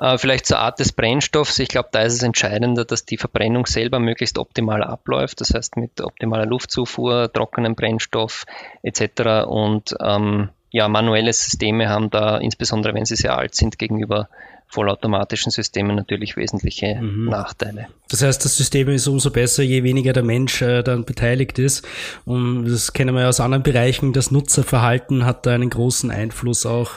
Äh, 0.00 0.16
vielleicht 0.16 0.46
zur 0.46 0.58
Art 0.58 0.80
des 0.80 0.92
Brennstoffs. 0.92 1.58
Ich 1.58 1.68
glaube, 1.68 1.90
da 1.92 2.02
ist 2.02 2.14
es 2.14 2.22
entscheidender, 2.22 2.84
dass 2.84 3.04
die 3.04 3.18
Verbrennung 3.18 3.66
selber 3.66 3.98
möglichst 3.98 4.38
optimal 4.38 4.82
abläuft. 4.82 5.40
Das 5.40 5.52
heißt 5.52 5.76
mit 5.76 6.00
optimaler 6.00 6.46
Luftzufuhr, 6.46 7.30
trockenem 7.30 7.74
Brennstoff 7.74 8.46
etc. 8.82 9.46
Und 9.46 9.94
ähm, 10.02 10.48
ja, 10.70 10.88
manuelle 10.88 11.32
Systeme 11.32 11.88
haben 11.88 12.08
da, 12.10 12.38
insbesondere 12.38 12.94
wenn 12.94 13.04
sie 13.04 13.16
sehr 13.16 13.36
alt 13.36 13.54
sind, 13.54 13.78
gegenüber 13.78 14.28
vollautomatischen 14.70 15.50
Systemen 15.50 15.96
natürlich 15.96 16.36
wesentliche 16.36 16.94
mhm. 17.00 17.26
Nachteile. 17.26 17.88
Das 18.08 18.22
heißt, 18.22 18.44
das 18.44 18.56
System 18.56 18.88
ist 18.88 19.08
umso 19.08 19.30
besser, 19.30 19.64
je 19.64 19.82
weniger 19.82 20.12
der 20.12 20.22
Mensch 20.22 20.62
äh, 20.62 20.82
dann 20.82 21.04
beteiligt 21.04 21.58
ist. 21.58 21.86
Und 22.24 22.66
das 22.66 22.92
kennen 22.92 23.14
wir 23.14 23.22
ja 23.22 23.28
aus 23.28 23.40
anderen 23.40 23.64
Bereichen. 23.64 24.12
Das 24.12 24.30
Nutzerverhalten 24.30 25.24
hat 25.24 25.44
da 25.44 25.54
einen 25.54 25.70
großen 25.70 26.12
Einfluss 26.12 26.66
auch 26.66 26.92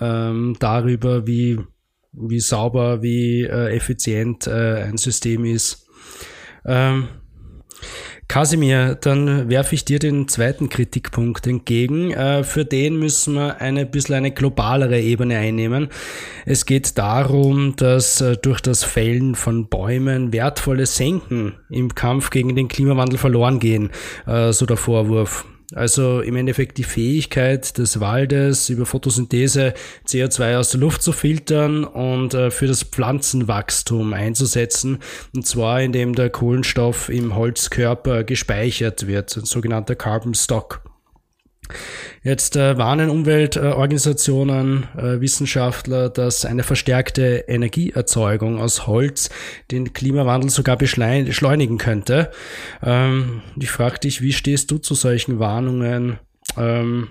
ähm, 0.00 0.56
darüber, 0.58 1.26
wie, 1.26 1.60
wie 2.12 2.40
sauber, 2.40 3.02
wie 3.02 3.42
äh, 3.42 3.74
effizient 3.76 4.48
äh, 4.48 4.82
ein 4.82 4.96
System 4.96 5.44
ist. 5.44 5.86
Ähm, 6.66 7.08
Kasimir, 8.32 8.94
dann 8.94 9.50
werfe 9.50 9.74
ich 9.74 9.84
dir 9.84 9.98
den 9.98 10.26
zweiten 10.26 10.70
Kritikpunkt 10.70 11.46
entgegen. 11.46 12.12
Äh, 12.12 12.44
für 12.44 12.64
den 12.64 12.98
müssen 12.98 13.34
wir 13.34 13.60
eine 13.60 13.84
bisschen 13.84 14.14
eine 14.14 14.30
globalere 14.30 14.98
Ebene 14.98 15.36
einnehmen. 15.36 15.90
Es 16.46 16.64
geht 16.64 16.96
darum, 16.96 17.76
dass 17.76 18.22
äh, 18.22 18.38
durch 18.38 18.62
das 18.62 18.84
Fällen 18.84 19.34
von 19.34 19.66
Bäumen 19.66 20.32
wertvolle 20.32 20.86
Senken 20.86 21.56
im 21.68 21.94
Kampf 21.94 22.30
gegen 22.30 22.56
den 22.56 22.68
Klimawandel 22.68 23.18
verloren 23.18 23.58
gehen, 23.58 23.90
äh, 24.26 24.50
so 24.54 24.64
der 24.64 24.78
Vorwurf. 24.78 25.44
Also 25.74 26.20
im 26.20 26.36
Endeffekt 26.36 26.78
die 26.78 26.84
Fähigkeit 26.84 27.78
des 27.78 28.00
Waldes 28.00 28.68
über 28.68 28.86
Photosynthese 28.86 29.74
CO2 30.06 30.58
aus 30.58 30.70
der 30.70 30.80
Luft 30.80 31.02
zu 31.02 31.12
filtern 31.12 31.84
und 31.84 32.34
äh, 32.34 32.50
für 32.50 32.66
das 32.66 32.82
Pflanzenwachstum 32.82 34.12
einzusetzen. 34.12 34.98
Und 35.34 35.46
zwar 35.46 35.80
indem 35.80 36.14
der 36.14 36.30
Kohlenstoff 36.30 37.08
im 37.08 37.34
Holzkörper 37.34 38.24
gespeichert 38.24 39.06
wird, 39.06 39.36
ein 39.36 39.44
sogenannter 39.44 39.94
Carbon 39.94 40.34
Stock. 40.34 40.91
Jetzt 42.22 42.56
äh, 42.56 42.78
warnen 42.78 43.10
Umweltorganisationen, 43.10 44.86
äh, 44.96 45.20
Wissenschaftler, 45.20 46.08
dass 46.08 46.44
eine 46.44 46.62
verstärkte 46.62 47.44
Energieerzeugung 47.48 48.60
aus 48.60 48.86
Holz 48.86 49.30
den 49.70 49.92
Klimawandel 49.92 50.50
sogar 50.50 50.76
beschleunigen 50.76 51.78
könnte. 51.78 52.30
Ähm, 52.82 53.42
ich 53.58 53.70
frage 53.70 54.00
dich, 54.00 54.22
wie 54.22 54.32
stehst 54.32 54.70
du 54.70 54.78
zu 54.78 54.94
solchen 54.94 55.38
Warnungen? 55.38 56.18
Ähm, 56.56 57.08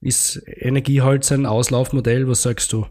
ist 0.00 0.42
Energieholz 0.46 1.30
ein 1.32 1.46
Auslaufmodell? 1.46 2.26
Was 2.28 2.42
sagst 2.42 2.72
du? 2.72 2.86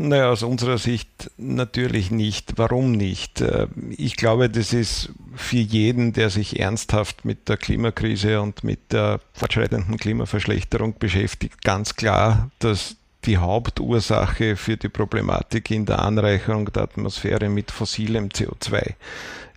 Naja, 0.00 0.30
aus 0.30 0.44
unserer 0.44 0.78
Sicht 0.78 1.08
natürlich 1.38 2.12
nicht. 2.12 2.52
Warum 2.54 2.92
nicht? 2.92 3.40
Äh, 3.40 3.66
ich 3.90 4.16
glaube, 4.16 4.48
das 4.48 4.72
ist 4.72 5.10
für 5.34 5.56
jeden, 5.56 6.12
der 6.12 6.30
sich 6.30 6.60
ernsthaft 6.60 7.24
mit 7.24 7.48
der 7.48 7.56
Klimakrise 7.56 8.40
und 8.40 8.62
mit 8.62 8.92
der 8.92 9.18
fortschreitenden 9.32 9.96
Klimaverschlechterung 9.96 10.94
beschäftigt, 11.00 11.64
ganz 11.64 11.96
klar, 11.96 12.52
dass 12.60 12.94
die 13.24 13.38
Hauptursache 13.38 14.54
für 14.54 14.76
die 14.76 14.88
Problematik 14.88 15.72
in 15.72 15.84
der 15.84 15.98
Anreicherung 15.98 16.72
der 16.72 16.84
Atmosphäre 16.84 17.48
mit 17.48 17.72
fossilem 17.72 18.28
CO2 18.28 18.94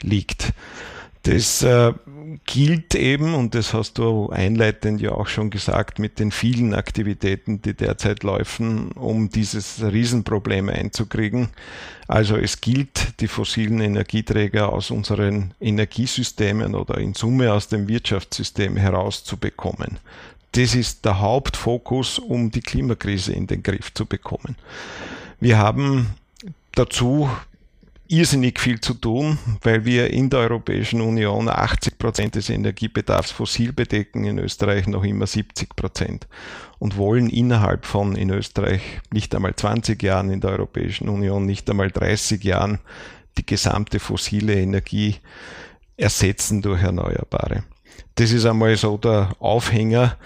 liegt. 0.02 0.54
Das 1.24 1.62
äh, 1.62 1.94
gilt 2.46 2.96
eben, 2.96 3.36
und 3.36 3.54
das 3.54 3.74
hast 3.74 4.00
du 4.00 4.30
einleitend 4.30 5.02
ja 5.02 5.12
auch 5.12 5.28
schon 5.28 5.52
gesagt, 5.52 6.00
mit 6.00 6.18
den 6.18 6.32
vielen 6.32 6.74
Aktivitäten, 6.74 7.62
die 7.62 7.76
derzeit 7.76 8.24
laufen, 8.24 8.92
um 8.94 9.30
dieses 9.30 9.84
Riesenproblem 9.84 10.70
einzukriegen. 10.70 11.50
Also 12.08 12.38
es 12.38 12.60
gilt, 12.60 13.20
die 13.22 13.28
fossilen 13.28 13.82
Energieträger 13.82 14.74
aus 14.74 14.90
unseren 14.90 15.54
Energiesystemen 15.62 16.74
oder 16.74 16.98
in 16.98 17.14
Summe 17.14 17.54
aus 17.54 17.68
dem 17.68 17.88
Wirtschaftssystem 17.88 18.76
herauszubekommen. 18.76 20.00
Das 20.54 20.74
ist 20.74 21.06
der 21.06 21.20
Hauptfokus, 21.20 22.18
um 22.18 22.50
die 22.52 22.62
Klimakrise 22.62 23.32
in 23.32 23.46
den 23.48 23.62
Griff 23.62 23.94
zu 23.94 24.06
bekommen. 24.06 24.56
Wir 25.40 25.60
haben 25.60 26.16
dazu 26.74 27.30
irrsinnig 28.12 28.60
viel 28.60 28.82
zu 28.82 28.94
tun, 28.94 29.38
weil 29.62 29.86
wir 29.86 30.10
in 30.12 30.30
der 30.30 30.42
Europäischen 30.42 31.00
Union 31.00 31.48
80 31.48 31.98
Prozent 31.98 32.36
des 32.36 32.50
Energiebedarfs 32.50 33.32
fossil 33.32 33.72
bedecken, 33.72 34.26
in 34.26 34.38
Österreich 34.38 34.86
noch 34.88 35.06
immer 35.06 35.26
70 35.26 35.76
Prozent 35.78 36.28
und 36.78 36.98
wollen 36.98 37.30
innerhalb 37.30 37.86
von 37.86 38.18
in 38.18 38.30
Österreich 38.30 38.82
nicht 39.14 39.34
einmal 39.34 39.56
20 39.56 40.04
Jahren, 40.04 40.30
in 40.30 40.42
der 40.42 40.52
Europäischen 40.52 41.08
Union 41.08 41.46
nicht 41.46 41.70
einmal 41.70 41.90
30 41.90 42.44
Jahren 42.44 42.80
die 43.38 43.46
gesamte 43.46 44.00
fossile 44.00 44.56
Energie 44.56 45.16
ersetzen 45.96 46.62
durch 46.62 46.84
Erneuerbare. 46.84 47.64
Das 48.16 48.32
ist 48.32 48.46
einmal 48.46 48.76
so 48.76 48.98
der 48.98 49.36
Aufhänger, 49.40 50.18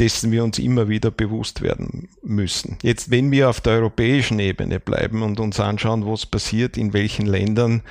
dessen 0.00 0.32
wir 0.32 0.42
uns 0.42 0.58
immer 0.58 0.88
wieder 0.88 1.10
bewusst 1.10 1.60
werden 1.60 2.08
müssen. 2.22 2.78
Jetzt, 2.82 3.10
wenn 3.10 3.30
wir 3.30 3.50
auf 3.50 3.60
der 3.60 3.74
europäischen 3.74 4.38
Ebene 4.38 4.80
bleiben 4.80 5.22
und 5.22 5.38
uns 5.38 5.60
anschauen, 5.60 6.06
was 6.06 6.24
passiert 6.24 6.78
in 6.78 6.94
welchen 6.94 7.26
Ländern, 7.26 7.82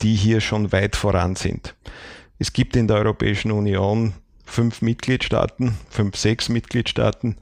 die 0.00 0.14
hier 0.14 0.40
schon 0.40 0.72
weit 0.72 0.96
voran 0.96 1.36
sind. 1.36 1.74
Es 2.38 2.54
gibt 2.54 2.74
in 2.74 2.88
der 2.88 2.96
Europäischen 2.96 3.52
Union 3.52 4.14
fünf 4.46 4.80
Mitgliedstaaten, 4.80 5.74
fünf, 5.90 6.16
sechs 6.16 6.48
Mitgliedstaaten, 6.48 7.36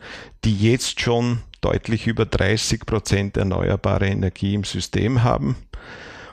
die 0.44 0.56
jetzt 0.56 1.00
schon 1.00 1.38
deutlich 1.60 2.08
über 2.08 2.26
30 2.26 2.84
Prozent 2.84 3.36
erneuerbare 3.36 4.08
Energie 4.08 4.54
im 4.54 4.64
System 4.64 5.22
haben. 5.22 5.54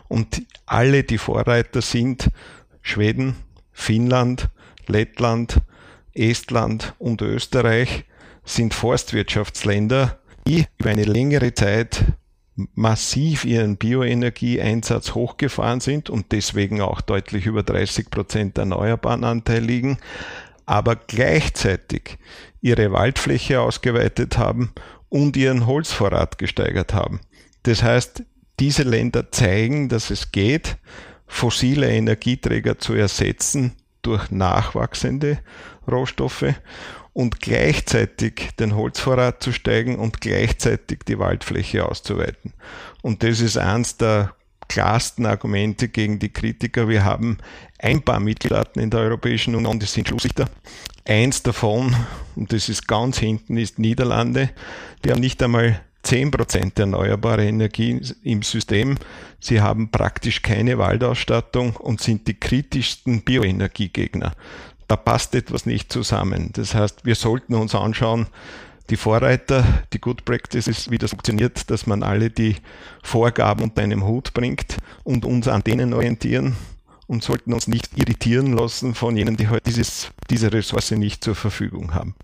Und 0.08 0.41
alle, 0.65 1.03
die 1.03 1.19
Vorreiter 1.19 1.84
sind, 1.84 2.29
Schweden, 2.82 3.36
Finnland, 3.71 4.49
Lettland, 4.88 5.62
Estland 6.13 6.93
und 6.99 7.21
Österreich 7.21 8.06
sind 8.45 8.73
Forstwirtschaftsländer, 8.73 10.19
die 10.47 10.65
über 10.78 10.89
eine 10.89 11.04
längere 11.06 11.54
Zeit 11.54 12.04
massiv 12.76 13.45
ihren 13.45 13.78
Bioenergieeinsatz 13.78 15.15
hochgefahren 15.15 15.80
sind 15.80 16.10
und 16.10 16.32
deswegen 16.32 16.82
auch 16.82 17.02
deutlich 17.02 17.45
über 17.45 17.63
30 17.63 18.12
Prozent 18.12 18.58
erneuerbaren 18.58 19.23
Anteil 19.23 19.63
liegen, 19.63 19.97
aber 20.65 20.95
gleichzeitig 20.95 22.17
ihre 22.62 22.91
Waldfläche 22.91 23.60
ausgeweitet 23.60 24.38
haben 24.38 24.71
und 25.10 25.36
ihren 25.36 25.65
Holzvorrat 25.65 26.38
gesteigert 26.38 26.93
haben. 26.93 27.21
Das 27.63 27.82
heißt, 27.82 28.23
diese 28.60 28.84
Länder 28.84 29.32
zeigen, 29.32 29.89
dass 29.89 30.12
es 30.12 30.32
geht, 30.32 30.78
fossile 31.26 31.89
Energieträger 31.89 32.78
zu 32.78 32.93
ersetzen 32.93 33.73
durch 34.04 34.30
nachwachsende 34.32 35.39
Rohstoffe 35.89 36.54
und 37.13 37.39
gleichzeitig 37.39 38.50
den 38.60 38.76
Holzvorrat 38.76 39.43
zu 39.43 39.52
steigen 39.52 39.98
und 39.98 40.22
gleichzeitig 40.22 41.00
die 41.08 41.19
Waldfläche 41.19 41.86
auszuweiten. 41.86 42.54
Und 43.02 43.24
das 43.24 43.39
ist 43.39 43.58
eins 43.58 43.98
der 43.98 44.34
klarsten 44.67 45.26
Argumente 45.26 45.88
gegen 45.89 46.19
die 46.19 46.34
Kritiker. 46.34 46.88
Wir 46.88 47.04
haben 47.04 47.38
ein 47.78 48.02
paar 48.02 48.19
Mitgliedstaaten 48.19 48.82
in 48.82 48.89
der 48.89 49.02
Europäischen 49.02 49.56
Union, 49.56 49.80
die 49.80 49.86
sind 49.86 50.08
Schlusslichter. 50.08 50.50
Eins 51.06 51.43
davon, 51.43 51.96
und 52.36 52.52
das 52.52 52.69
ist 52.69 52.88
ganz 52.88 53.19
hinten, 53.19 53.58
ist 53.58 53.78
Niederlande. 53.78 54.50
Die 55.04 55.12
haben 55.12 55.19
nicht 55.19 55.43
einmal 55.43 55.82
10% 56.06 56.80
erneuerbare 56.80 57.46
Energie 57.46 58.02
im 58.24 58.41
System. 58.41 58.98
Sie 59.39 59.62
haben 59.62 59.89
praktisch 59.89 60.41
keine 60.41 60.78
Waldausstattung 60.78 61.76
und 61.76 62.02
sind 62.02 62.28
die 62.28 62.39
kritischsten 62.39 63.22
Bioenergiegegner. 63.22 64.34
Da 64.88 64.96
passt 64.96 65.36
etwas 65.36 65.65
nicht 65.65 65.91
zusammen. 65.91 66.50
Das 66.54 66.76
heißt, 66.76 67.06
wir 67.06 67.15
sollten 67.15 67.56
uns 67.56 67.76
anschauen, 67.76 68.28
die 68.89 68.98
Vorreiter, 68.98 69.63
die 69.93 70.02
Good 70.02 70.26
Practices, 70.26 70.91
wie 70.91 70.98
das 70.98 71.12
funktioniert, 71.12 71.69
dass 71.69 71.88
man 71.88 72.04
alle 72.04 72.30
die 72.30 72.58
Vorgaben 73.02 73.63
unter 73.63 73.82
einem 73.82 74.06
Hut 74.06 74.34
bringt 74.34 74.78
und 75.04 75.26
uns 75.26 75.48
an 75.48 75.63
denen 75.63 75.93
orientieren 75.93 76.56
und 77.08 77.24
sollten 77.24 77.54
uns 77.54 77.67
nicht 77.67 77.98
irritieren 77.98 78.54
lassen 78.54 78.93
von 78.93 79.15
jenen, 79.15 79.38
die 79.38 79.48
heute 79.48 79.63
dieses, 79.69 80.12
diese 80.30 80.52
Ressource 80.52 80.91
nicht 80.91 81.24
zur 81.24 81.36
Verfügung 81.36 81.93
haben. 81.93 82.15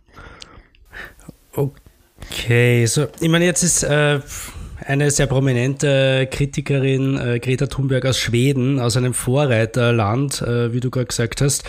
Okay. 1.54 1.80
Okay, 2.26 2.86
so, 2.86 3.08
ich 3.20 3.30
meine, 3.30 3.46
jetzt 3.46 3.64
ist 3.64 3.84
äh, 3.84 4.20
eine 4.86 5.12
sehr 5.12 5.28
prominente 5.28 6.28
Kritikerin, 6.32 7.18
äh, 7.18 7.40
Greta 7.40 7.68
Thunberg 7.68 8.06
aus 8.06 8.18
Schweden, 8.18 8.80
aus 8.80 8.98
einem 8.98 9.14
Vorreiterland, 9.14 10.42
äh, 10.42 10.74
wie 10.74 10.80
du 10.80 10.90
gerade 10.90 11.08
gesagt 11.08 11.42
hast. 11.42 11.64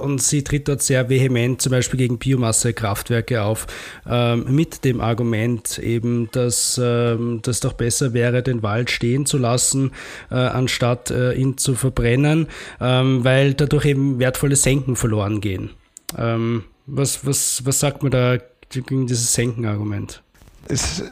Und 0.00 0.22
sie 0.22 0.44
tritt 0.44 0.68
dort 0.68 0.82
sehr 0.82 1.08
vehement 1.08 1.60
zum 1.60 1.72
Beispiel 1.72 1.98
gegen 1.98 2.18
Biomassekraftwerke 2.18 3.42
auf, 3.42 3.66
ähm, 4.08 4.44
mit 4.48 4.84
dem 4.84 5.00
Argument 5.00 5.78
eben, 5.78 6.30
dass 6.32 6.80
ähm, 6.82 7.40
das 7.42 7.60
doch 7.60 7.72
besser 7.72 8.12
wäre, 8.12 8.42
den 8.42 8.62
Wald 8.62 8.90
stehen 8.90 9.26
zu 9.26 9.38
lassen, 9.38 9.92
äh, 10.30 10.34
anstatt 10.34 11.10
äh, 11.10 11.32
ihn 11.32 11.58
zu 11.58 11.74
verbrennen, 11.74 12.48
ähm, 12.80 13.24
weil 13.24 13.54
dadurch 13.54 13.86
eben 13.86 14.18
wertvolle 14.18 14.56
Senken 14.56 14.96
verloren 14.96 15.40
gehen. 15.40 15.70
Ähm, 16.16 16.64
was, 16.86 17.26
was, 17.26 17.64
was 17.64 17.80
sagt 17.80 18.02
man 18.02 18.12
da 18.12 18.38
gegen 18.70 19.06
dieses 19.06 19.32
Senkenargument? 19.34 20.22
Es, 20.68 21.02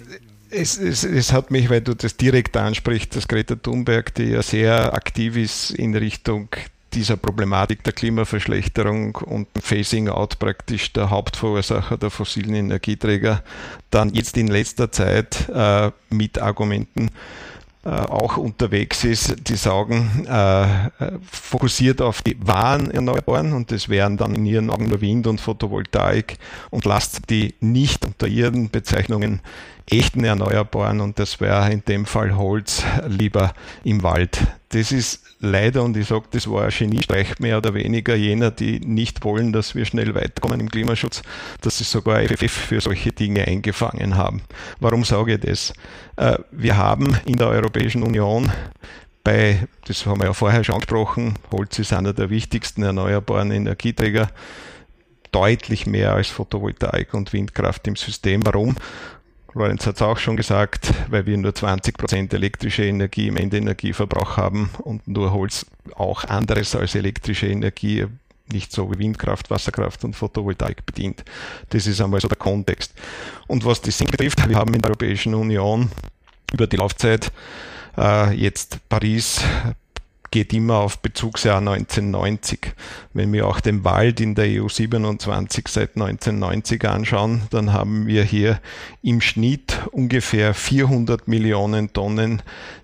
es, 0.57 0.79
es, 0.79 1.05
es, 1.05 1.33
hat 1.33 1.51
mich, 1.51 1.71
weil 1.71 1.81
du 1.81 1.95
das 1.95 2.16
direkt 2.16 2.57
ansprichst, 2.57 3.14
dass 3.14 3.29
Greta 3.29 3.55
Thunberg, 3.55 4.14
die 4.14 4.31
ja 4.31 4.42
sehr 4.42 4.95
aktiv 4.95 5.37
ist 5.37 5.71
in 5.71 5.95
Richtung 5.95 6.49
dieser 6.95 7.16
Problematik 7.16 7.85
der 7.85 7.92
Klimaverschlechterung 7.92 9.16
und 9.16 9.49
Phasing 9.61 10.09
Out 10.09 10.38
praktisch 10.38 10.92
der 10.92 11.11
Hauptverursacher 11.11 11.99
der 11.99 12.11
fossilen 12.11 12.55
Energieträger, 12.55 13.42
dann 13.90 14.14
jetzt 14.14 14.37
in 14.37 14.49
letzter 14.49 14.90
Zeit 14.90 15.49
äh, 15.49 15.90
mit 16.09 16.38
Argumenten 16.38 17.11
äh, 17.85 17.90
auch 17.90 18.38
unterwegs 18.38 19.05
ist, 19.05 19.49
die 19.49 19.57
sagen, 19.57 20.27
äh, 20.27 20.66
fokussiert 21.31 22.01
auf 22.01 22.23
die 22.23 22.37
wahren 22.40 22.90
Erneuerbaren 22.90 23.53
und 23.53 23.71
das 23.71 23.90
wären 23.90 24.16
dann 24.16 24.35
in 24.35 24.47
ihren 24.47 24.71
Augen 24.71 24.88
nur 24.88 25.01
Wind 25.03 25.27
und 25.27 25.40
Photovoltaik 25.40 26.38
und 26.71 26.87
lasst 26.87 27.29
die 27.29 27.55
nicht 27.61 28.07
unter 28.07 28.27
ihren 28.27 28.71
Bezeichnungen 28.71 29.40
echten 29.90 30.25
Erneuerbaren 30.25 31.01
und 31.01 31.18
das 31.18 31.40
wäre 31.40 31.70
in 31.70 31.85
dem 31.85 32.07
Fall 32.07 32.37
Holz 32.37 32.83
lieber 33.07 33.53
im 33.85 34.03
Wald. 34.03 34.40
Das 34.70 34.90
ist 34.90 35.22
leider, 35.40 35.85
und 35.85 35.96
ich 35.96 36.09
sage, 36.09 36.25
das 36.31 36.51
war 36.51 36.64
ein 36.64 36.70
Geniestreich 36.70 37.38
mehr 37.38 37.59
oder 37.59 37.75
weniger 37.75 38.16
jener, 38.16 38.51
die 38.51 38.81
nicht 38.81 39.25
wollen, 39.25 39.53
dass 39.53 39.75
wir 39.75 39.85
schnell 39.85 40.14
weiterkommen 40.14 40.61
im 40.61 40.70
Klimaschutz, 40.70 41.22
dass 41.61 41.79
sie 41.79 41.85
sogar 41.85 42.20
FFF 42.22 42.51
für 42.51 42.81
solche 42.81 43.12
Dinge 43.12 43.46
eingefangen 43.46 44.16
haben. 44.16 44.42
Warum 44.81 45.05
sage 45.05 45.35
ich 45.35 45.40
das? 45.40 45.72
Äh, 46.16 46.38
wir 46.51 46.77
haben 46.77 47.16
in 47.25 47.37
der 47.37 47.49
Europäischen 47.49 48.03
Union 48.03 48.51
bei, 49.22 49.66
das 49.87 50.07
haben 50.07 50.20
wir 50.20 50.27
ja 50.27 50.33
vorher 50.33 50.62
schon 50.62 50.77
angesprochen, 50.77 51.35
Holz 51.51 51.79
ist 51.79 51.92
einer 51.92 52.12
der 52.12 52.31
wichtigsten 52.31 52.83
erneuerbaren 52.83 53.51
Energieträger, 53.51 54.29
deutlich 55.33 55.87
mehr 55.87 56.12
als 56.12 56.29
Photovoltaik 56.29 57.12
und 57.12 57.33
Windkraft 57.33 57.87
im 57.88 57.96
System. 57.96 58.46
Warum? 58.46 58.77
Lorenz 59.57 59.87
hat 59.87 59.97
es 59.97 60.03
auch 60.03 60.19
schon 60.19 60.37
gesagt, 60.37 60.92
weil 61.09 61.25
wir 61.25 61.37
nur 61.38 61.55
20 61.55 61.97
Prozent 61.97 62.35
elektrische 62.35 62.85
Energie 62.85 63.29
im 63.29 63.38
Endenergieverbrauch 63.38 64.37
haben 64.37 64.69
und 64.83 65.09
nur 65.09 65.33
Holz 65.33 65.64
auch 65.95 66.25
anderes 66.25 66.77
als 66.77 66.95
elektrische 66.95 67.47
Energie 67.47 68.07
nicht 68.53 68.71
so 68.71 68.92
wie 68.92 68.99
Windkraft, 68.99 69.51
Wasserkraft 69.51 70.05
und 70.05 70.14
Photovoltaik 70.14 70.85
bedient. 70.85 71.25
Das 71.71 71.87
ist 71.87 72.03
einmal 72.03 72.21
so 72.21 72.29
der 72.29 72.37
Kontext. 72.37 72.92
Und 73.47 73.64
was 73.64 73.81
die 73.81 73.90
Sink 73.90 74.11
betrifft, 74.11 74.47
wir 74.47 74.57
haben 74.57 74.75
in 74.75 74.83
der 74.83 74.90
Europäischen 74.90 75.35
Union 75.35 75.90
über 76.53 76.66
die 76.66 76.77
Laufzeit 76.77 77.33
äh, 77.97 78.35
jetzt 78.35 78.79
Paris 78.90 79.40
geht 80.31 80.53
immer 80.53 80.77
auf 80.77 80.99
Bezugsjahr 80.99 81.59
1990. 81.59 82.73
Wenn 83.12 83.33
wir 83.33 83.47
auch 83.47 83.61
den 83.61 83.85
Wald 83.85 84.21
in 84.21 84.35
der 84.35 84.62
EU 84.62 84.69
27 84.69 85.69
seit 85.69 85.97
1990 85.97 86.85
anschauen, 86.89 87.43
dann 87.51 87.73
haben 87.73 88.07
wir 88.07 88.23
hier 88.25 88.61
im 89.03 89.21
Schnitt 89.21 89.79
ungefähr 89.93 90.55
400 90.55 91.29
Millionen 91.29 91.93
Tonnen 91.93 92.43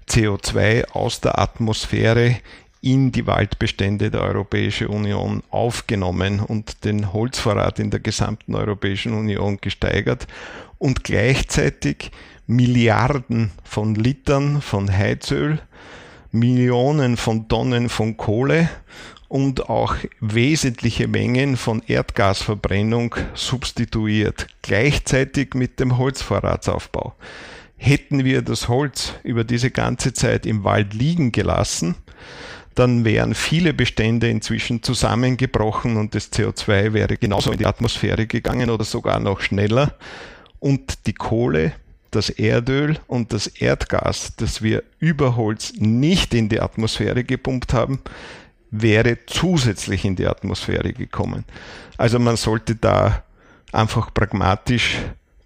CO2 0.09 0.91
aus 0.93 1.21
der 1.21 1.39
Atmosphäre 1.39 2.37
in 2.83 3.13
die 3.13 3.27
Waldbestände 3.27 4.11
der 4.11 4.23
Europäischen 4.23 4.89
Union 4.89 5.43
aufgenommen 5.51 6.41
und 6.41 6.85
den 6.85 7.13
Holzvorrat 7.13 7.79
in 7.79 7.91
der 7.91 8.01
gesamten 8.01 8.57
Europäischen 8.57 9.15
Union 9.15 9.59
gesteigert 9.61 10.27
und 10.79 11.05
gleichzeitig 11.05 12.11
Milliarden 12.49 13.53
von 13.63 13.95
Litern 13.95 14.61
von 14.61 14.93
Heizöl, 14.93 15.61
Millionen 16.33 17.17
von 17.17 17.49
Tonnen 17.49 17.89
von 17.89 18.17
Kohle 18.17 18.69
und 19.29 19.69
auch 19.69 19.95
wesentliche 20.21 21.09
Mengen 21.09 21.57
von 21.57 21.83
Erdgasverbrennung 21.87 23.15
substituiert, 23.35 24.47
gleichzeitig 24.63 25.55
mit 25.55 25.79
dem 25.79 25.99
Holzvorratsaufbau. 25.99 27.15
Hätten 27.77 28.25
wir 28.25 28.43
das 28.43 28.69
Holz 28.69 29.15
über 29.23 29.45
diese 29.45 29.71
ganze 29.71 30.13
Zeit 30.13 30.47
im 30.47 30.65
Wald 30.65 30.95
liegen 30.95 31.33
gelassen, 31.33 31.97
dann 32.75 33.05
wären 33.05 33.35
viele 33.35 33.75
Bestände 33.75 34.29
inzwischen 34.29 34.83
zusammengebrochen 34.83 35.97
und 35.97 36.15
das 36.15 36.33
CO2 36.33 36.93
wäre 36.93 37.17
genauso 37.17 37.53
in 37.53 37.59
die 37.59 37.67
Atmosphäre 37.67 38.27
gegangen 38.27 38.71
oder 38.71 38.85
sogar 38.85 39.21
noch 39.21 39.41
schneller. 39.41 39.95
Und 40.59 41.07
die 41.07 41.13
Kohle, 41.13 41.73
das 42.15 42.31
Erdöl 42.31 42.99
und 43.07 43.33
das 43.33 43.47
Erdgas, 43.47 44.35
das 44.37 44.63
wir 44.63 44.83
über 44.99 45.37
Holz 45.37 45.73
nicht 45.77 46.35
in 46.35 46.49
die 46.49 46.61
Atmosphäre 46.61 47.25
gepumpt 47.25 47.73
haben, 47.73 48.01
wäre 48.71 49.19
zusätzlich 49.27 50.05
in 50.05 50.17
die 50.17 50.27
Atmosphäre 50.27 50.93
gekommen. 50.93 51.45
Also 51.99 52.19
man 52.19 52.37
sollte 52.37 52.75
da 52.75 53.23
einfach 53.73 54.13
pragmatisch 54.13 54.99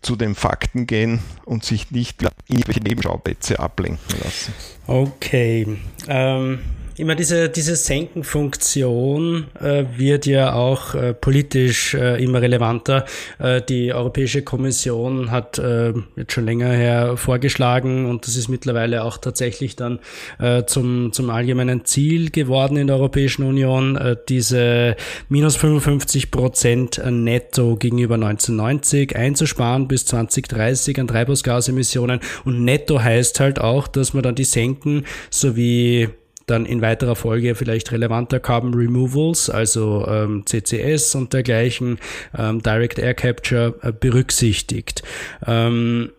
zu 0.02 0.16
den 0.16 0.34
Fakten 0.34 0.86
gehen 0.86 1.20
und 1.44 1.64
sich 1.64 1.90
nicht 1.90 2.22
in 2.22 2.28
irgendwelche 2.46 2.80
Nebenschauplätze 2.80 3.58
ablenken 3.58 4.20
lassen. 4.22 4.54
Okay. 4.86 5.78
Ähm, 6.06 6.60
Immer 6.98 7.14
diese, 7.14 7.50
diese 7.50 7.76
Senkenfunktion 7.76 9.48
äh, 9.60 9.84
wird 9.96 10.24
ja 10.24 10.54
auch 10.54 10.94
äh, 10.94 11.12
politisch 11.12 11.92
äh, 11.92 12.22
immer 12.24 12.40
relevanter. 12.40 13.04
Äh, 13.38 13.60
die 13.60 13.92
Europäische 13.92 14.40
Kommission 14.40 15.30
hat 15.30 15.58
äh, 15.58 15.92
jetzt 16.16 16.32
schon 16.32 16.46
länger 16.46 16.70
her 16.70 17.18
vorgeschlagen 17.18 18.06
und 18.06 18.26
das 18.26 18.36
ist 18.36 18.48
mittlerweile 18.48 19.04
auch 19.04 19.18
tatsächlich 19.18 19.76
dann 19.76 19.98
äh, 20.38 20.64
zum, 20.64 21.12
zum 21.12 21.28
allgemeinen 21.28 21.84
Ziel 21.84 22.30
geworden 22.30 22.78
in 22.78 22.86
der 22.86 22.96
Europäischen 22.96 23.44
Union, 23.44 23.96
äh, 23.96 24.16
diese 24.26 24.96
minus 25.28 25.56
55 25.56 26.30
Prozent 26.30 27.02
netto 27.04 27.76
gegenüber 27.76 28.14
1990 28.14 29.14
einzusparen 29.16 29.86
bis 29.86 30.06
2030 30.06 30.98
an 30.98 31.08
Treibhausgasemissionen. 31.08 32.20
Und 32.46 32.64
netto 32.64 33.02
heißt 33.02 33.38
halt 33.40 33.60
auch, 33.60 33.86
dass 33.86 34.14
man 34.14 34.22
dann 34.22 34.34
die 34.34 34.44
Senken 34.44 35.04
sowie 35.28 36.08
dann 36.46 36.66
in 36.66 36.80
weiterer 36.80 37.16
Folge 37.16 37.54
vielleicht 37.54 37.92
relevanter 37.92 38.40
Carbon 38.40 38.74
Removals, 38.74 39.50
also 39.50 40.06
ähm, 40.08 40.44
CCS 40.46 41.14
und 41.14 41.32
dergleichen, 41.32 41.98
ähm, 42.36 42.62
Direct 42.62 42.98
Air 42.98 43.14
Capture 43.14 43.74
äh, 43.82 43.92
berücksichtigt. 43.92 45.02
Ähm, 45.46 46.10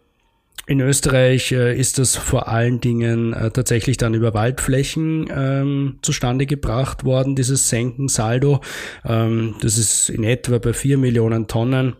in 0.69 0.81
Österreich 0.81 1.53
äh, 1.53 1.79
ist 1.79 1.97
das 1.97 2.17
vor 2.17 2.49
allen 2.49 2.81
Dingen 2.81 3.31
äh, 3.31 3.51
tatsächlich 3.51 3.95
dann 3.95 4.13
über 4.13 4.33
Waldflächen 4.33 5.29
ähm, 5.33 5.99
zustande 6.01 6.45
gebracht 6.45 7.05
worden, 7.05 7.37
dieses 7.37 7.69
Senkensaldo. 7.69 8.59
Ähm, 9.05 9.55
das 9.61 9.77
ist 9.77 10.09
in 10.09 10.25
etwa 10.25 10.57
bei 10.57 10.73
vier 10.73 10.97
Millionen 10.97 11.47
Tonnen 11.47 11.93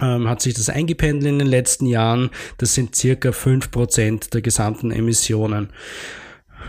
ähm, 0.00 0.28
hat 0.28 0.40
sich 0.40 0.54
das 0.54 0.70
eingependelt 0.70 1.26
in 1.30 1.38
den 1.40 1.48
letzten 1.48 1.84
Jahren. 1.84 2.30
Das 2.58 2.74
sind 2.74 2.94
circa 2.94 3.32
fünf 3.32 3.70
Prozent 3.70 4.32
der 4.32 4.40
gesamten 4.40 4.92
Emissionen. 4.92 5.68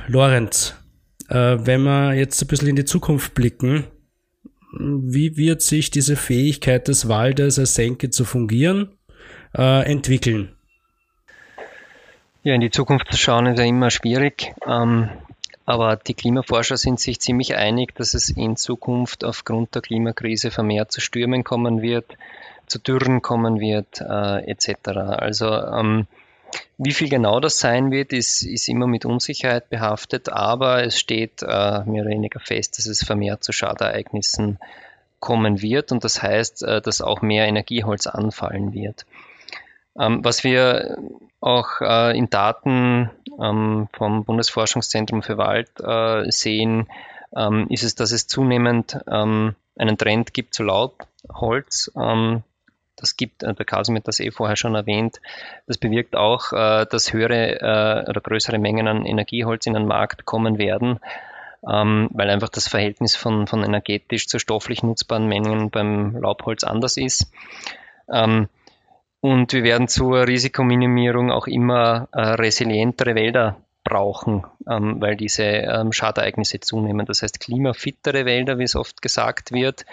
Lorenz, 0.07 0.75
äh, 1.31 1.65
wenn 1.65 1.83
wir 1.83 2.13
jetzt 2.13 2.41
ein 2.41 2.47
bisschen 2.47 2.67
in 2.67 2.75
die 2.75 2.85
Zukunft 2.85 3.33
blicken, 3.33 3.85
wie 4.73 5.37
wird 5.37 5.61
sich 5.61 5.89
diese 5.89 6.15
Fähigkeit 6.15 6.87
des 6.87 7.07
Waldes 7.07 7.57
als 7.57 7.75
Senke 7.75 8.09
zu 8.09 8.25
fungieren 8.25 8.97
äh, 9.57 9.89
entwickeln? 9.89 10.55
Ja, 12.43 12.53
in 12.53 12.61
die 12.61 12.71
Zukunft 12.71 13.11
zu 13.11 13.17
schauen 13.17 13.45
ist 13.45 13.59
ja 13.59 13.65
immer 13.65 13.91
schwierig. 13.91 14.53
Ähm, 14.67 15.09
aber 15.65 15.95
die 15.95 16.15
Klimaforscher 16.15 16.75
sind 16.75 16.99
sich 16.99 17.19
ziemlich 17.19 17.55
einig, 17.55 17.95
dass 17.95 18.13
es 18.13 18.29
in 18.29 18.57
Zukunft 18.57 19.23
aufgrund 19.23 19.75
der 19.75 19.81
Klimakrise 19.81 20.51
vermehrt 20.51 20.91
zu 20.91 20.99
Stürmen 20.99 21.43
kommen 21.43 21.81
wird, 21.81 22.17
zu 22.65 22.79
Dürren 22.79 23.21
kommen 23.21 23.59
wird, 23.59 24.01
äh, 24.01 24.49
etc. 24.49 24.87
Also 24.87 25.47
ähm, 25.47 26.07
wie 26.77 26.91
viel 26.91 27.09
genau 27.09 27.39
das 27.39 27.59
sein 27.59 27.91
wird, 27.91 28.13
ist, 28.13 28.43
ist 28.43 28.67
immer 28.67 28.87
mit 28.87 29.05
Unsicherheit 29.05 29.69
behaftet, 29.69 30.29
aber 30.29 30.83
es 30.83 30.99
steht 30.99 31.41
äh, 31.43 31.83
mehr 31.85 32.01
oder 32.01 32.09
weniger 32.09 32.39
fest, 32.39 32.77
dass 32.77 32.87
es 32.87 33.03
vermehrt 33.03 33.43
zu 33.43 33.51
Schadereignissen 33.51 34.59
kommen 35.19 35.61
wird 35.61 35.91
und 35.91 36.03
das 36.03 36.21
heißt, 36.21 36.63
äh, 36.63 36.81
dass 36.81 37.01
auch 37.01 37.21
mehr 37.21 37.47
Energieholz 37.47 38.07
anfallen 38.07 38.73
wird. 38.73 39.05
Ähm, 39.99 40.23
was 40.23 40.43
wir 40.43 40.97
auch 41.39 41.81
äh, 41.81 42.17
in 42.17 42.29
Daten 42.29 43.09
ähm, 43.39 43.87
vom 43.93 44.25
Bundesforschungszentrum 44.25 45.21
für 45.21 45.37
Wald 45.37 45.69
äh, 45.79 46.29
sehen, 46.31 46.87
ähm, 47.35 47.67
ist 47.69 47.83
es, 47.83 47.95
dass 47.95 48.11
es 48.11 48.27
zunehmend 48.27 48.99
ähm, 49.09 49.55
einen 49.77 49.97
Trend 49.97 50.33
gibt 50.33 50.53
zu 50.53 50.63
Laubholz. 50.63 51.91
Ähm, 51.95 52.43
das 53.01 53.17
gibt, 53.17 53.43
äh, 53.43 53.53
der 53.53 53.65
Kasim 53.65 53.95
hat 53.95 54.07
das 54.07 54.19
eh 54.19 54.31
vorher 54.31 54.55
schon 54.55 54.75
erwähnt, 54.75 55.19
das 55.67 55.77
bewirkt 55.77 56.15
auch, 56.15 56.53
äh, 56.53 56.85
dass 56.89 57.13
höhere 57.13 57.59
äh, 57.59 58.09
oder 58.09 58.21
größere 58.21 58.59
Mengen 58.59 58.87
an 58.87 59.05
Energieholz 59.05 59.65
in 59.65 59.73
den 59.73 59.85
Markt 59.85 60.25
kommen 60.25 60.57
werden, 60.57 60.99
ähm, 61.69 62.09
weil 62.13 62.29
einfach 62.29 62.49
das 62.49 62.67
Verhältnis 62.67 63.15
von, 63.15 63.47
von 63.47 63.63
energetisch 63.63 64.27
zu 64.27 64.39
stofflich 64.39 64.83
nutzbaren 64.83 65.27
Mengen 65.27 65.69
beim 65.69 66.15
Laubholz 66.15 66.63
anders 66.63 66.97
ist. 66.97 67.31
Ähm, 68.11 68.47
und 69.19 69.53
wir 69.53 69.63
werden 69.63 69.87
zur 69.87 70.27
Risikominimierung 70.27 71.29
auch 71.29 71.45
immer 71.45 72.07
resilientere 72.11 73.13
Wälder 73.13 73.57
brauchen, 73.83 74.45
ähm, 74.69 75.01
weil 75.01 75.15
diese 75.15 75.43
ähm, 75.43 75.91
Schadereignisse 75.91 76.59
zunehmen. 76.59 77.05
Das 77.05 77.23
heißt, 77.23 77.39
klimafittere 77.39 78.25
Wälder, 78.25 78.59
wie 78.59 78.63
es 78.63 78.75
oft 78.75 79.01
gesagt 79.01 79.51
wird, 79.51 79.85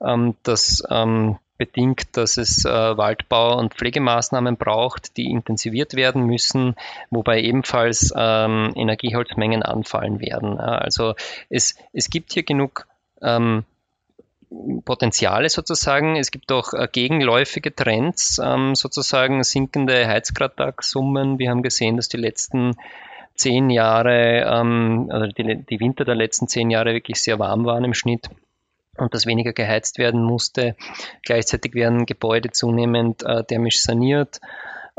ähm, 0.00 0.34
das 0.42 0.82
ähm, 0.88 1.38
bedingt, 1.64 2.16
dass 2.16 2.38
es 2.38 2.64
äh, 2.64 2.68
Waldbau- 2.68 3.56
und 3.56 3.74
Pflegemaßnahmen 3.74 4.56
braucht, 4.56 5.16
die 5.16 5.30
intensiviert 5.30 5.94
werden 5.94 6.24
müssen, 6.24 6.74
wobei 7.10 7.40
ebenfalls 7.40 8.12
ähm, 8.16 8.72
Energieholzmengen 8.74 9.62
anfallen 9.62 10.20
werden. 10.20 10.58
also 10.58 11.14
es, 11.48 11.76
es 11.92 12.10
gibt 12.10 12.32
hier 12.32 12.42
genug 12.42 12.88
ähm, 13.20 13.64
Potenziale 14.84 15.48
sozusagen. 15.48 16.16
Es 16.16 16.32
gibt 16.32 16.50
auch 16.50 16.74
äh, 16.74 16.88
gegenläufige 16.90 17.74
Trends, 17.74 18.40
ähm, 18.44 18.74
sozusagen 18.74 19.44
sinkende 19.44 20.08
Heizgradax-Summen. 20.08 21.38
Wir 21.38 21.50
haben 21.50 21.62
gesehen, 21.62 21.96
dass 21.96 22.08
die 22.08 22.16
letzten 22.16 22.76
zehn 23.36 23.70
Jahre, 23.70 24.44
ähm, 24.46 25.08
also 25.10 25.28
die, 25.28 25.62
die 25.62 25.80
Winter 25.80 26.04
der 26.04 26.16
letzten 26.16 26.48
zehn 26.48 26.70
Jahre 26.70 26.92
wirklich 26.92 27.22
sehr 27.22 27.38
warm 27.38 27.64
waren 27.64 27.84
im 27.84 27.94
Schnitt 27.94 28.28
und 29.02 29.14
dass 29.14 29.26
weniger 29.26 29.52
geheizt 29.52 29.98
werden 29.98 30.22
musste. 30.22 30.76
Gleichzeitig 31.22 31.74
werden 31.74 32.06
Gebäude 32.06 32.50
zunehmend 32.50 33.22
äh, 33.24 33.44
thermisch 33.44 33.82
saniert. 33.82 34.40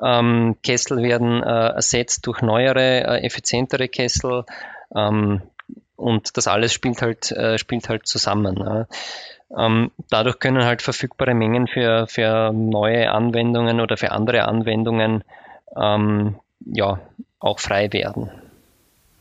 Ähm, 0.02 0.58
Kessel 0.64 1.02
werden 1.02 1.44
äh, 1.44 1.68
ersetzt 1.76 2.28
durch 2.28 2.42
neuere, 2.42 3.04
äh, 3.04 3.26
effizientere 3.26 3.88
Kessel. 3.88 4.46
Ähm, 4.96 5.42
und 5.96 6.38
das 6.38 6.48
alles 6.48 6.74
spielt 6.74 7.02
halt, 7.02 7.32
äh, 7.32 7.58
spielt 7.58 7.90
halt 7.90 8.08
zusammen. 8.08 8.86
Ähm, 9.58 9.92
dadurch 10.10 10.40
können 10.40 10.66
halt 10.66 10.82
verfügbare 10.82 11.34
Mengen 11.36 11.68
für, 11.68 12.08
für 12.08 12.52
neue 12.52 13.12
Anwendungen 13.12 13.80
oder 13.80 13.98
für 13.98 14.12
andere 14.12 14.46
Anwendungen 14.46 15.24
ähm, 15.76 16.40
ja, 16.66 17.00
auch 17.40 17.60
frei 17.60 17.92
werden. 17.94 18.32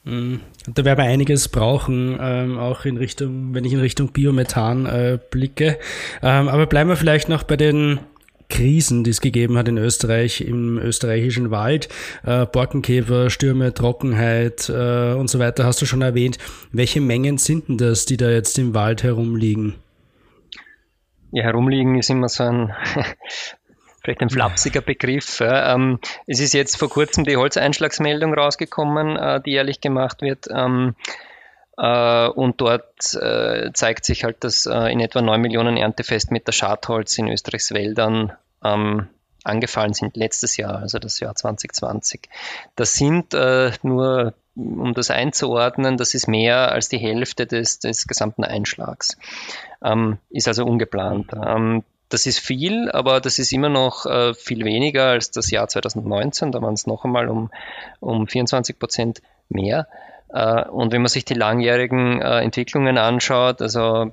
Mhm. 0.05 0.41
Da 0.67 0.85
werden 0.85 0.99
wir 0.99 1.05
einiges 1.05 1.49
brauchen, 1.49 2.19
ähm, 2.21 2.59
auch 2.59 2.85
in 2.85 2.97
Richtung, 2.97 3.55
wenn 3.55 3.65
ich 3.65 3.73
in 3.73 3.81
Richtung 3.81 4.09
Biomethan 4.09 4.87
äh, 4.87 5.19
blicke. 5.31 5.79
Ähm, 6.23 6.49
aber 6.49 6.67
bleiben 6.67 6.91
wir 6.91 6.97
vielleicht 6.97 7.29
noch 7.29 7.45
bei 7.45 7.57
den 7.57 8.01
Krisen, 8.49 9.03
die 9.03 9.11
es 9.11 9.21
gegeben 9.21 9.57
hat 9.57 9.69
in 9.69 9.79
Österreich, 9.79 10.43
im 10.43 10.77
österreichischen 10.79 11.51
Wald. 11.51 11.89
Äh, 12.25 12.47
Borkenkäfer, 12.47 13.31
Stürme, 13.31 13.73
Trockenheit 13.73 14.69
äh, 14.69 15.15
und 15.15 15.31
so 15.31 15.39
weiter 15.39 15.65
hast 15.65 15.81
du 15.81 15.87
schon 15.87 16.03
erwähnt. 16.03 16.37
Welche 16.71 17.01
Mengen 17.01 17.39
sind 17.39 17.69
denn 17.69 17.79
das, 17.79 18.05
die 18.05 18.19
da 18.19 18.29
jetzt 18.29 18.59
im 18.59 18.75
Wald 18.75 19.05
herumliegen? 19.05 19.77
Ja, 21.31 21.45
herumliegen 21.45 21.99
ist 21.99 22.11
immer 22.11 22.29
so 22.29 22.43
ein 22.43 22.73
vielleicht 24.03 24.21
ein 24.21 24.31
flapsiger 24.31 24.81
Begriff. 24.81 25.41
Ähm, 25.41 25.99
es 26.27 26.41
ist 26.41 26.55
jetzt 26.55 26.77
vor 26.77 26.89
kurzem 26.89 27.25
die 27.25 27.37
Holzeinschlagsmeldung 27.37 28.35
rausgekommen, 28.35 29.17
äh, 29.17 29.41
die 29.41 29.53
jährlich 29.53 29.81
gemacht 29.81 30.23
wird. 30.23 30.49
Ähm, 30.51 30.95
äh, 31.79 32.29
und 32.29 32.61
dort 32.61 33.15
äh, 33.15 33.73
zeigt 33.73 34.05
sich 34.05 34.25
halt, 34.25 34.45
dass 34.45 34.67
äh, 34.67 34.93
in 34.93 35.01
etwa 35.01 35.23
9 35.23 35.41
Millionen 35.41 35.77
Erntefestmeter 35.77 36.53
Schadholz 36.53 37.17
in 37.19 37.29
Österreichs 37.29 37.73
Wäldern 37.73 38.33
ähm, 38.63 39.09
angefallen 39.45 39.95
sind 39.95 40.17
letztes 40.17 40.57
Jahr, 40.57 40.79
also 40.79 40.99
das 40.99 41.19
Jahr 41.21 41.35
2020. 41.35 42.29
Das 42.77 42.95
sind 42.95 43.35
äh, 43.35 43.73
nur, 43.83 44.35
um 44.55 44.95
das 44.95 45.11
einzuordnen, 45.11 45.97
das 45.97 46.15
ist 46.15 46.29
mehr 46.29 46.71
als 46.71 46.89
die 46.89 46.99
Hälfte 46.99 47.47
des, 47.47 47.79
des 47.81 48.07
gesamten 48.07 48.45
Einschlags. 48.45 49.17
Ähm, 49.83 50.19
ist 50.31 50.49
also 50.49 50.65
ungeplant. 50.65 51.33
Das 52.13 52.27
ist 52.27 52.41
viel, 52.41 52.91
aber 52.91 53.23
das 53.23 53.39
ist 53.39 53.55
immer 53.55 53.71
noch 53.71 54.05
äh, 54.05 54.35
viel 54.35 54.67
weniger 54.67 55.07
als 55.07 55.31
das 55.31 55.51
Jahr 55.51 55.67
2019. 55.67 56.53
Da 56.53 56.61
waren 56.61 56.75
es 56.75 56.87
noch 56.87 57.07
einmal 57.07 57.27
um, 57.29 57.51
um 58.01 58.29
24 58.29 58.79
Prozent 58.79 59.23
mehr. 59.49 59.89
Äh, 60.29 60.69
und 60.69 60.93
wenn 60.93 61.01
man 61.01 61.09
sich 61.09 61.25
die 61.25 61.33
langjährigen 61.33 62.21
äh, 62.21 62.41
Entwicklungen 62.41 62.99
anschaut, 62.99 63.63
also 63.63 64.11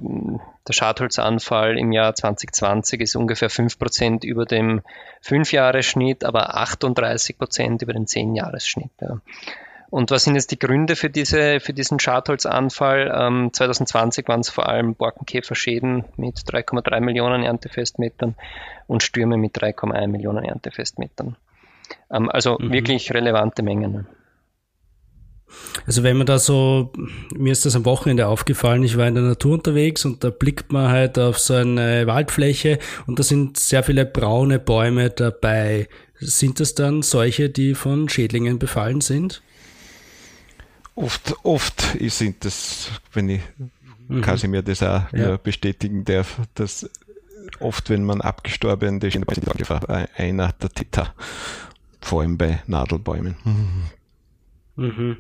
der 0.66 0.74
Schadholzanfall 0.74 1.78
im 1.78 1.92
Jahr 1.92 2.16
2020 2.16 3.02
ist 3.02 3.18
ungefähr 3.18 3.50
5 3.50 3.78
Prozent 3.78 4.24
über 4.24 4.46
dem 4.46 4.82
5-Jahres-Schnitt, 5.26 6.24
aber 6.24 6.56
38 6.56 7.38
Prozent 7.38 7.82
über 7.82 7.92
den 7.92 8.06
10-Jahres-Schnitt. 8.06 8.92
Ja. 9.02 9.20
Und 9.90 10.12
was 10.12 10.24
sind 10.24 10.36
jetzt 10.36 10.52
die 10.52 10.60
Gründe 10.60 10.96
für, 10.96 11.10
diese, 11.10 11.60
für 11.60 11.74
diesen 11.74 12.00
Schadholzanfall? 12.00 13.12
Ähm, 13.14 13.50
2020 13.52 14.28
waren 14.28 14.42
es 14.42 14.50
vor 14.50 14.70
allem 14.70 14.94
Borkenkäferschäden 14.94 16.06
mit 16.16 16.38
3,3 16.38 17.00
Millionen 17.00 17.44
Erntefestmetern 17.44 18.36
und 18.86 19.02
Stürme 19.02 19.38
mit 19.38 19.58
3,1 19.58 20.08
Millionen 20.08 20.44
Erntefestmetern. 20.44 21.38
Ähm, 22.12 22.30
also 22.30 22.58
mhm. 22.60 22.72
wirklich 22.72 23.14
relevante 23.14 23.64
Mengen. 23.64 24.08
Also 25.88 26.04
wenn 26.04 26.18
man 26.18 26.28
da 26.28 26.38
so, 26.38 26.92
mir 27.36 27.52
ist 27.52 27.66
das 27.66 27.76
am 27.76 27.86
Wochenende 27.86 28.28
aufgefallen, 28.28 28.84
ich 28.84 28.96
war 28.96 29.08
in 29.08 29.16
der 29.16 29.24
Natur 29.24 29.54
unterwegs 29.54 30.06
und 30.06 30.24
da 30.24 30.30
blickt 30.30 30.72
man 30.72 30.90
halt 30.92 31.18
auf 31.18 31.40
so 31.40 31.56
eine 31.56 32.06
Waldfläche 32.06 32.78
und 33.08 33.18
da 33.18 33.24
sind 33.24 33.58
sehr 33.58 33.82
viele 33.82 34.06
braune 34.06 34.60
Bäume 34.60 35.10
dabei. 35.10 35.88
Sind 36.20 36.60
das 36.60 36.76
dann 36.76 37.02
solche, 37.02 37.50
die 37.50 37.74
von 37.74 38.08
Schädlingen 38.08 38.60
befallen 38.60 39.02
sind? 39.02 39.42
Oft, 41.00 41.34
oft 41.44 41.82
sind 41.98 42.44
das, 42.44 42.92
wenn 43.14 43.30
ich 43.30 43.42
mhm. 44.10 44.22
Kasimir 44.22 44.62
das 44.62 44.84
auch 44.84 45.04
ja. 45.14 45.38
bestätigen 45.38 46.04
darf, 46.04 46.42
dass 46.56 46.90
oft, 47.62 47.90
wenn 47.90 48.04
man 48.04 48.20
abgestorbene 48.20 49.10
Schäden 49.10 49.26
einer 50.16 50.52
der 50.52 50.70
Täter, 50.70 51.14
vor 52.02 52.22
allem 52.22 52.38
bei 52.38 52.62
Nadelbäumen. 52.68 53.36
Mhm. 54.76 55.18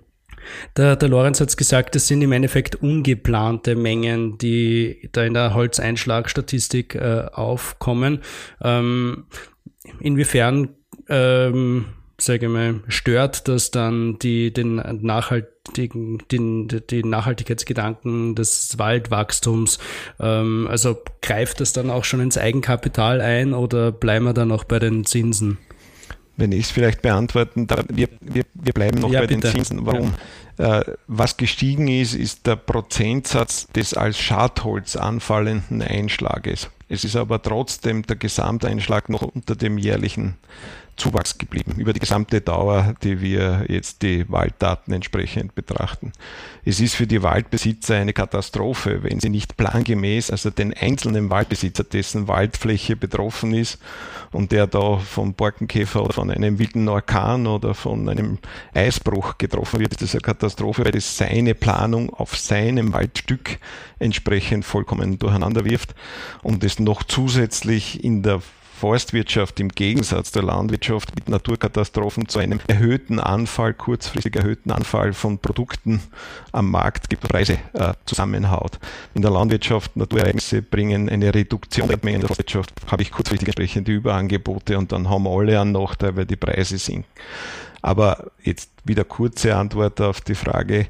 Der, 0.76 0.98
der 0.98 1.10
Lorenz 1.10 1.40
hat 1.40 1.56
gesagt, 1.56 1.96
das 1.96 2.08
sind 2.08 2.22
im 2.22 2.34
Endeffekt 2.34 2.76
ungeplante 2.76 3.78
Mengen, 3.78 4.38
die 4.38 5.08
da 5.14 5.24
in 5.24 5.34
der 5.34 5.54
Holzeinschlagstatistik 5.54 6.96
äh, 6.96 7.26
aufkommen. 7.32 8.20
Ähm, 8.62 9.28
inwiefern 10.02 10.76
ähm, 11.08 11.86
sage 12.22 12.46
ich 12.46 12.52
mal, 12.52 12.82
stört 12.88 13.48
das 13.48 13.72
dann 13.72 14.20
die, 14.20 14.52
den 14.54 14.76
nachhaltigen, 15.02 16.20
den, 16.32 16.68
den 16.68 17.10
Nachhaltigkeitsgedanken 17.10 18.36
des 18.36 18.78
Waldwachstums? 18.78 19.80
Ähm, 20.20 20.68
also 20.70 20.98
greift 21.22 21.62
das 21.62 21.74
dann 21.74 21.90
auch 21.90 22.04
schon 22.04 22.20
ins 22.20 22.38
Eigenkapital 22.38 23.22
ein 23.22 23.54
oder 23.54 23.92
bleiben 23.92 24.26
wir 24.26 24.34
dann 24.34 24.50
noch 24.50 24.64
bei 24.64 24.80
den 24.80 25.06
Zinsen? 25.06 25.58
Wenn 26.38 26.52
ich 26.54 26.66
es 26.66 26.72
vielleicht 26.72 27.02
beantworten 27.02 27.68
darf, 27.68 27.86
wir, 27.90 28.08
wir, 28.22 28.44
wir 28.54 28.74
bleiben 28.74 29.00
noch 29.00 29.12
ja, 29.12 29.20
bei 29.20 29.28
bitte. 29.28 29.42
den 29.42 29.52
Zinsen. 29.52 29.86
Warum? 29.86 30.14
Ja. 30.58 30.80
Äh, 30.80 30.84
was 31.08 31.38
gestiegen 31.38 31.88
ist, 31.88 32.14
ist 32.16 32.48
der 32.48 32.56
Prozentsatz 32.56 33.68
des 33.68 33.94
als 33.94 34.18
Schadholz 34.18 34.96
anfallenden 34.96 35.82
Einschlages. 35.82 36.70
Es 36.90 37.04
ist 37.04 37.16
aber 37.16 37.42
trotzdem 37.42 38.04
der 38.04 38.16
Gesamteinschlag 38.16 39.10
noch 39.10 39.22
unter 39.22 39.56
dem 39.56 39.78
jährlichen 39.78 40.36
Zuwachs 41.00 41.38
geblieben, 41.38 41.76
über 41.78 41.94
die 41.94 42.00
gesamte 42.00 42.42
Dauer, 42.42 42.94
die 43.02 43.22
wir 43.22 43.66
jetzt 43.68 44.02
die 44.02 44.30
Walddaten 44.30 44.94
entsprechend 44.94 45.56
betrachten. 45.56 46.12
Es 46.66 46.80
ist 46.80 46.96
für 46.96 47.08
die 47.08 47.24
Waldbesitzer 47.24 47.96
eine 47.96 48.14
Katastrophe, 48.14 49.02
wenn 49.04 49.20
sie 49.20 49.30
nicht 49.30 49.58
plangemäß, 49.58 50.30
also 50.30 50.50
den 50.50 50.74
einzelnen 50.74 51.30
Waldbesitzer, 51.30 51.84
dessen 51.84 52.28
Waldfläche 52.28 52.96
betroffen 52.96 53.54
ist 53.54 53.80
und 54.32 54.52
der 54.52 54.68
da 54.68 54.98
vom 54.98 55.34
Borkenkäfer 55.34 56.04
oder 56.04 56.14
von 56.14 56.30
einem 56.30 56.60
wilden 56.60 56.88
Orkan 56.88 57.48
oder 57.48 57.74
von 57.74 58.08
einem 58.08 58.38
Eisbruch 58.74 59.38
getroffen 59.38 59.80
wird, 59.80 59.94
ist 59.94 60.02
das 60.02 60.14
eine 60.14 60.22
Katastrophe, 60.22 60.86
weil 60.86 60.92
das 60.92 61.18
seine 61.18 61.56
Planung 61.56 62.14
auf 62.14 62.38
seinem 62.38 62.94
Waldstück 62.94 63.58
entsprechend 63.98 64.66
vollkommen 64.66 65.18
durcheinander 65.18 65.66
wirft 65.66 65.96
und 66.44 66.64
es 66.64 66.80
noch 66.80 67.04
zusätzlich 67.04 68.04
in 68.04 68.22
der 68.22 68.42
Forstwirtschaft 68.80 69.60
im 69.60 69.68
Gegensatz 69.68 70.32
zur 70.32 70.44
Landwirtschaft 70.44 71.14
mit 71.14 71.28
Naturkatastrophen 71.28 72.30
zu 72.30 72.40
einem 72.40 72.62
erhöhten 72.68 73.20
Anfall, 73.20 73.74
kurzfristig 73.74 74.38
erhöhten 74.38 74.72
Anfall 74.72 75.12
von 75.12 75.38
Produkten 75.38 76.02
am 76.54 76.72
Markt 76.72 77.10
gibt, 77.10 77.28
Preise 77.28 77.60
äh, 77.74 77.92
zusammenhaut. 78.06 78.80
In 79.16 79.22
der 79.22 79.32
Landwirtschaft 79.32 79.98
Naturereignisse 79.98 80.62
bringen 80.62 81.10
eine 81.10 81.36
Reduktion 81.36 81.90
der 81.90 82.00
Mengen 82.02 82.22
der 82.22 82.30
Forstwirtschaft, 82.30 82.72
habe 82.90 83.02
ich 83.02 83.12
kurzfristig 83.12 83.50
entsprechende 83.50 83.92
Überangebote 83.92 84.78
und 84.78 84.94
dann 84.94 85.10
haben 85.10 85.28
alle 85.28 85.60
einen 85.60 85.74
Nachteil, 85.74 86.16
weil 86.16 86.26
die 86.26 86.38
Preise 86.38 86.78
sinken. 86.78 87.04
Aber 87.82 88.32
jetzt 88.44 88.72
wieder 88.86 89.04
kurze 89.04 89.58
Antwort 89.58 90.00
auf 90.00 90.22
die 90.22 90.36
Frage, 90.36 90.88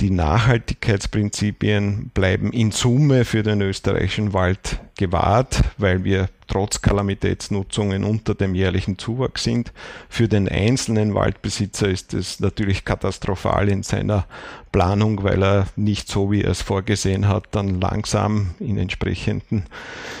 die 0.00 0.10
Nachhaltigkeitsprinzipien 0.10 2.10
bleiben 2.14 2.52
in 2.52 2.72
Summe 2.72 3.24
für 3.24 3.42
den 3.42 3.60
österreichischen 3.60 4.32
Wald 4.32 4.80
gewahrt, 4.96 5.62
weil 5.78 6.02
wir 6.02 6.28
trotz 6.48 6.82
Kalamitätsnutzungen 6.82 8.04
unter 8.04 8.34
dem 8.34 8.54
jährlichen 8.54 8.98
Zuwachs 8.98 9.44
sind. 9.44 9.72
Für 10.08 10.28
den 10.28 10.48
einzelnen 10.48 11.14
Waldbesitzer 11.14 11.88
ist 11.88 12.14
es 12.14 12.40
natürlich 12.40 12.84
katastrophal 12.84 13.68
in 13.68 13.82
seiner 13.82 14.26
Planung, 14.70 15.22
weil 15.22 15.42
er 15.42 15.66
nicht 15.76 16.08
so, 16.08 16.30
wie 16.30 16.42
er 16.42 16.50
es 16.50 16.62
vorgesehen 16.62 17.28
hat, 17.28 17.48
dann 17.52 17.80
langsam 17.80 18.54
in 18.58 18.78
entsprechenden 18.78 19.64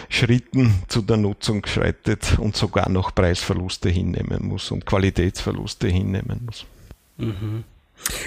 Schritten 0.08 0.82
zu 0.88 1.02
der 1.02 1.16
Nutzung 1.16 1.66
schreitet 1.66 2.38
und 2.38 2.56
sogar 2.56 2.88
noch 2.88 3.14
Preisverluste 3.14 3.88
hinnehmen 3.88 4.46
muss 4.46 4.70
und 4.70 4.86
Qualitätsverluste 4.86 5.88
hinnehmen 5.88 6.42
muss. 6.46 6.66
Mhm. 7.18 7.64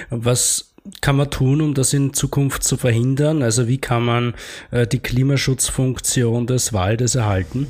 Was 0.09 0.74
kann 1.01 1.15
man 1.15 1.31
tun, 1.31 1.61
um 1.61 1.73
das 1.73 1.93
in 1.93 2.13
Zukunft 2.13 2.63
zu 2.63 2.77
verhindern? 2.77 3.41
Also 3.41 3.67
wie 3.67 3.77
kann 3.77 4.03
man 4.03 4.33
äh, 4.71 4.87
die 4.87 4.99
Klimaschutzfunktion 4.99 6.47
des 6.47 6.73
Waldes 6.73 7.15
erhalten? 7.15 7.67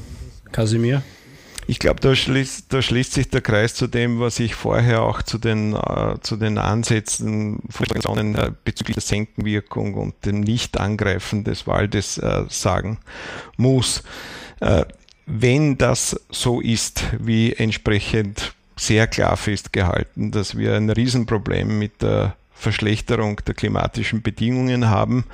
Kasimir? 0.52 1.02
Ich 1.68 1.80
glaube, 1.80 2.00
da 2.00 2.16
schließt, 2.16 2.72
da 2.72 2.82
schließt 2.82 3.14
sich 3.14 3.30
der 3.30 3.42
Kreis 3.42 3.74
zu 3.74 3.88
dem, 3.88 4.20
was 4.20 4.40
ich 4.40 4.54
vorher 4.54 5.02
auch 5.02 5.24
zu 5.24 5.40
den, 5.40 5.74
äh, 5.74 6.16
zu 6.22 6.36
den 6.36 6.60
Ansätzen 6.60 7.60
von 7.70 8.36
äh, 8.36 8.52
bezüglich 8.64 8.96
der 8.96 9.02
Senkenwirkung 9.02 9.96
und 9.96 10.14
dem 10.26 10.42
Nicht-Angreifen 10.42 11.44
des 11.44 11.66
Waldes 11.66 12.20
äh, 12.20 12.44
sagen 12.50 13.00
muss. 13.58 14.04
Äh, 14.60 14.86
wenn 15.26 15.78
das 15.80 16.20
so 16.30 16.62
ist, 16.62 17.04
wie 17.20 17.54
entsprechend 17.54 18.54
sehr 18.76 19.08
klar 19.08 19.36
festgehalten, 19.36 20.32
dass 20.32 20.56
wir 20.58 20.76
ein 20.76 20.90
Riesenproblem 20.90 21.80
mit 21.80 22.04
der 22.04 22.36
Verschlechterung 22.56 23.42
der 23.46 23.54
klimatischen 23.54 24.22
Bedingungen 24.22 24.90
haben, 24.90 25.26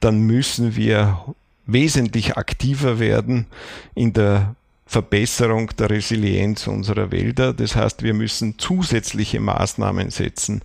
dann 0.00 0.20
müssen 0.20 0.76
wir 0.76 1.22
wesentlich 1.66 2.36
aktiver 2.36 2.98
werden 2.98 3.46
in 3.94 4.12
der 4.12 4.54
Verbesserung 4.86 5.70
der 5.78 5.90
Resilienz 5.90 6.66
unserer 6.66 7.10
Wälder. 7.10 7.52
Das 7.52 7.76
heißt, 7.76 8.02
wir 8.02 8.14
müssen 8.14 8.58
zusätzliche 8.58 9.40
Maßnahmen 9.40 10.10
setzen, 10.10 10.62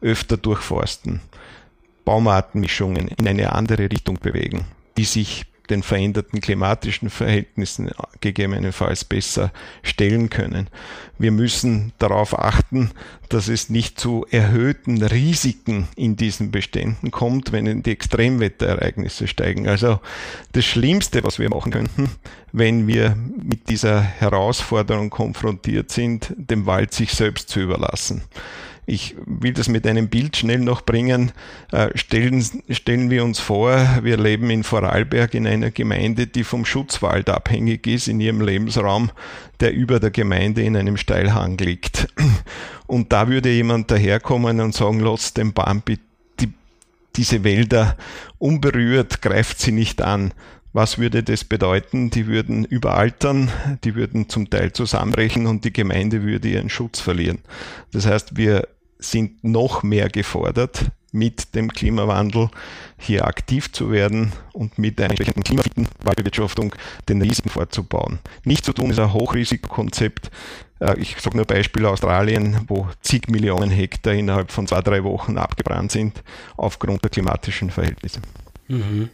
öfter 0.00 0.36
durchforsten, 0.36 1.20
Baumartenmischungen 2.04 3.08
in 3.08 3.28
eine 3.28 3.52
andere 3.52 3.90
Richtung 3.90 4.18
bewegen, 4.20 4.64
die 4.96 5.04
sich 5.04 5.46
den 5.70 5.82
veränderten 5.82 6.40
klimatischen 6.40 7.10
Verhältnissen 7.10 7.90
gegebenenfalls 8.20 9.04
besser 9.04 9.52
stellen 9.82 10.28
können. 10.28 10.68
Wir 11.18 11.30
müssen 11.30 11.92
darauf 11.98 12.38
achten, 12.38 12.90
dass 13.28 13.48
es 13.48 13.70
nicht 13.70 14.00
zu 14.00 14.26
erhöhten 14.30 15.02
Risiken 15.02 15.88
in 15.94 16.16
diesen 16.16 16.50
Beständen 16.50 17.10
kommt, 17.10 17.52
wenn 17.52 17.82
die 17.82 17.92
Extremwetterereignisse 17.92 19.28
steigen. 19.28 19.68
Also 19.68 20.00
das 20.52 20.64
Schlimmste, 20.64 21.22
was 21.22 21.38
wir 21.38 21.48
machen 21.48 21.72
könnten, 21.72 22.10
wenn 22.52 22.86
wir 22.86 23.16
mit 23.16 23.68
dieser 23.68 24.00
Herausforderung 24.00 25.10
konfrontiert 25.10 25.90
sind, 25.90 26.34
dem 26.36 26.66
Wald 26.66 26.92
sich 26.92 27.12
selbst 27.12 27.48
zu 27.48 27.60
überlassen. 27.60 28.22
Ich 28.90 29.14
will 29.24 29.52
das 29.52 29.68
mit 29.68 29.86
einem 29.86 30.08
Bild 30.08 30.36
schnell 30.36 30.58
noch 30.58 30.80
bringen. 30.80 31.30
Äh, 31.70 31.96
stellen, 31.96 32.44
stellen 32.70 33.08
wir 33.08 33.22
uns 33.22 33.38
vor, 33.38 34.00
wir 34.02 34.16
leben 34.16 34.50
in 34.50 34.64
Vorarlberg 34.64 35.34
in 35.34 35.46
einer 35.46 35.70
Gemeinde, 35.70 36.26
die 36.26 36.42
vom 36.42 36.64
Schutzwald 36.64 37.30
abhängig 37.30 37.86
ist 37.86 38.08
in 38.08 38.18
ihrem 38.18 38.40
Lebensraum, 38.40 39.12
der 39.60 39.72
über 39.72 40.00
der 40.00 40.10
Gemeinde 40.10 40.62
in 40.62 40.76
einem 40.76 40.96
Steilhang 40.96 41.56
liegt. 41.58 42.08
Und 42.88 43.12
da 43.12 43.28
würde 43.28 43.50
jemand 43.52 43.92
daherkommen 43.92 44.58
und 44.58 44.74
sagen, 44.74 44.98
lass 44.98 45.34
den 45.34 45.52
Bambi 45.52 46.00
die, 46.40 46.52
diese 47.14 47.44
Wälder 47.44 47.96
unberührt, 48.38 49.22
greift 49.22 49.60
sie 49.60 49.70
nicht 49.70 50.02
an. 50.02 50.34
Was 50.72 50.98
würde 50.98 51.22
das 51.22 51.44
bedeuten? 51.44 52.10
Die 52.10 52.26
würden 52.26 52.64
überaltern, 52.64 53.52
die 53.84 53.94
würden 53.94 54.28
zum 54.28 54.50
Teil 54.50 54.72
zusammenbrechen 54.72 55.46
und 55.46 55.64
die 55.64 55.72
Gemeinde 55.72 56.24
würde 56.24 56.48
ihren 56.48 56.70
Schutz 56.70 56.98
verlieren. 56.98 57.38
Das 57.92 58.06
heißt, 58.06 58.36
wir 58.36 58.66
sind 59.00 59.42
noch 59.44 59.82
mehr 59.82 60.08
gefordert, 60.08 60.90
mit 61.12 61.54
dem 61.54 61.72
Klimawandel 61.72 62.50
hier 62.98 63.26
aktiv 63.26 63.72
zu 63.72 63.90
werden 63.90 64.32
und 64.52 64.78
mit 64.78 65.00
einer 65.00 65.10
entsprechenden 65.10 65.42
klimafitten 65.42 65.88
Waldbewirtschaftung 66.04 66.74
den 67.08 67.20
Risiken 67.22 67.48
vorzubauen. 67.48 68.20
Nicht 68.44 68.64
zu 68.64 68.72
tun 68.72 68.90
ist 68.90 69.00
ein 69.00 69.12
Hochrisikokonzept. 69.12 70.30
Äh, 70.78 70.98
ich 70.98 71.16
sage 71.18 71.36
nur 71.36 71.46
Beispiel 71.46 71.86
Australien, 71.86 72.60
wo 72.68 72.88
zig 73.02 73.28
Millionen 73.28 73.70
Hektar 73.70 74.14
innerhalb 74.14 74.52
von 74.52 74.66
zwei, 74.66 74.80
drei 74.82 75.02
Wochen 75.02 75.38
abgebrannt 75.38 75.90
sind 75.90 76.22
aufgrund 76.56 77.02
der 77.02 77.10
klimatischen 77.10 77.70
Verhältnisse. 77.70 78.20
Mhm. 78.68 79.10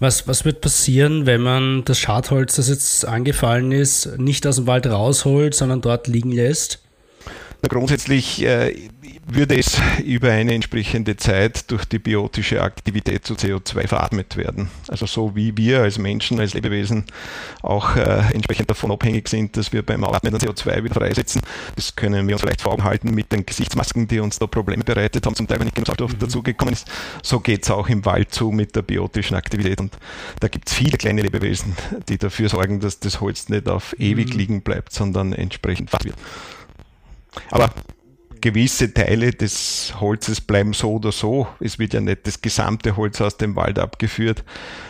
Was, 0.00 0.26
was 0.26 0.44
wird 0.44 0.60
passieren, 0.60 1.26
wenn 1.26 1.40
man 1.40 1.84
das 1.84 1.98
Schadholz, 2.00 2.56
das 2.56 2.68
jetzt 2.68 3.06
angefallen 3.06 3.70
ist, 3.70 4.18
nicht 4.18 4.46
aus 4.46 4.56
dem 4.56 4.66
Wald 4.66 4.86
rausholt, 4.86 5.54
sondern 5.54 5.80
dort 5.80 6.08
liegen 6.08 6.32
lässt? 6.32 6.82
Na, 7.62 7.68
grundsätzlich 7.68 8.44
äh, 8.44 8.88
würde 9.30 9.58
es 9.58 9.78
über 10.04 10.30
eine 10.30 10.54
entsprechende 10.54 11.16
Zeit 11.16 11.70
durch 11.70 11.84
die 11.84 11.98
biotische 11.98 12.62
Aktivität 12.62 13.26
zu 13.26 13.34
CO2 13.34 13.86
veratmet 13.86 14.36
werden. 14.36 14.70
Also 14.88 15.06
so 15.06 15.36
wie 15.36 15.56
wir 15.56 15.82
als 15.82 15.98
Menschen, 15.98 16.40
als 16.40 16.54
Lebewesen 16.54 17.04
auch 17.62 17.96
äh, 17.96 18.22
entsprechend 18.32 18.70
davon 18.70 18.90
abhängig 18.90 19.28
sind, 19.28 19.56
dass 19.56 19.72
wir 19.72 19.82
beim 19.84 20.02
Atmen 20.04 20.34
CO2 20.34 20.82
wieder 20.82 20.94
freisetzen. 20.94 21.42
Das 21.76 21.94
können 21.94 22.26
wir 22.26 22.36
uns 22.36 22.42
vielleicht 22.42 22.62
vor 22.62 22.72
Augen 22.72 22.84
halten 22.84 23.14
mit 23.14 23.30
den 23.30 23.44
Gesichtsmasken, 23.44 24.08
die 24.08 24.20
uns 24.20 24.38
da 24.38 24.46
Probleme 24.46 24.82
bereitet 24.82 25.26
haben, 25.26 25.34
zum 25.34 25.46
Teil, 25.46 25.58
wenn 25.58 25.66
nicht 25.66 25.74
genug 25.74 25.88
Sauerstoff 25.88 26.14
mhm. 26.14 26.18
dazugekommen 26.20 26.72
ist. 26.72 26.88
So 27.22 27.40
geht 27.40 27.64
es 27.64 27.70
auch 27.70 27.88
im 27.88 28.04
Wald 28.06 28.32
zu 28.32 28.50
mit 28.50 28.74
der 28.76 28.82
biotischen 28.82 29.36
Aktivität. 29.36 29.78
Und 29.80 29.96
da 30.40 30.48
gibt 30.48 30.68
es 30.68 30.74
viele 30.74 30.96
kleine 30.96 31.20
Lebewesen, 31.20 31.76
die 32.08 32.16
dafür 32.16 32.48
sorgen, 32.48 32.80
dass 32.80 32.98
das 32.98 33.20
Holz 33.20 33.48
nicht 33.50 33.68
auf 33.68 33.94
ewig 33.98 34.32
mhm. 34.32 34.38
liegen 34.38 34.62
bleibt, 34.62 34.92
sondern 34.92 35.34
entsprechend 35.34 35.92
wird. 35.92 36.14
Aber 37.50 37.70
gewisse 38.40 38.92
Teile 38.92 39.32
des 39.32 39.94
Holzes 40.00 40.40
bleiben 40.40 40.72
so 40.72 40.92
oder 40.94 41.12
so. 41.12 41.46
Es 41.60 41.78
wird 41.78 41.94
ja 41.94 42.00
nicht 42.00 42.26
das 42.26 42.40
gesamte 42.40 42.96
Holz 42.96 43.20
aus 43.20 43.36
dem 43.36 43.56
Wald 43.56 43.78
abgeführt. 43.78 44.44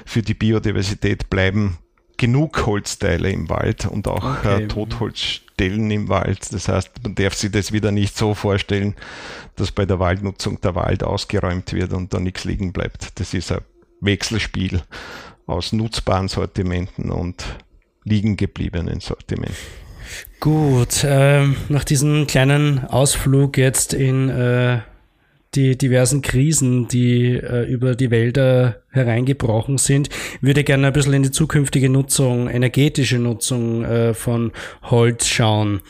Für 0.05 0.23
die 0.23 0.35
Biodiversität 0.35 1.31
bleiben 1.31 1.79
genug 2.17 2.67
Holzteile 2.67 3.31
im 3.31 3.49
Wald 3.49 3.87
und 3.87 4.09
auch 4.09 4.25
äh, 4.25 4.39
okay. 4.39 4.63
äh, 4.65 4.69
Totholzstellen 4.69 5.91
im 5.91 6.09
Wald. 6.09 6.53
Das 6.53 6.69
heißt, 6.69 6.91
man 7.03 7.15
darf 7.15 7.35
sich 7.35 7.51
das 7.51 7.73
wieder 7.73 7.93
nicht 7.93 8.17
so 8.17 8.35
vorstellen, 8.35 8.95
dass 9.57 9.73
bei 9.73 9.87
der 9.87 9.99
Waldnutzung 9.99 10.61
der 10.61 10.75
Wald 10.75 11.03
ausgeräumt 11.03 11.73
wird 11.73 11.93
und 11.93 12.13
da 12.13 12.21
nichts 12.21 12.45
liegen 12.45 12.73
bleibt. 12.73 13.19
Das 13.21 13.35
ist 13.35 13.53
ein 13.53 13.61
Wechselspiel 14.01 14.83
aus 15.47 15.73
nutzbaren 15.73 16.29
Sortimenten 16.29 17.11
und 17.11 17.45
liegen 18.05 18.37
gebliebenen 18.37 19.01
Sortimenten. 19.01 19.88
Gut, 20.41 21.05
äh, 21.05 21.45
nach 21.69 21.85
diesem 21.85 22.27
kleinen 22.27 22.85
Ausflug 22.85 23.59
jetzt 23.59 23.93
in 23.93 24.29
äh, 24.29 24.81
die 25.55 25.77
diversen 25.77 26.23
Krisen, 26.23 26.89
die 26.89 27.33
äh, 27.33 27.65
über 27.65 27.95
die 27.95 28.11
Wälder 28.11 28.83
hereingebrochen 28.91 29.79
sind, 29.79 30.11
würde 30.41 30.63
gerne 30.63 30.89
ein 30.89 30.93
bisschen 30.93 31.15
in 31.15 31.23
die 31.23 31.31
zukünftige 31.31 31.89
Nutzung, 31.89 32.49
energetische 32.49 33.19
Nutzung 33.19 33.85
äh, 33.85 34.15
von 34.15 34.53
Holz 34.83 35.27
schauen. 35.27 35.81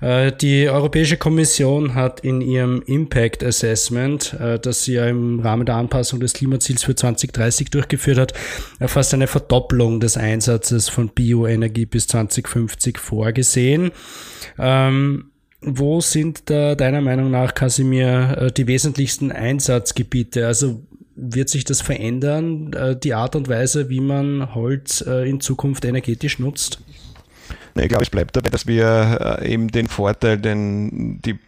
Äh, 0.00 0.32
die 0.32 0.68
Europäische 0.68 1.16
Kommission 1.16 1.94
hat 1.94 2.20
in 2.20 2.40
ihrem 2.40 2.82
Impact 2.86 3.44
Assessment, 3.44 4.34
äh, 4.34 4.58
das 4.58 4.84
sie 4.84 4.94
ja 4.94 5.06
im 5.06 5.40
Rahmen 5.40 5.66
der 5.66 5.76
Anpassung 5.76 6.20
des 6.20 6.32
Klimaziels 6.32 6.82
für 6.82 6.94
2030 6.94 7.70
durchgeführt 7.70 8.18
hat, 8.18 8.32
fast 8.86 9.14
eine 9.14 9.26
Verdopplung 9.26 10.00
des 10.00 10.16
Einsatzes 10.16 10.88
von 10.88 11.08
Bioenergie 11.08 11.86
bis 11.86 12.06
2050 12.08 12.98
vorgesehen. 12.98 13.90
Ähm, 14.58 15.26
wo 15.62 16.00
sind 16.00 16.48
da 16.48 16.74
deiner 16.74 17.02
Meinung 17.02 17.30
nach, 17.30 17.52
Kasimir, 17.52 18.38
äh, 18.38 18.52
die 18.52 18.66
wesentlichsten 18.66 19.30
Einsatzgebiete? 19.30 20.46
Also 20.46 20.82
wird 21.14 21.50
sich 21.50 21.64
das 21.66 21.82
verändern, 21.82 22.74
die 23.02 23.12
Art 23.12 23.36
und 23.36 23.46
Weise, 23.46 23.90
wie 23.90 24.00
man 24.00 24.54
Holz 24.54 25.02
in 25.02 25.40
Zukunft 25.40 25.84
energetisch 25.84 26.38
nutzt? 26.38 26.80
Ich 27.74 27.88
glaube, 27.88 28.02
es 28.02 28.10
bleibt 28.10 28.36
dabei, 28.36 28.50
dass 28.50 28.66
wir 28.66 29.38
äh, 29.40 29.52
eben 29.52 29.68
den 29.68 29.88
Vorteil, 29.88 30.38
den 30.38 31.20
die 31.22 31.38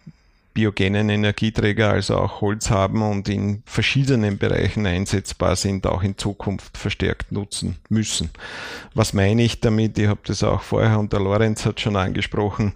biogenen 0.53 1.09
Energieträger, 1.09 1.89
also 1.89 2.17
auch 2.17 2.41
Holz 2.41 2.69
haben 2.69 3.01
und 3.01 3.27
in 3.27 3.63
verschiedenen 3.65 4.37
Bereichen 4.37 4.85
einsetzbar 4.85 5.55
sind, 5.55 5.87
auch 5.87 6.03
in 6.03 6.17
Zukunft 6.17 6.77
verstärkt 6.77 7.31
nutzen 7.31 7.77
müssen. 7.89 8.29
Was 8.93 9.13
meine 9.13 9.43
ich 9.43 9.59
damit? 9.61 9.97
Ich 9.97 10.07
habe 10.07 10.21
das 10.25 10.43
auch 10.43 10.61
vorher 10.61 10.99
und 10.99 11.11
der 11.11 11.21
Lorenz 11.21 11.65
hat 11.65 11.79
schon 11.79 11.95
angesprochen. 11.95 12.73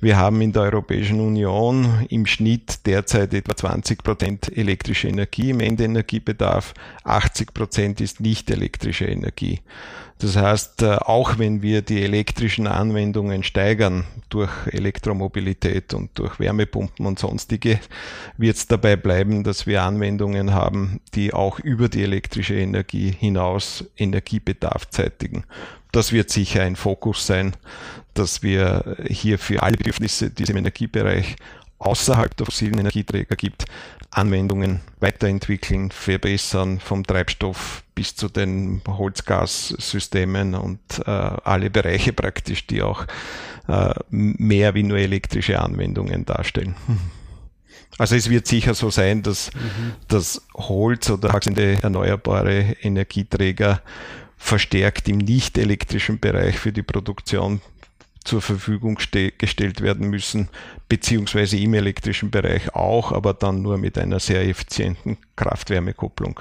Wir 0.00 0.18
haben 0.18 0.42
in 0.42 0.52
der 0.52 0.64
Europäischen 0.64 1.18
Union 1.18 2.04
im 2.10 2.26
Schnitt 2.26 2.84
derzeit 2.84 3.32
etwa 3.32 3.56
20 3.56 4.02
Prozent 4.02 4.54
elektrische 4.54 5.08
Energie 5.08 5.48
im 5.48 5.60
Endenergiebedarf. 5.60 6.74
80 7.04 7.54
Prozent 7.54 8.00
ist 8.02 8.20
nicht 8.20 8.50
elektrische 8.50 9.06
Energie. 9.06 9.60
Das 10.18 10.36
heißt, 10.36 10.82
äh, 10.82 10.96
auch 10.96 11.38
wenn 11.38 11.60
wir 11.60 11.82
die 11.82 12.02
elektrischen 12.02 12.66
Anwendungen 12.66 13.42
steigern 13.42 14.04
durch 14.28 14.50
Elektromobilität 14.68 15.92
und 15.92 16.16
durch 16.18 16.38
Wärmepumpen 16.38 17.04
und 17.04 17.18
sonstige, 17.18 17.80
wird 18.36 18.56
es 18.56 18.68
dabei 18.68 18.96
bleiben, 18.96 19.42
dass 19.42 19.66
wir 19.66 19.82
Anwendungen 19.82 20.54
haben, 20.54 21.00
die 21.14 21.34
auch 21.34 21.58
über 21.58 21.88
die 21.88 22.02
elektrische 22.02 22.54
Energie 22.54 23.10
hinaus 23.10 23.84
Energiebedarf 23.96 24.88
zeitigen. 24.88 25.44
Das 25.90 26.12
wird 26.12 26.30
sicher 26.30 26.62
ein 26.62 26.76
Fokus 26.76 27.26
sein, 27.26 27.54
dass 28.14 28.42
wir 28.42 28.96
hier 29.08 29.38
für 29.38 29.62
alle 29.62 29.76
Bedürfnisse, 29.76 30.30
die 30.30 30.44
es 30.44 30.48
im 30.48 30.56
Energiebereich 30.56 31.36
außerhalb 31.78 32.36
der 32.36 32.46
fossilen 32.46 32.78
Energieträger 32.78 33.36
gibt, 33.36 33.66
Anwendungen 34.10 34.80
weiterentwickeln, 35.00 35.90
verbessern, 35.90 36.78
vom 36.80 37.04
Treibstoff 37.04 37.82
bis 37.94 38.14
zu 38.14 38.28
den 38.28 38.80
Holzgassystemen 38.86 40.54
und 40.54 40.80
äh, 41.04 41.10
alle 41.10 41.70
Bereiche 41.70 42.12
praktisch, 42.12 42.66
die 42.66 42.82
auch 42.82 43.06
äh, 43.68 43.94
mehr 44.10 44.74
wie 44.74 44.82
nur 44.82 44.98
elektrische 44.98 45.60
Anwendungen 45.60 46.24
darstellen. 46.24 46.74
Also 47.96 48.16
es 48.16 48.28
wird 48.28 48.48
sicher 48.48 48.74
so 48.74 48.90
sein, 48.90 49.22
dass 49.22 49.52
mhm. 49.54 49.92
das 50.08 50.42
Holz 50.54 51.10
oder 51.10 51.32
erneuerbare 51.80 52.76
Energieträger 52.82 53.82
verstärkt 54.36 55.08
im 55.08 55.18
nicht 55.18 55.56
elektrischen 55.56 56.18
Bereich 56.18 56.58
für 56.58 56.72
die 56.72 56.82
Produktion 56.82 57.60
zur 58.24 58.40
Verfügung 58.40 58.96
gestellt 58.96 59.80
werden 59.80 60.08
müssen, 60.08 60.48
beziehungsweise 60.88 61.58
im 61.58 61.74
elektrischen 61.74 62.30
Bereich 62.30 62.74
auch, 62.74 63.12
aber 63.12 63.34
dann 63.34 63.62
nur 63.62 63.78
mit 63.78 63.98
einer 63.98 64.18
sehr 64.18 64.46
effizienten 64.46 65.18
Kraft-Wärme-Kupplung, 65.36 66.40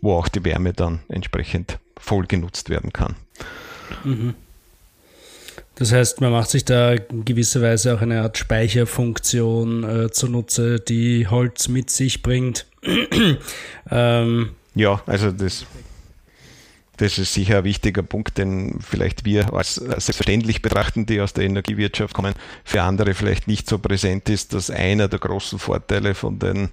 wo 0.00 0.14
auch 0.14 0.28
die 0.28 0.44
Wärme 0.44 0.72
dann 0.72 1.00
entsprechend 1.08 1.78
voll 1.98 2.26
genutzt 2.26 2.70
werden 2.70 2.92
kann. 2.92 3.16
Mhm. 4.04 4.34
Das 5.74 5.92
heißt, 5.92 6.20
man 6.20 6.32
macht 6.32 6.50
sich 6.50 6.64
da 6.64 6.92
in 6.92 7.24
gewisser 7.24 7.62
Weise 7.62 7.94
auch 7.94 8.00
eine 8.00 8.22
Art 8.22 8.36
Speicherfunktion 8.36 9.84
äh, 9.84 10.10
zunutze, 10.10 10.80
die 10.80 11.26
Holz 11.26 11.68
mit 11.68 11.90
sich 11.90 12.22
bringt. 12.22 12.66
ähm, 13.90 14.50
ja, 14.74 15.02
also 15.06 15.30
das 15.30 15.66
das 17.02 17.18
ist 17.18 17.34
sicher 17.34 17.58
ein 17.58 17.64
wichtiger 17.64 18.04
Punkt, 18.04 18.38
den 18.38 18.78
vielleicht 18.80 19.24
wir 19.24 19.52
als 19.52 19.74
selbstverständlich 19.74 20.62
betrachten, 20.62 21.04
die 21.04 21.20
aus 21.20 21.32
der 21.32 21.44
Energiewirtschaft 21.44 22.14
kommen, 22.14 22.34
für 22.62 22.82
andere 22.82 23.14
vielleicht 23.14 23.48
nicht 23.48 23.68
so 23.68 23.78
präsent 23.78 24.28
ist, 24.28 24.54
dass 24.54 24.70
einer 24.70 25.08
der 25.08 25.18
großen 25.18 25.58
Vorteile 25.58 26.14
von 26.14 26.38
den 26.38 26.68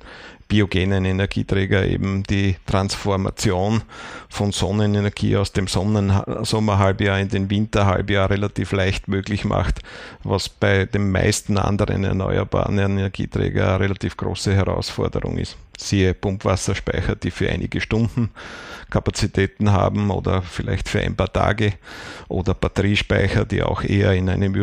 biogenen 0.47 1.05
Energieträger 1.05 1.83
eben 1.83 2.21
die 2.23 2.57
Transformation 2.67 3.81
von 4.29 4.51
Sonnenenergie 4.51 5.35
aus 5.35 5.51
dem 5.51 5.65
Sonnen 5.65 6.13
Sommerhalbjahr 6.43 7.19
in 7.19 7.29
den 7.29 7.49
Winterhalbjahr 7.49 8.29
relativ 8.29 8.71
leicht 8.71 9.07
möglich 9.07 9.45
macht, 9.45 9.81
was 10.23 10.47
bei 10.47 10.85
den 10.85 11.11
meisten 11.11 11.57
anderen 11.57 12.03
erneuerbaren 12.03 12.77
Energieträger 12.77 13.69
eine 13.69 13.79
relativ 13.79 14.15
große 14.15 14.53
Herausforderung 14.53 15.39
ist. 15.39 15.57
Siehe 15.79 16.13
Pumpwasserspeicher, 16.13 17.15
die 17.15 17.31
für 17.31 17.49
einige 17.49 17.81
Stunden 17.81 18.31
Kapazitäten 18.89 19.71
haben 19.71 20.09
oder 20.09 20.41
vielleicht 20.41 20.89
für 20.89 20.99
ein 20.99 21.15
paar 21.15 21.31
Tage 21.31 21.73
oder 22.27 22.53
Batteriespeicher, 22.53 23.45
die 23.45 23.63
auch 23.63 23.83
eher 23.83 24.13
in 24.13 24.29
einem 24.29 24.55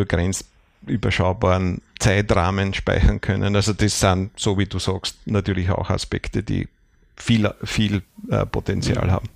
überschaubaren 0.86 1.80
Zeitrahmen 1.98 2.74
speichern 2.74 3.20
können. 3.20 3.56
Also 3.56 3.72
das 3.72 4.00
sind, 4.00 4.30
so 4.36 4.58
wie 4.58 4.66
du 4.66 4.78
sagst, 4.78 5.16
natürlich 5.26 5.70
auch 5.70 5.90
Aspekte, 5.90 6.42
die 6.42 6.68
viel, 7.16 7.50
viel 7.62 8.02
äh, 8.30 8.44
Potenzial 8.44 9.10
haben. 9.10 9.28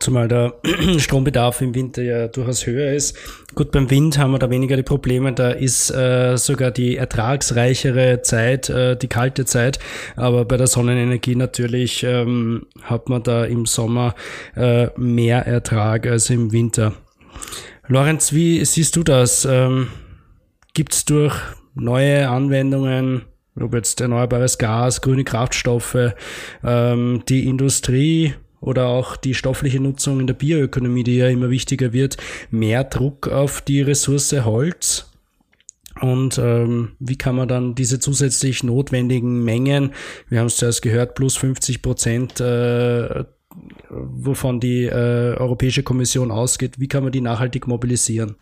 Zumal 0.00 0.28
der 0.28 0.54
Strombedarf 0.98 1.60
im 1.60 1.74
Winter 1.74 2.02
ja 2.02 2.26
durchaus 2.26 2.66
höher 2.66 2.94
ist. 2.94 3.16
Gut, 3.54 3.70
beim 3.70 3.90
Wind 3.90 4.16
haben 4.16 4.32
wir 4.32 4.38
da 4.38 4.48
weniger 4.48 4.76
die 4.76 4.82
Probleme. 4.82 5.34
Da 5.34 5.50
ist 5.50 5.90
äh, 5.90 6.38
sogar 6.38 6.70
die 6.70 6.96
ertragsreichere 6.96 8.22
Zeit, 8.22 8.70
äh, 8.70 8.96
die 8.96 9.08
kalte 9.08 9.44
Zeit. 9.44 9.78
Aber 10.16 10.46
bei 10.46 10.56
der 10.56 10.68
Sonnenenergie 10.68 11.34
natürlich 11.34 12.02
ähm, 12.02 12.66
hat 12.82 13.10
man 13.10 13.22
da 13.22 13.44
im 13.44 13.66
Sommer 13.66 14.14
äh, 14.56 14.88
mehr 14.96 15.46
Ertrag 15.46 16.06
als 16.06 16.30
im 16.30 16.50
Winter. 16.50 16.94
Lorenz, 17.86 18.32
wie 18.32 18.64
siehst 18.64 18.96
du 18.96 19.02
das? 19.02 19.44
Ähm, 19.44 19.88
Gibt 20.72 20.94
es 20.94 21.04
durch 21.04 21.36
neue 21.74 22.26
Anwendungen, 22.26 23.26
ob 23.60 23.74
jetzt 23.74 24.00
erneuerbares 24.00 24.56
Gas, 24.56 25.02
grüne 25.02 25.24
Kraftstoffe, 25.24 26.14
ähm, 26.64 27.22
die 27.28 27.46
Industrie 27.46 28.34
oder 28.60 28.88
auch 28.88 29.16
die 29.16 29.34
stoffliche 29.34 29.80
Nutzung 29.80 30.20
in 30.20 30.26
der 30.26 30.34
Bioökonomie, 30.34 31.04
die 31.04 31.16
ja 31.16 31.28
immer 31.28 31.50
wichtiger 31.50 31.92
wird, 31.92 32.16
mehr 32.50 32.84
Druck 32.84 33.28
auf 33.28 33.60
die 33.60 33.82
Ressource 33.82 34.32
Holz? 34.32 35.06
Und 36.00 36.38
ähm, 36.38 36.92
wie 36.98 37.16
kann 37.16 37.36
man 37.36 37.48
dann 37.48 37.74
diese 37.74 37.98
zusätzlich 37.98 38.62
notwendigen 38.62 39.44
Mengen, 39.44 39.92
wir 40.28 40.40
haben 40.40 40.46
es 40.46 40.56
zuerst 40.56 40.82
gehört, 40.82 41.14
plus 41.14 41.36
50 41.36 41.82
Prozent, 41.82 42.40
äh, 42.40 43.24
wovon 43.88 44.60
die 44.60 44.84
äh, 44.84 45.36
Europäische 45.36 45.82
Kommission 45.82 46.30
ausgeht, 46.30 46.78
wie 46.78 46.88
kann 46.88 47.02
man 47.02 47.12
die 47.12 47.20
nachhaltig 47.20 47.66
mobilisieren? 47.66 48.36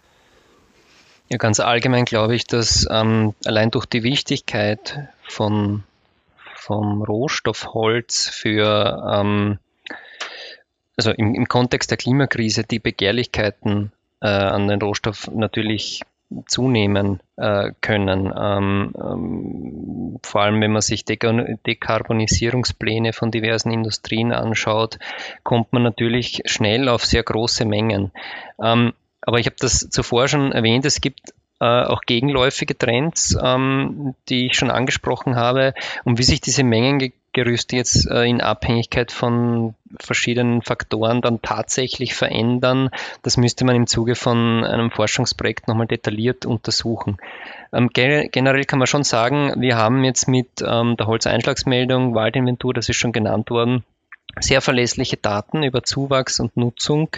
Ja, 1.31 1.37
ganz 1.37 1.61
allgemein 1.61 2.05
glaube 2.05 2.35
ich, 2.35 2.47
dass 2.47 2.87
ähm, 2.91 3.35
allein 3.45 3.71
durch 3.71 3.87
die 3.87 4.03
Wichtigkeit 4.03 5.09
von, 5.29 5.83
vom 6.55 7.03
Rohstoff 7.03 7.75
Holz 7.75 8.29
für, 8.29 9.05
ähm, 9.13 9.59
also 10.99 11.13
im, 11.13 11.35
im 11.35 11.49
Kontext 11.49 11.91
der 11.91 11.97
Klimakrise, 11.97 12.65
die 12.65 12.81
Begehrlichkeiten 12.81 13.93
äh, 14.21 14.27
an 14.27 14.69
den 14.69 14.83
Rohstoff 14.83 15.31
natürlich 15.33 16.03
zunehmen 16.47 17.21
äh, 17.37 17.71
können. 17.81 18.31
Ähm, 18.39 18.93
ähm, 19.01 20.19
vor 20.23 20.43
allem, 20.43 20.61
wenn 20.61 20.73
man 20.73 20.83
sich 20.83 21.07
Dekarbonisierungspläne 21.07 23.15
von 23.15 23.31
diversen 23.31 23.71
Industrien 23.71 24.33
anschaut, 24.33 24.99
kommt 25.43 25.73
man 25.73 25.85
natürlich 25.85 26.43
schnell 26.45 26.89
auf 26.89 27.07
sehr 27.07 27.23
große 27.23 27.65
Mengen. 27.65 28.11
Ähm, 28.63 28.93
aber 29.23 29.39
ich 29.39 29.47
habe 29.47 29.57
das 29.59 29.89
zuvor 29.89 30.29
schon 30.29 30.53
erwähnt, 30.53 30.85
es 30.85 31.01
gibt 31.01 31.33
äh, 31.61 31.65
auch 31.65 32.03
gegenläufige 32.03 32.77
Trends, 32.77 33.37
ähm, 33.43 34.15
die 34.29 34.47
ich 34.47 34.57
schon 34.57 34.71
angesprochen 34.71 35.37
habe 35.37 35.75
und 36.05 36.19
wie 36.19 36.25
sich 36.25 36.41
diese 36.41 36.65
Mengengerüste 37.39 37.77
jetzt 37.77 38.11
äh, 38.11 38.25
in 38.25 38.41
Abhängigkeit 38.41 39.13
von 39.13 39.75
verschiedenen 39.99 40.63
Faktoren 40.63 41.23
dann 41.23 41.41
tatsächlich 41.41 42.15
verändern, 42.15 42.91
das 43.23 43.37
müsste 43.37 43.65
man 43.65 43.77
im 43.77 43.87
Zuge 43.87 44.15
von 44.15 44.65
einem 44.65 44.91
Forschungsprojekt 44.91 45.69
nochmal 45.69 45.87
detailliert 45.87 46.47
untersuchen. 46.47 47.19
Ähm, 47.73 47.91
generell 47.93 48.65
kann 48.65 48.79
man 48.79 48.87
schon 48.87 49.05
sagen, 49.05 49.55
wir 49.59 49.77
haben 49.77 50.05
jetzt 50.05 50.29
mit 50.29 50.49
ähm, 50.67 50.97
der 50.97 51.07
Holzeinschlagsmeldung, 51.07 52.15
Waldinventur, 52.15 52.75
das 52.75 52.89
ist 52.89 52.97
schon 52.97 53.13
genannt 53.13 53.51
worden, 53.51 53.85
sehr 54.41 54.61
verlässliche 54.61 55.17
Daten 55.17 55.63
über 55.63 55.83
Zuwachs 55.85 56.41
und 56.41 56.57
Nutzung. 56.57 57.09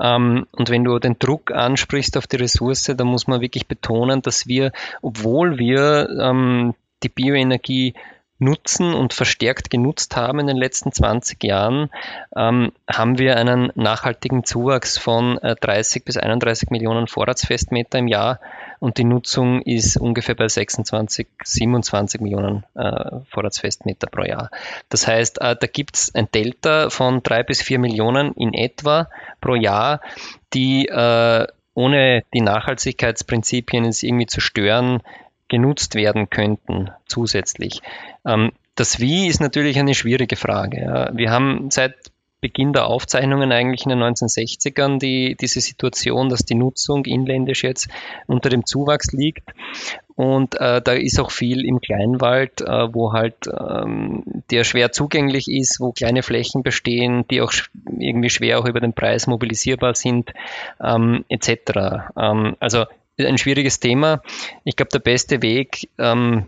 Ähm, 0.00 0.46
und 0.52 0.70
wenn 0.70 0.84
du 0.84 0.98
den 0.98 1.18
Druck 1.18 1.50
ansprichst 1.50 2.16
auf 2.16 2.26
die 2.26 2.36
Ressource, 2.36 2.92
dann 2.96 3.06
muss 3.06 3.26
man 3.26 3.40
wirklich 3.40 3.66
betonen, 3.66 4.22
dass 4.22 4.46
wir, 4.46 4.72
obwohl 5.02 5.58
wir 5.58 6.72
die 7.02 7.08
Bioenergie 7.08 7.94
nutzen 8.40 8.94
und 8.94 9.12
verstärkt 9.12 9.70
genutzt 9.70 10.16
haben 10.16 10.40
in 10.40 10.46
den 10.46 10.56
letzten 10.56 10.92
20 10.92 11.42
Jahren, 11.44 11.90
ähm, 12.34 12.72
haben 12.90 13.18
wir 13.18 13.36
einen 13.36 13.70
nachhaltigen 13.74 14.44
Zuwachs 14.44 14.98
von 14.98 15.38
äh, 15.38 15.54
30 15.54 16.04
bis 16.04 16.16
31 16.16 16.70
Millionen 16.70 17.06
Vorratsfestmeter 17.06 17.98
im 17.98 18.08
Jahr 18.08 18.40
und 18.80 18.96
die 18.96 19.04
Nutzung 19.04 19.60
ist 19.62 19.98
ungefähr 19.98 20.34
bei 20.34 20.48
26, 20.48 21.28
27 21.44 22.20
Millionen 22.20 22.64
äh, 22.74 23.20
Vorratsfestmeter 23.30 24.08
pro 24.08 24.22
Jahr. 24.22 24.50
Das 24.88 25.06
heißt, 25.06 25.40
äh, 25.40 25.54
da 25.60 25.66
gibt 25.66 25.96
es 25.96 26.14
ein 26.14 26.28
Delta 26.32 26.88
von 26.88 27.22
drei 27.22 27.42
bis 27.42 27.62
vier 27.62 27.78
Millionen 27.78 28.32
in 28.32 28.54
etwa 28.54 29.08
pro 29.40 29.54
Jahr, 29.54 30.00
die 30.54 30.86
äh, 30.86 31.46
ohne 31.74 32.24
die 32.34 32.40
Nachhaltigkeitsprinzipien 32.40 33.84
es 33.84 34.02
irgendwie 34.02 34.26
zu 34.26 34.40
stören, 34.40 35.02
genutzt 35.50 35.94
werden 35.94 36.30
könnten 36.30 36.90
zusätzlich. 37.06 37.82
Ähm, 38.24 38.52
das 38.74 38.98
Wie 38.98 39.26
ist 39.26 39.40
natürlich 39.40 39.78
eine 39.78 39.94
schwierige 39.94 40.36
Frage. 40.36 41.10
Wir 41.12 41.30
haben 41.30 41.70
seit 41.70 41.96
Beginn 42.40 42.72
der 42.72 42.86
Aufzeichnungen 42.86 43.52
eigentlich 43.52 43.84
in 43.84 43.90
den 43.90 44.02
1960ern 44.02 44.98
die, 44.98 45.36
diese 45.38 45.60
Situation, 45.60 46.30
dass 46.30 46.46
die 46.46 46.54
Nutzung 46.54 47.04
inländisch 47.04 47.62
jetzt 47.62 47.88
unter 48.26 48.48
dem 48.48 48.64
Zuwachs 48.64 49.12
liegt. 49.12 49.50
Und 50.16 50.58
äh, 50.58 50.80
da 50.82 50.92
ist 50.92 51.20
auch 51.20 51.30
viel 51.30 51.64
im 51.64 51.80
Kleinwald, 51.80 52.62
äh, 52.62 52.94
wo 52.94 53.12
halt 53.12 53.46
ähm, 53.46 54.22
der 54.50 54.64
schwer 54.64 54.92
zugänglich 54.92 55.48
ist, 55.48 55.80
wo 55.80 55.92
kleine 55.92 56.22
Flächen 56.22 56.62
bestehen, 56.62 57.26
die 57.30 57.40
auch 57.40 57.52
irgendwie 57.98 58.30
schwer 58.30 58.58
auch 58.58 58.66
über 58.66 58.80
den 58.80 58.92
Preis 58.92 59.26
mobilisierbar 59.26 59.94
sind, 59.94 60.32
ähm, 60.82 61.24
etc. 61.28 62.10
Ähm, 62.16 62.56
also 62.58 62.84
ein 63.26 63.38
schwieriges 63.38 63.80
Thema. 63.80 64.22
Ich 64.64 64.76
glaube, 64.76 64.90
der 64.90 64.98
beste 65.00 65.42
Weg, 65.42 65.88
ähm, 65.98 66.46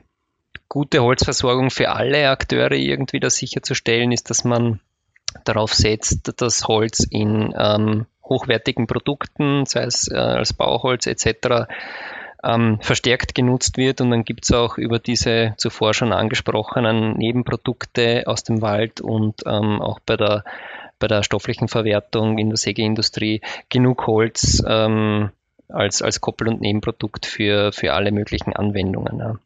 gute 0.68 1.02
Holzversorgung 1.02 1.70
für 1.70 1.90
alle 1.90 2.30
Akteure 2.30 2.72
irgendwie 2.72 3.20
da 3.20 3.30
sicherzustellen, 3.30 4.12
ist, 4.12 4.30
dass 4.30 4.44
man 4.44 4.80
darauf 5.44 5.74
setzt, 5.74 6.40
dass 6.40 6.66
Holz 6.66 7.06
in 7.10 7.54
ähm, 7.56 8.06
hochwertigen 8.24 8.86
Produkten, 8.86 9.66
sei 9.66 9.84
es 9.84 10.10
äh, 10.10 10.16
als 10.16 10.52
Bauholz 10.52 11.06
etc., 11.06 11.66
ähm, 12.44 12.78
verstärkt 12.80 13.34
genutzt 13.34 13.76
wird. 13.76 14.00
Und 14.00 14.10
dann 14.10 14.24
gibt 14.24 14.44
es 14.44 14.52
auch 14.52 14.78
über 14.78 14.98
diese 14.98 15.54
zuvor 15.58 15.94
schon 15.94 16.12
angesprochenen 16.12 17.16
Nebenprodukte 17.16 18.24
aus 18.26 18.42
dem 18.42 18.62
Wald 18.62 19.00
und 19.00 19.42
ähm, 19.46 19.80
auch 19.80 20.00
bei 20.00 20.16
der, 20.16 20.44
bei 20.98 21.06
der 21.06 21.22
stofflichen 21.22 21.68
Verwertung 21.68 22.38
in 22.38 22.48
der 22.48 22.56
Sägeindustrie 22.56 23.42
genug 23.68 24.06
Holz, 24.06 24.62
ähm, 24.66 25.30
als, 25.72 26.02
als 26.02 26.20
Koppel- 26.20 26.48
und 26.48 26.60
Nebenprodukt 26.60 27.26
für, 27.26 27.72
für 27.72 27.92
alle 27.94 28.12
möglichen 28.12 28.52
Anwendungen. 28.52 29.18
Ja. 29.18 29.36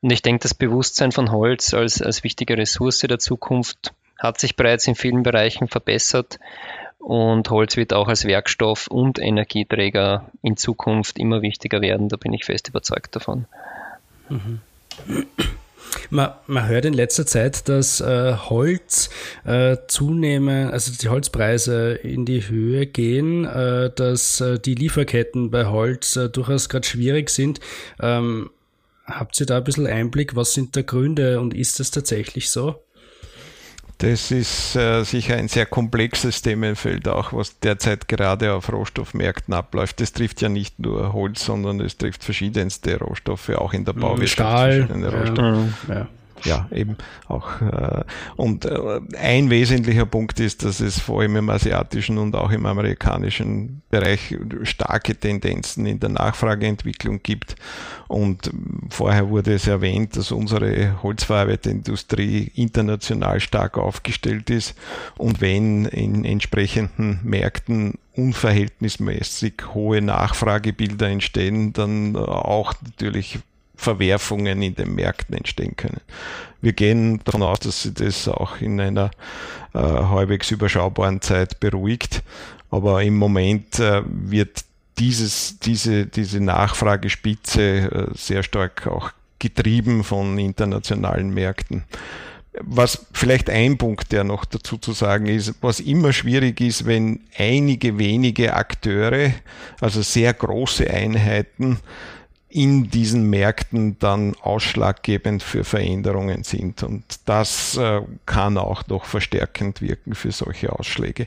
Und 0.00 0.12
ich 0.12 0.22
denke, 0.22 0.42
das 0.42 0.54
Bewusstsein 0.54 1.12
von 1.12 1.30
Holz 1.30 1.74
als, 1.74 2.02
als 2.02 2.24
wichtige 2.24 2.56
Ressource 2.56 3.00
der 3.00 3.18
Zukunft 3.18 3.92
hat 4.18 4.38
sich 4.38 4.56
bereits 4.56 4.86
in 4.86 4.94
vielen 4.94 5.22
Bereichen 5.22 5.68
verbessert 5.68 6.38
und 6.98 7.50
Holz 7.50 7.76
wird 7.76 7.92
auch 7.92 8.06
als 8.06 8.24
Werkstoff 8.24 8.86
und 8.86 9.18
Energieträger 9.18 10.30
in 10.40 10.56
Zukunft 10.56 11.18
immer 11.18 11.42
wichtiger 11.42 11.80
werden. 11.80 12.08
Da 12.08 12.16
bin 12.16 12.32
ich 12.32 12.44
fest 12.44 12.68
überzeugt 12.68 13.16
davon. 13.16 13.46
Mhm. 14.28 14.60
Man, 16.12 16.30
man 16.46 16.68
hört 16.68 16.84
in 16.84 16.92
letzter 16.92 17.24
Zeit, 17.24 17.70
dass 17.70 18.02
äh, 18.02 18.34
Holz 18.36 19.08
äh, 19.46 19.78
zunehmen, 19.88 20.70
also 20.70 20.92
die 20.92 21.08
Holzpreise 21.08 21.94
in 21.94 22.26
die 22.26 22.46
Höhe 22.46 22.84
gehen, 22.84 23.46
äh, 23.46 23.90
dass 23.90 24.42
äh, 24.42 24.58
die 24.58 24.74
Lieferketten 24.74 25.50
bei 25.50 25.64
Holz 25.64 26.16
äh, 26.16 26.28
durchaus 26.28 26.68
gerade 26.68 26.86
schwierig 26.86 27.30
sind. 27.30 27.60
Ähm, 27.98 28.50
habt 29.06 29.40
ihr 29.40 29.46
da 29.46 29.56
ein 29.56 29.64
bisschen 29.64 29.86
Einblick? 29.86 30.36
Was 30.36 30.52
sind 30.52 30.76
da 30.76 30.82
Gründe 30.82 31.40
und 31.40 31.54
ist 31.54 31.80
das 31.80 31.90
tatsächlich 31.90 32.50
so? 32.50 32.84
Das 33.98 34.30
ist 34.30 34.74
äh, 34.74 35.04
sicher 35.04 35.36
ein 35.36 35.48
sehr 35.48 35.66
komplexes 35.66 36.42
Themenfeld, 36.42 37.06
auch 37.06 37.32
was 37.32 37.58
derzeit 37.60 38.08
gerade 38.08 38.52
auf 38.52 38.72
Rohstoffmärkten 38.72 39.54
abläuft. 39.54 40.00
Das 40.00 40.12
trifft 40.12 40.40
ja 40.40 40.48
nicht 40.48 40.78
nur 40.78 41.12
Holz, 41.12 41.44
sondern 41.44 41.80
es 41.80 41.96
trifft 41.96 42.24
verschiedenste 42.24 42.98
Rohstoffe, 42.98 43.50
auch 43.50 43.72
in 43.72 43.84
der 43.84 43.92
Bauwirtschaft. 43.92 44.32
Stahl. 44.32 44.88
Ja, 45.88 45.94
ja 45.94 46.08
ja, 46.44 46.68
eben 46.70 46.96
auch. 47.28 47.60
Äh, 47.60 48.04
und 48.36 48.64
äh, 48.64 49.00
ein 49.18 49.50
wesentlicher 49.50 50.06
Punkt 50.06 50.40
ist, 50.40 50.64
dass 50.64 50.80
es 50.80 50.98
vor 50.98 51.20
allem 51.20 51.36
im 51.36 51.50
asiatischen 51.50 52.18
und 52.18 52.34
auch 52.34 52.50
im 52.50 52.66
amerikanischen 52.66 53.82
Bereich 53.90 54.36
starke 54.62 55.14
Tendenzen 55.14 55.86
in 55.86 56.00
der 56.00 56.10
Nachfrageentwicklung 56.10 57.20
gibt. 57.22 57.56
Und 58.08 58.50
vorher 58.90 59.28
wurde 59.28 59.54
es 59.54 59.66
erwähnt, 59.66 60.16
dass 60.16 60.32
unsere 60.32 61.02
Holzverarbeiterindustrie 61.02 62.52
international 62.54 63.40
stark 63.40 63.78
aufgestellt 63.78 64.50
ist. 64.50 64.74
Und 65.16 65.40
wenn 65.40 65.86
in 65.86 66.24
entsprechenden 66.24 67.20
Märkten 67.22 67.98
unverhältnismäßig 68.14 69.54
hohe 69.74 70.02
Nachfragebilder 70.02 71.08
entstehen, 71.08 71.72
dann 71.72 72.16
auch 72.16 72.74
natürlich 72.84 73.38
Verwerfungen 73.82 74.62
in 74.62 74.74
den 74.74 74.94
Märkten 74.94 75.36
entstehen 75.36 75.76
können. 75.76 76.00
Wir 76.60 76.72
gehen 76.72 77.20
davon 77.24 77.42
aus, 77.42 77.60
dass 77.60 77.82
sich 77.82 77.94
das 77.94 78.28
auch 78.28 78.60
in 78.60 78.80
einer 78.80 79.10
äh, 79.74 79.78
halbwegs 79.78 80.50
überschaubaren 80.50 81.20
Zeit 81.20 81.60
beruhigt. 81.60 82.22
Aber 82.70 83.02
im 83.02 83.16
Moment 83.16 83.78
äh, 83.80 84.02
wird 84.06 84.64
dieses, 84.98 85.58
diese, 85.58 86.06
diese 86.06 86.40
Nachfragespitze 86.40 87.62
äh, 87.62 88.06
sehr 88.14 88.42
stark 88.42 88.86
auch 88.86 89.10
getrieben 89.38 90.04
von 90.04 90.38
internationalen 90.38 91.34
Märkten. 91.34 91.84
Was 92.60 93.06
vielleicht 93.12 93.48
ein 93.50 93.78
Punkt, 93.78 94.12
der 94.12 94.24
noch 94.24 94.44
dazu 94.44 94.76
zu 94.76 94.92
sagen 94.92 95.26
ist, 95.26 95.54
was 95.62 95.80
immer 95.80 96.12
schwierig 96.12 96.60
ist, 96.60 96.86
wenn 96.86 97.20
einige 97.36 97.98
wenige 97.98 98.54
Akteure, 98.54 99.32
also 99.80 100.02
sehr 100.02 100.34
große 100.34 100.88
Einheiten, 100.88 101.78
in 102.52 102.90
diesen 102.90 103.30
Märkten 103.30 103.98
dann 103.98 104.34
ausschlaggebend 104.42 105.42
für 105.42 105.64
Veränderungen 105.64 106.44
sind. 106.44 106.82
Und 106.82 107.02
das 107.24 107.78
äh, 107.78 108.02
kann 108.26 108.58
auch 108.58 108.86
noch 108.88 109.06
verstärkend 109.06 109.80
wirken 109.80 110.14
für 110.14 110.32
solche 110.32 110.70
Ausschläge. 110.70 111.26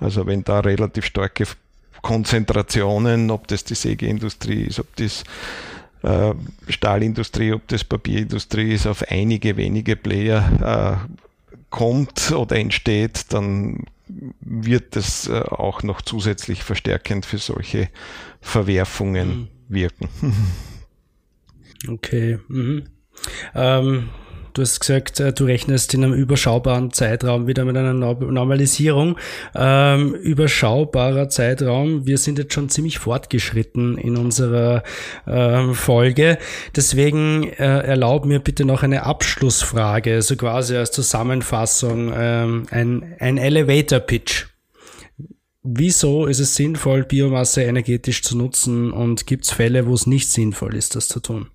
Also 0.00 0.26
wenn 0.26 0.42
da 0.42 0.60
relativ 0.60 1.04
starke 1.04 1.44
Konzentrationen, 2.02 3.30
ob 3.30 3.46
das 3.46 3.62
die 3.62 3.76
Sägeindustrie 3.76 4.62
ist, 4.64 4.80
ob 4.80 4.96
das 4.96 5.22
äh, 6.02 6.34
Stahlindustrie, 6.68 7.52
ob 7.52 7.68
das 7.68 7.84
Papierindustrie 7.84 8.72
ist, 8.72 8.86
auf 8.88 9.04
einige 9.08 9.56
wenige 9.56 9.94
Player 9.94 10.98
äh, 11.00 11.54
kommt 11.70 12.32
oder 12.32 12.56
entsteht, 12.56 13.32
dann 13.32 13.84
wird 14.40 14.96
das 14.96 15.30
auch 15.30 15.82
noch 15.82 16.02
zusätzlich 16.02 16.62
verstärkend 16.62 17.24
für 17.24 17.38
solche 17.38 17.88
Verwerfungen 18.42 19.28
mhm 19.28 19.53
wirken. 19.68 20.08
Okay. 21.88 22.38
Mhm. 22.48 22.84
Ähm, 23.54 24.08
du 24.54 24.62
hast 24.62 24.80
gesagt, 24.80 25.20
äh, 25.20 25.32
du 25.32 25.44
rechnest 25.44 25.94
in 25.94 26.04
einem 26.04 26.14
überschaubaren 26.14 26.92
Zeitraum 26.92 27.46
wieder 27.46 27.64
mit 27.64 27.76
einer 27.76 27.92
Normalisierung. 27.92 29.18
Ähm, 29.54 30.14
überschaubarer 30.14 31.28
Zeitraum. 31.28 32.06
Wir 32.06 32.18
sind 32.18 32.38
jetzt 32.38 32.54
schon 32.54 32.68
ziemlich 32.68 32.98
fortgeschritten 32.98 33.98
in 33.98 34.16
unserer 34.16 34.82
ähm, 35.26 35.74
Folge. 35.74 36.38
Deswegen 36.74 37.44
äh, 37.44 37.80
erlaub 37.80 38.24
mir 38.24 38.40
bitte 38.40 38.64
noch 38.64 38.82
eine 38.82 39.04
Abschlussfrage, 39.04 40.22
so 40.22 40.36
quasi 40.36 40.76
als 40.76 40.90
Zusammenfassung, 40.90 42.12
ähm, 42.16 42.66
ein, 42.70 43.14
ein 43.18 43.38
Elevator 43.38 44.00
Pitch. 44.00 44.46
Wieso 45.66 46.26
ist 46.26 46.40
es 46.40 46.54
sinnvoll, 46.56 47.04
Biomasse 47.04 47.62
energetisch 47.62 48.22
zu 48.22 48.36
nutzen 48.36 48.92
und 48.92 49.26
gibt 49.26 49.44
es 49.44 49.50
Fälle, 49.50 49.86
wo 49.86 49.94
es 49.94 50.06
nicht 50.06 50.30
sinnvoll 50.30 50.74
ist, 50.74 50.94
das 50.94 51.08
zu 51.08 51.20
tun? 51.20 51.46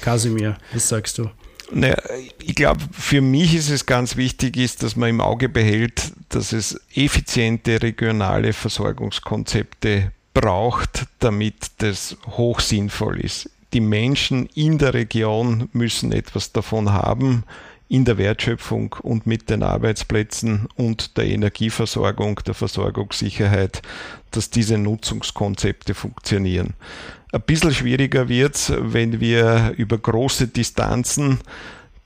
Kasimir, 0.00 0.56
was 0.72 0.88
sagst 0.88 1.18
du? 1.18 1.28
Naja, 1.70 1.96
ich 2.42 2.54
glaube, 2.54 2.80
für 2.90 3.20
mich 3.20 3.54
ist 3.54 3.68
es 3.68 3.84
ganz 3.84 4.16
wichtig, 4.16 4.56
ist, 4.56 4.82
dass 4.82 4.96
man 4.96 5.10
im 5.10 5.20
Auge 5.20 5.50
behält, 5.50 6.12
dass 6.30 6.54
es 6.54 6.80
effiziente 6.94 7.82
regionale 7.82 8.54
Versorgungskonzepte 8.54 10.10
braucht, 10.32 11.04
damit 11.18 11.54
das 11.78 12.16
hoch 12.26 12.60
sinnvoll 12.60 13.20
ist. 13.20 13.50
Die 13.74 13.80
Menschen 13.80 14.46
in 14.54 14.78
der 14.78 14.94
Region 14.94 15.68
müssen 15.72 16.12
etwas 16.12 16.52
davon 16.52 16.92
haben, 16.92 17.44
in 17.90 18.04
der 18.04 18.18
Wertschöpfung 18.18 18.94
und 19.02 19.26
mit 19.26 19.50
den 19.50 19.64
Arbeitsplätzen 19.64 20.68
und 20.76 21.16
der 21.16 21.26
Energieversorgung, 21.26 22.40
der 22.46 22.54
Versorgungssicherheit, 22.54 23.82
dass 24.30 24.48
diese 24.48 24.78
Nutzungskonzepte 24.78 25.94
funktionieren. 25.94 26.74
Ein 27.32 27.42
bisschen 27.42 27.74
schwieriger 27.74 28.28
wird 28.28 28.54
es, 28.54 28.72
wenn 28.76 29.18
wir 29.18 29.74
über 29.76 29.98
große 29.98 30.46
Distanzen 30.46 31.40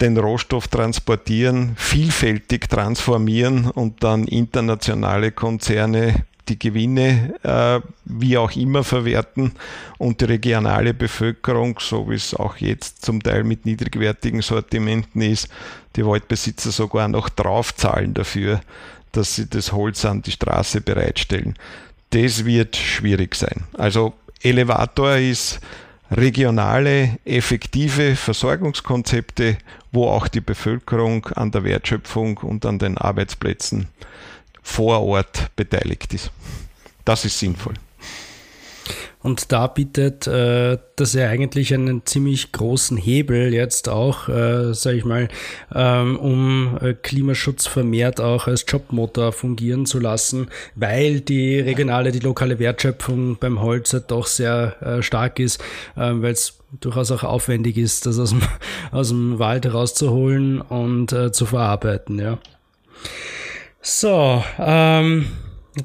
den 0.01 0.17
Rohstoff 0.17 0.69
transportieren, 0.69 1.75
vielfältig 1.77 2.71
transformieren 2.71 3.71
und 3.71 4.03
dann 4.03 4.25
internationale 4.25 5.33
Konzerne 5.33 6.25
die 6.49 6.59
Gewinne 6.59 7.35
äh, 7.43 7.81
wie 8.05 8.37
auch 8.37 8.53
immer 8.53 8.85
verwerten 8.85 9.53
und 9.99 10.21
die 10.21 10.27
regionale 10.27 10.95
Bevölkerung, 10.95 11.79
so 11.81 12.11
wie 12.11 12.15
es 12.15 12.35
auch 12.35 12.57
jetzt 12.57 13.05
zum 13.05 13.23
Teil 13.23 13.45
mit 13.45 13.65
niedrigwertigen 13.65 14.43
Sortimenten 14.43 15.23
ist, 15.23 15.49
die 15.97 16.05
Waldbesitzer 16.05 16.71
sogar 16.71 17.09
noch 17.09 17.29
draufzahlen 17.29 18.15
dafür, 18.15 18.61
dass 19.13 19.37
sie 19.37 19.49
das 19.49 19.73
Holz 19.73 20.05
an 20.05 20.23
die 20.23 20.33
Straße 20.33 20.81
bereitstellen. 20.81 21.55
Das 22.11 22.45
wird 22.45 22.77
schwierig 22.77 23.35
sein. 23.35 23.65
Also 23.75 24.15
Elevator 24.43 25.17
ist 25.17 25.61
regionale, 26.11 27.19
effektive 27.25 28.17
Versorgungskonzepte, 28.17 29.57
wo 29.93 30.09
auch 30.09 30.29
die 30.29 30.41
Bevölkerung 30.41 31.27
an 31.27 31.51
der 31.51 31.65
Wertschöpfung 31.65 32.39
und 32.39 32.67
an 32.67 32.79
den 32.79 32.99
Arbeitsplätzen 32.99 33.89
vor 34.65 35.03
Ort 35.03 35.55
beteiligt 35.55 36.13
ist. 36.15 36.33
Das 37.05 37.25
ist 37.25 37.39
sinnvoll. 37.39 37.75
Und 39.25 39.53
da 39.53 39.69
bietet 39.69 40.27
äh, 40.27 40.77
das 40.97 41.15
ja 41.15 41.29
eigentlich 41.29 41.73
einen 41.73 42.05
ziemlich 42.05 42.53
großen 42.53 42.99
Hebel 42.99 43.55
jetzt 43.55 43.89
auch, 43.89 44.29
äh, 44.29 44.75
sage 44.75 44.99
ich 44.99 45.07
mal, 45.07 45.29
ähm, 45.75 46.19
um 46.19 46.79
äh, 46.83 46.93
Klimaschutz 46.93 47.67
vermehrt 47.67 48.21
auch 48.21 48.49
als 48.49 48.67
Jobmotor 48.69 49.33
fungieren 49.33 49.87
zu 49.87 49.99
lassen, 49.99 50.49
weil 50.75 51.23
die 51.23 51.59
regionale, 51.59 52.13
die 52.13 52.19
lokale 52.19 52.59
Wertschöpfung 52.59 53.39
beim 53.39 53.63
Holz 53.63 53.95
halt 53.95 54.11
doch 54.11 54.27
sehr 54.27 54.77
äh, 54.83 55.03
stark 55.03 55.39
ist, 55.39 55.59
äh, 55.97 56.13
weil 56.13 56.33
es 56.33 56.59
durchaus 56.81 57.11
auch 57.11 57.23
aufwendig 57.23 57.79
ist, 57.79 58.05
das 58.05 58.19
aus 58.19 58.31
dem, 58.31 58.43
aus 58.91 59.09
dem 59.09 59.39
Wald 59.39 59.73
rauszuholen 59.73 60.61
und 60.61 61.15
äh, 61.15 61.33
zu 61.33 61.47
verarbeiten, 61.47 62.19
ja. 62.19 62.39
So, 63.87 64.43
ähm, 64.59 65.27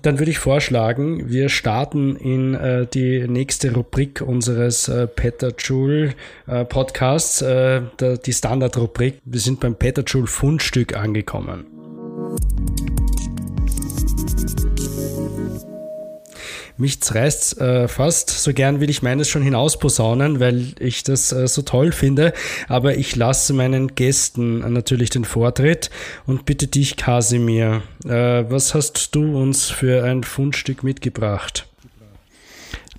dann 0.04 0.20
würde 0.20 0.32
ich 0.32 0.39
vorschlagen, 0.39 1.30
wir 1.30 1.50
starten 1.50 2.16
in 2.16 2.54
äh, 2.54 2.88
die 2.88 3.28
nächste 3.28 3.74
Rubrik 3.74 4.22
unseres 4.22 4.88
äh, 4.88 5.06
Peter 5.06 5.52
Joule 5.58 6.14
äh, 6.47 6.64
Podcasts, 6.64 7.41
äh, 7.41 7.82
der, 8.00 8.16
die 8.16 8.32
Standardrubrik. 8.32 9.20
Wir 9.26 9.41
sind 9.41 9.60
beim 9.60 9.76
Peter 9.76 10.04
Joule 10.04 10.28
Fundstück 10.28 10.95
angekommen. 10.95 11.79
Mich 16.80 17.02
zerreißt 17.02 17.60
äh, 17.60 17.88
fast, 17.90 18.30
so 18.30 18.54
gern 18.54 18.80
will 18.80 18.90
ich 18.90 19.02
meines 19.02 19.28
schon 19.28 19.42
hinausposaunen, 19.42 20.40
weil 20.40 20.76
ich 20.80 21.04
das 21.04 21.34
äh, 21.34 21.46
so 21.46 21.62
toll 21.62 21.92
finde. 21.92 22.32
Aber 22.70 22.96
ich 22.96 23.18
lasse 23.18 23.52
meinen 23.52 23.96
Gästen 23.96 24.60
natürlich 24.60 25.10
den 25.10 25.26
Vortritt 25.26 25.90
und 26.26 26.46
bitte 26.46 26.68
dich, 26.68 26.96
Kasimir, 26.96 27.82
äh, 28.06 28.10
was 28.10 28.74
hast 28.76 29.14
du 29.14 29.38
uns 29.38 29.70
für 29.70 30.06
ein 30.06 30.24
Fundstück 30.24 30.86
mitgebracht? 30.86 31.69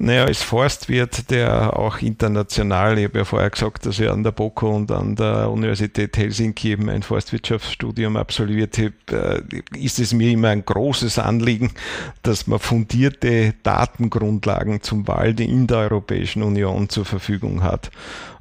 Naja, 0.03 0.25
als 0.25 0.43
Forstwirt, 0.43 1.31
der 1.31 1.79
auch 1.79 1.99
international, 1.99 2.97
ich 2.97 3.05
habe 3.05 3.19
ja 3.19 3.25
vorher 3.27 3.51
gesagt, 3.51 3.85
dass 3.85 3.99
ich 3.99 4.09
an 4.09 4.23
der 4.23 4.31
BOKO 4.31 4.75
und 4.75 4.91
an 4.91 5.15
der 5.15 5.51
Universität 5.51 6.17
Helsinki 6.17 6.71
eben 6.71 6.89
ein 6.89 7.03
Forstwirtschaftsstudium 7.03 8.17
absolviert 8.17 8.79
habe, 8.79 9.43
äh, 9.53 9.79
ist 9.79 9.99
es 9.99 10.15
mir 10.15 10.31
immer 10.31 10.49
ein 10.49 10.65
großes 10.65 11.19
Anliegen, 11.19 11.73
dass 12.23 12.47
man 12.47 12.61
fundierte 12.61 13.53
Datengrundlagen 13.63 14.81
zum 14.81 15.07
Wald 15.07 15.39
in 15.39 15.67
der 15.67 15.77
Europäischen 15.81 16.43
Union 16.45 16.89
zur 16.89 17.05
Verfügung 17.05 17.63
hat. 17.63 17.91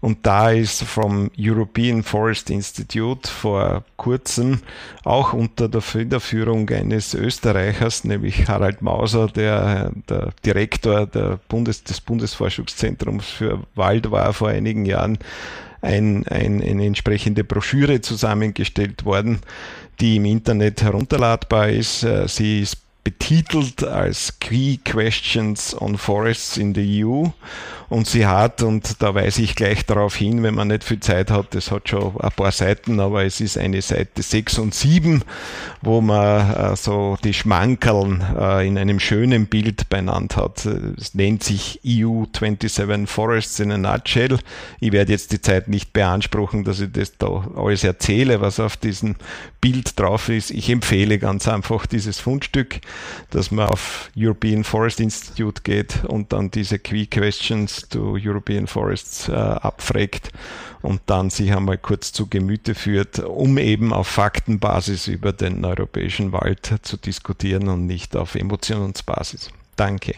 Und 0.02 0.26
da 0.26 0.52
ist 0.52 0.84
vom 0.84 1.30
European 1.38 2.04
Forest 2.04 2.50
Institute 2.50 3.30
vor 3.30 3.84
kurzem 3.98 4.62
auch 5.04 5.34
unter 5.34 5.68
der 5.68 5.82
Federführung 5.82 6.70
eines 6.70 7.14
Österreichers, 7.14 8.06
nämlich 8.06 8.48
Harald 8.48 8.82
Mauser, 8.82 9.28
der, 9.28 9.92
der 10.08 10.30
Direktor 10.46 11.06
der 11.06 11.40
Bundes, 11.50 11.84
des 11.84 12.00
Bundesforschungszentrums 12.00 13.26
für 13.26 13.64
Wald 13.76 14.12
war 14.12 14.32
vor 14.34 14.48
einigen 14.48 14.86
Jahren, 14.86 15.18
ein, 15.82 16.26
ein, 16.28 16.62
eine 16.62 16.86
entsprechende 16.86 17.44
Broschüre 17.44 18.02
zusammengestellt 18.02 19.06
worden, 19.06 19.40
die 20.00 20.18
im 20.18 20.26
Internet 20.26 20.82
herunterladbar 20.82 21.70
ist. 21.70 22.04
Äh, 22.04 22.28
sie 22.28 22.62
ist 22.62 22.78
betitelt 23.10 23.84
als 23.84 24.38
Key 24.40 24.78
Questions 24.78 25.76
on 25.82 25.98
Forests 25.98 26.58
in 26.58 26.76
the 26.76 27.04
EU 27.04 27.30
und 27.90 28.06
sie 28.06 28.28
hat, 28.28 28.62
und 28.62 29.02
da 29.02 29.16
weise 29.16 29.42
ich 29.42 29.56
gleich 29.56 29.84
darauf 29.84 30.16
hin, 30.16 30.44
wenn 30.44 30.54
man 30.54 30.68
nicht 30.68 30.84
viel 30.84 31.00
Zeit 31.00 31.32
hat, 31.32 31.56
das 31.56 31.72
hat 31.72 31.90
schon 31.90 32.16
ein 32.22 32.32
paar 32.32 32.52
Seiten, 32.52 33.00
aber 33.00 33.26
es 33.26 33.42
ist 33.42 33.58
eine 33.58 33.82
Seite 33.82 34.22
6 34.22 34.60
und 34.60 34.76
7, 34.76 35.24
wo 35.82 36.00
man 36.00 36.54
äh, 36.54 36.76
so 36.76 37.18
die 37.24 37.34
Schmankerln 37.34 38.24
äh, 38.40 38.68
in 38.68 38.78
einem 38.78 39.00
schönen 39.00 39.48
Bild 39.48 39.90
benannt 39.90 40.38
hat. 40.38 40.68
Es 40.68 41.16
nennt 41.16 41.44
sich 41.44 41.80
EU 41.84 42.26
27 42.32 43.10
Forests 43.10 43.60
in 43.60 43.72
a 43.72 43.78
Nutshell. 43.78 44.38
Ich 44.80 44.92
werde 44.92 45.12
jetzt 45.12 45.32
die 45.32 45.42
Zeit 45.42 45.68
nicht 45.68 45.92
beanspruchen, 45.92 46.64
dass 46.64 46.80
ich 46.82 46.92
das 46.92 47.18
da 47.18 47.44
alles 47.56 47.84
erzähle, 47.84 48.40
was 48.40 48.60
auf 48.60 48.78
diesem 48.78 49.16
Bild 49.62 50.00
drauf 50.00 50.30
ist. 50.30 50.52
Ich 50.52 50.70
empfehle 50.70 51.18
ganz 51.18 51.48
einfach 51.48 51.88
dieses 51.88 52.20
Fundstück, 52.20 52.82
dass 53.32 53.52
man 53.52 53.68
auf 53.68 54.10
European 54.18 54.64
Forest 54.64 55.00
Institute 55.00 55.62
geht 55.64 56.04
und 56.06 56.34
dann 56.34 56.52
diese 56.52 56.80
Key 56.80 57.06
Questions 57.06 57.88
to 57.90 58.18
European 58.22 58.68
Forests 58.68 59.30
äh, 59.30 59.34
abfragt 59.34 60.32
und 60.82 61.02
dann 61.06 61.30
sich 61.30 61.54
einmal 61.54 61.78
kurz 61.78 62.12
zu 62.12 62.28
Gemüte 62.28 62.76
führt, 62.76 63.20
um 63.20 63.58
eben 63.58 63.94
auf 63.94 64.08
Faktenbasis 64.08 65.08
über 65.08 65.34
den 65.34 65.64
europäischen 65.66 66.32
Wald 66.32 66.80
zu 66.82 66.98
diskutieren 66.98 67.68
und 67.68 67.86
nicht 67.86 68.16
auf 68.16 68.36
Emotionsbasis. 68.36 69.50
Danke. 69.76 70.16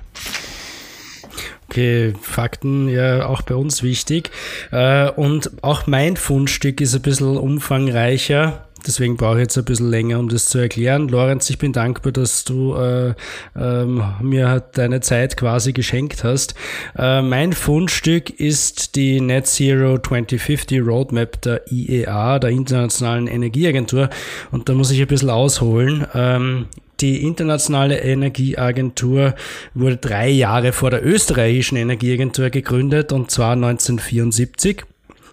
Okay, 1.70 2.14
Fakten 2.22 2.90
ja 2.90 3.28
auch 3.28 3.44
bei 3.44 3.56
uns 3.56 3.82
wichtig. 3.82 4.32
Äh, 4.72 5.10
und 5.10 5.64
auch 5.64 5.88
mein 5.88 6.18
Fundstück 6.18 6.82
ist 6.82 6.94
ein 6.94 7.02
bisschen 7.02 7.38
umfangreicher. 7.38 8.68
Deswegen 8.86 9.16
brauche 9.16 9.36
ich 9.36 9.42
jetzt 9.42 9.58
ein 9.58 9.66
bisschen 9.66 9.90
länger, 9.90 10.20
um 10.20 10.28
das 10.28 10.48
zu 10.48 10.58
erklären. 10.58 11.08
Lorenz, 11.08 11.50
ich 11.50 11.60
bin 11.60 11.72
dankbar, 11.72 12.12
dass 12.12 12.44
du 12.46 12.76
äh, 12.76 13.14
ähm, 13.56 14.04
mir 14.22 14.64
deine 14.74 15.02
Zeit 15.02 15.38
quasi 15.38 15.72
geschenkt 15.72 16.24
hast. 16.24 16.56
Äh, 16.98 17.22
mein 17.22 17.54
Fundstück 17.54 18.30
ist 18.30 18.96
die 18.96 19.22
Net 19.22 19.46
Zero 19.46 20.00
2050 20.00 20.82
Roadmap 20.82 21.42
der 21.42 21.72
IEA, 21.72 22.40
der 22.40 22.50
Internationalen 22.50 23.28
Energieagentur. 23.28 24.10
Und 24.52 24.68
da 24.68 24.74
muss 24.74 24.92
ich 24.92 25.00
ein 25.00 25.08
bisschen 25.08 25.30
ausholen. 25.30 26.08
Ähm, 26.16 26.66
die 27.02 27.24
Internationale 27.24 28.00
Energieagentur 28.00 29.36
wurde 29.74 29.98
drei 29.98 30.30
Jahre 30.30 30.72
vor 30.72 30.92
der 30.92 31.06
österreichischen 31.06 31.78
Energieagentur 31.78 32.50
gegründet, 32.50 33.12
und 33.12 33.32
zwar 33.32 33.54
1974, 33.54 34.84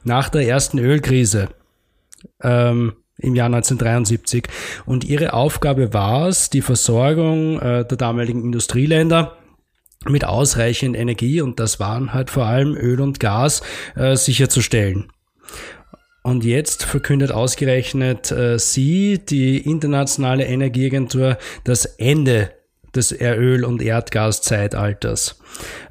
nach 0.05 0.29
der 0.31 0.47
ersten 0.47 0.79
Ölkrise. 0.79 1.49
Ähm, 2.43 2.95
im 3.19 3.35
Jahr 3.35 3.47
1973. 3.47 4.45
Und 4.87 5.05
ihre 5.05 5.33
Aufgabe 5.33 5.93
war 5.93 6.29
es, 6.29 6.51
die 6.51 6.63
Versorgung 6.63 7.61
äh, 7.61 7.85
der 7.85 7.99
damaligen 7.99 8.43
Industrieländer 8.43 9.37
mit 10.07 10.25
ausreichend 10.25 10.97
Energie, 10.97 11.41
und 11.41 11.59
das 11.61 11.81
waren 11.81 12.15
halt 12.15 12.31
vor 12.31 12.47
allem 12.47 12.75
Öl 12.77 13.01
und 13.01 13.21
Gas, 13.21 13.63
äh, 13.97 14.17
sicherzustellen. 14.17 15.11
Und 16.23 16.45
jetzt 16.45 16.85
verkündet 16.85 17.33
ausgerechnet 17.33 18.31
äh, 18.31 18.59
sie, 18.59 19.19
die 19.19 19.59
internationale 19.59 20.45
Energieagentur, 20.45 21.39
das 21.65 21.85
Ende 21.85 22.53
des 22.95 23.13
Öl- 23.13 23.65
und 23.65 23.83
Erdgaszeitalters. 23.83 25.41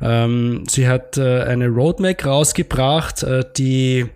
Ähm, 0.01 0.63
sie 0.67 0.87
hat 0.87 1.17
äh, 1.17 1.43
eine 1.43 1.67
Roadmap 1.67 2.25
rausgebracht, 2.25 3.23
äh, 3.23 3.43
die 3.57 4.07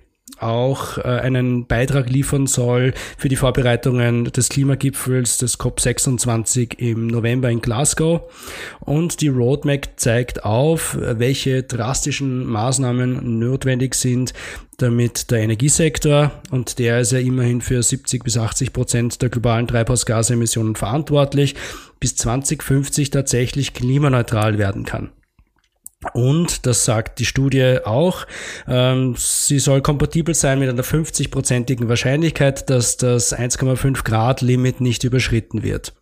auch 0.42 0.98
äh, 0.98 1.02
einen 1.02 1.66
Beitrag 1.68 2.10
liefern 2.10 2.48
soll 2.48 2.94
für 3.18 3.30
die 3.30 3.36
Vorbereitungen 3.36 4.26
des 4.26 4.50
Klimagipfels 4.50 5.38
des 5.38 5.60
COP26 5.60 6.80
im 6.80 7.08
November 7.08 7.50
in 7.50 7.62
Glasgow. 7.62 8.22
Und 8.80 9.22
die 9.22 9.28
Roadmap 9.28 9.90
zeigt 9.98 10.44
auf, 10.44 10.98
welche 11.00 11.64
drastischen 11.64 12.46
Maßnahmen 12.46 13.40
notwendig 13.40 13.96
sind, 13.96 14.34
damit 14.78 15.32
der 15.32 15.40
Energiesektor, 15.40 16.32
und 16.50 16.80
der 16.80 17.02
ist 17.02 17.12
ja 17.12 17.20
immerhin 17.20 17.62
für 17.62 17.82
70 17.82 18.24
bis 18.24 18.38
80 18.38 18.74
Prozent 18.74 19.22
der 19.22 19.30
globalen 19.30 19.68
Treibhausgasemissionen 19.68 20.76
verantwortlich, 20.76 21.56
bis 22.00 22.16
2050 22.16 23.12
tatsächlich 23.12 23.74
klimaneutral 23.74 24.58
werden 24.58 24.86
kann. 24.86 25.12
Und, 26.14 26.66
das 26.66 26.84
sagt 26.86 27.20
die 27.20 27.26
Studie 27.26 27.78
auch, 27.86 28.26
ähm, 28.68 29.16
sie 29.18 29.60
soll 29.60 29.82
kompatibel 29.82 30.34
sein 30.34 30.60
mit 30.60 30.70
einer 30.70 30.84
50-prozentigen 30.84 31.88
Wahrscheinlichkeit, 31.90 32.70
dass 32.70 32.98
das 32.98 33.38
1,5 33.38 34.04
Grad 34.04 34.42
Limit 34.42 34.82
nicht 34.82 35.04
überschritten 35.04 35.62
wird. 35.64 35.94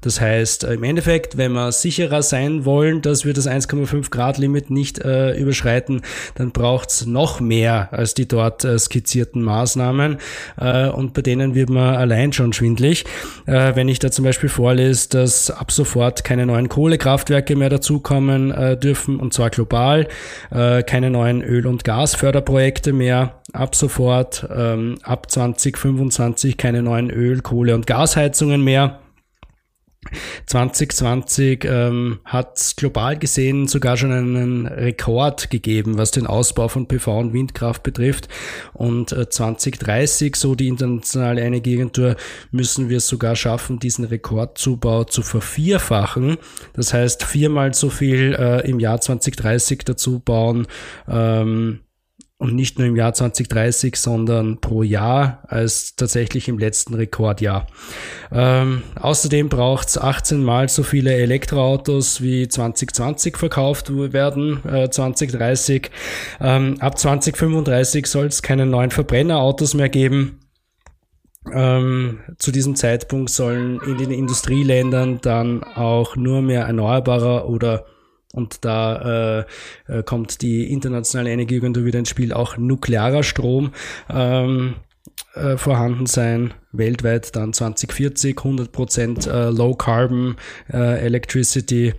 Das 0.00 0.20
heißt, 0.20 0.64
äh, 0.64 0.74
im 0.74 0.84
Endeffekt, 0.84 1.36
wenn 1.36 1.52
wir 1.52 1.72
sicherer 1.72 2.22
sein 2.22 2.64
wollen, 2.64 3.02
dass 3.02 3.24
wir 3.24 3.32
das 3.32 3.48
1,5 3.48 4.10
Grad 4.10 4.38
Limit 4.38 4.70
nicht 4.70 4.98
äh, 4.98 5.36
überschreiten, 5.36 6.02
dann 6.34 6.52
braucht 6.52 6.90
es 6.90 7.06
noch 7.06 7.40
mehr 7.40 7.88
als 7.92 8.14
die 8.14 8.28
dort 8.28 8.64
äh, 8.64 8.78
skizzierten 8.78 9.42
Maßnahmen. 9.42 10.18
Äh, 10.58 10.88
und 10.88 11.14
bei 11.14 11.22
denen 11.22 11.54
wird 11.54 11.70
man 11.70 11.96
allein 11.96 12.32
schon 12.32 12.52
schwindlig. 12.52 13.04
Äh, 13.46 13.74
wenn 13.74 13.88
ich 13.88 13.98
da 13.98 14.10
zum 14.10 14.24
Beispiel 14.24 14.48
vorlese, 14.48 15.08
dass 15.10 15.50
ab 15.50 15.72
sofort 15.72 16.24
keine 16.24 16.46
neuen 16.46 16.68
Kohlekraftwerke 16.68 17.56
mehr 17.56 17.70
dazukommen 17.70 18.50
äh, 18.50 18.76
dürfen, 18.76 19.18
und 19.18 19.34
zwar 19.34 19.50
global, 19.50 20.08
keine 20.50 21.10
neuen 21.10 21.42
Öl- 21.42 21.66
und 21.66 21.84
Gasförderprojekte 21.84 22.92
mehr, 22.92 23.40
ab 23.52 23.74
sofort, 23.74 24.46
ähm, 24.54 24.96
ab 25.02 25.30
2025 25.30 26.56
keine 26.56 26.82
neuen 26.82 27.10
Öl-, 27.10 27.40
Kohle- 27.40 27.74
und 27.74 27.86
Gasheizungen 27.86 28.62
mehr 28.62 29.00
2020 30.46 31.64
ähm, 31.64 32.20
hat 32.24 32.74
global 32.76 33.18
gesehen 33.18 33.68
sogar 33.68 33.96
schon 33.96 34.12
einen 34.12 34.66
Rekord 34.66 35.50
gegeben, 35.50 35.98
was 35.98 36.10
den 36.10 36.26
Ausbau 36.26 36.68
von 36.68 36.88
PV 36.88 37.18
und 37.18 37.32
Windkraft 37.32 37.82
betrifft. 37.82 38.28
Und 38.72 39.12
äh, 39.12 39.28
2030, 39.28 40.36
so 40.36 40.54
die 40.54 40.68
internationale 40.68 41.42
Energieagentur, 41.42 42.16
müssen 42.50 42.88
wir 42.88 42.98
es 42.98 43.08
sogar 43.08 43.36
schaffen, 43.36 43.78
diesen 43.78 44.04
Rekordzubau 44.04 45.04
zu 45.04 45.22
vervierfachen. 45.22 46.38
Das 46.74 46.92
heißt, 46.92 47.24
viermal 47.24 47.74
so 47.74 47.90
viel 47.90 48.34
äh, 48.38 48.68
im 48.68 48.80
Jahr 48.80 49.00
2030 49.00 49.84
dazu 49.84 50.20
bauen. 50.20 50.66
Ähm, 51.08 51.80
und 52.38 52.54
nicht 52.54 52.78
nur 52.78 52.86
im 52.86 52.96
Jahr 52.96 53.14
2030, 53.14 53.96
sondern 53.96 54.60
pro 54.60 54.82
Jahr 54.82 55.42
als 55.48 55.96
tatsächlich 55.96 56.48
im 56.48 56.58
letzten 56.58 56.92
Rekordjahr. 56.94 57.66
Ähm, 58.30 58.82
außerdem 59.00 59.48
braucht 59.48 59.88
es 59.88 59.98
18 59.98 60.44
mal 60.44 60.68
so 60.68 60.82
viele 60.82 61.14
Elektroautos 61.14 62.20
wie 62.20 62.46
2020 62.46 63.38
verkauft 63.38 63.90
werden, 63.90 64.62
äh, 64.66 64.90
2030. 64.90 65.90
Ähm, 66.40 66.76
ab 66.80 66.98
2035 66.98 68.06
soll 68.06 68.26
es 68.26 68.42
keine 68.42 68.66
neuen 68.66 68.90
Verbrennerautos 68.90 69.72
mehr 69.72 69.88
geben. 69.88 70.40
Ähm, 71.54 72.20
zu 72.38 72.50
diesem 72.50 72.76
Zeitpunkt 72.76 73.30
sollen 73.30 73.80
in 73.86 73.96
den 73.96 74.10
Industrieländern 74.10 75.20
dann 75.22 75.62
auch 75.62 76.16
nur 76.16 76.42
mehr 76.42 76.64
erneuerbarer 76.64 77.48
oder 77.48 77.86
und 78.32 78.64
da 78.64 79.44
äh, 79.88 79.98
äh, 79.98 80.02
kommt 80.02 80.42
die 80.42 80.70
internationale 80.70 81.30
Energieagentur 81.30 81.84
wieder 81.84 81.98
ins 81.98 82.10
Spiel, 82.10 82.32
auch 82.32 82.56
nuklearer 82.56 83.22
Strom 83.22 83.72
ähm, 84.10 84.74
äh, 85.34 85.56
vorhanden 85.56 86.06
sein, 86.06 86.54
weltweit 86.72 87.36
dann 87.36 87.52
2040, 87.52 88.36
100% 88.36 89.30
äh, 89.30 89.50
Low 89.50 89.74
Carbon 89.74 90.36
äh, 90.72 91.04
Electricity 91.04 91.94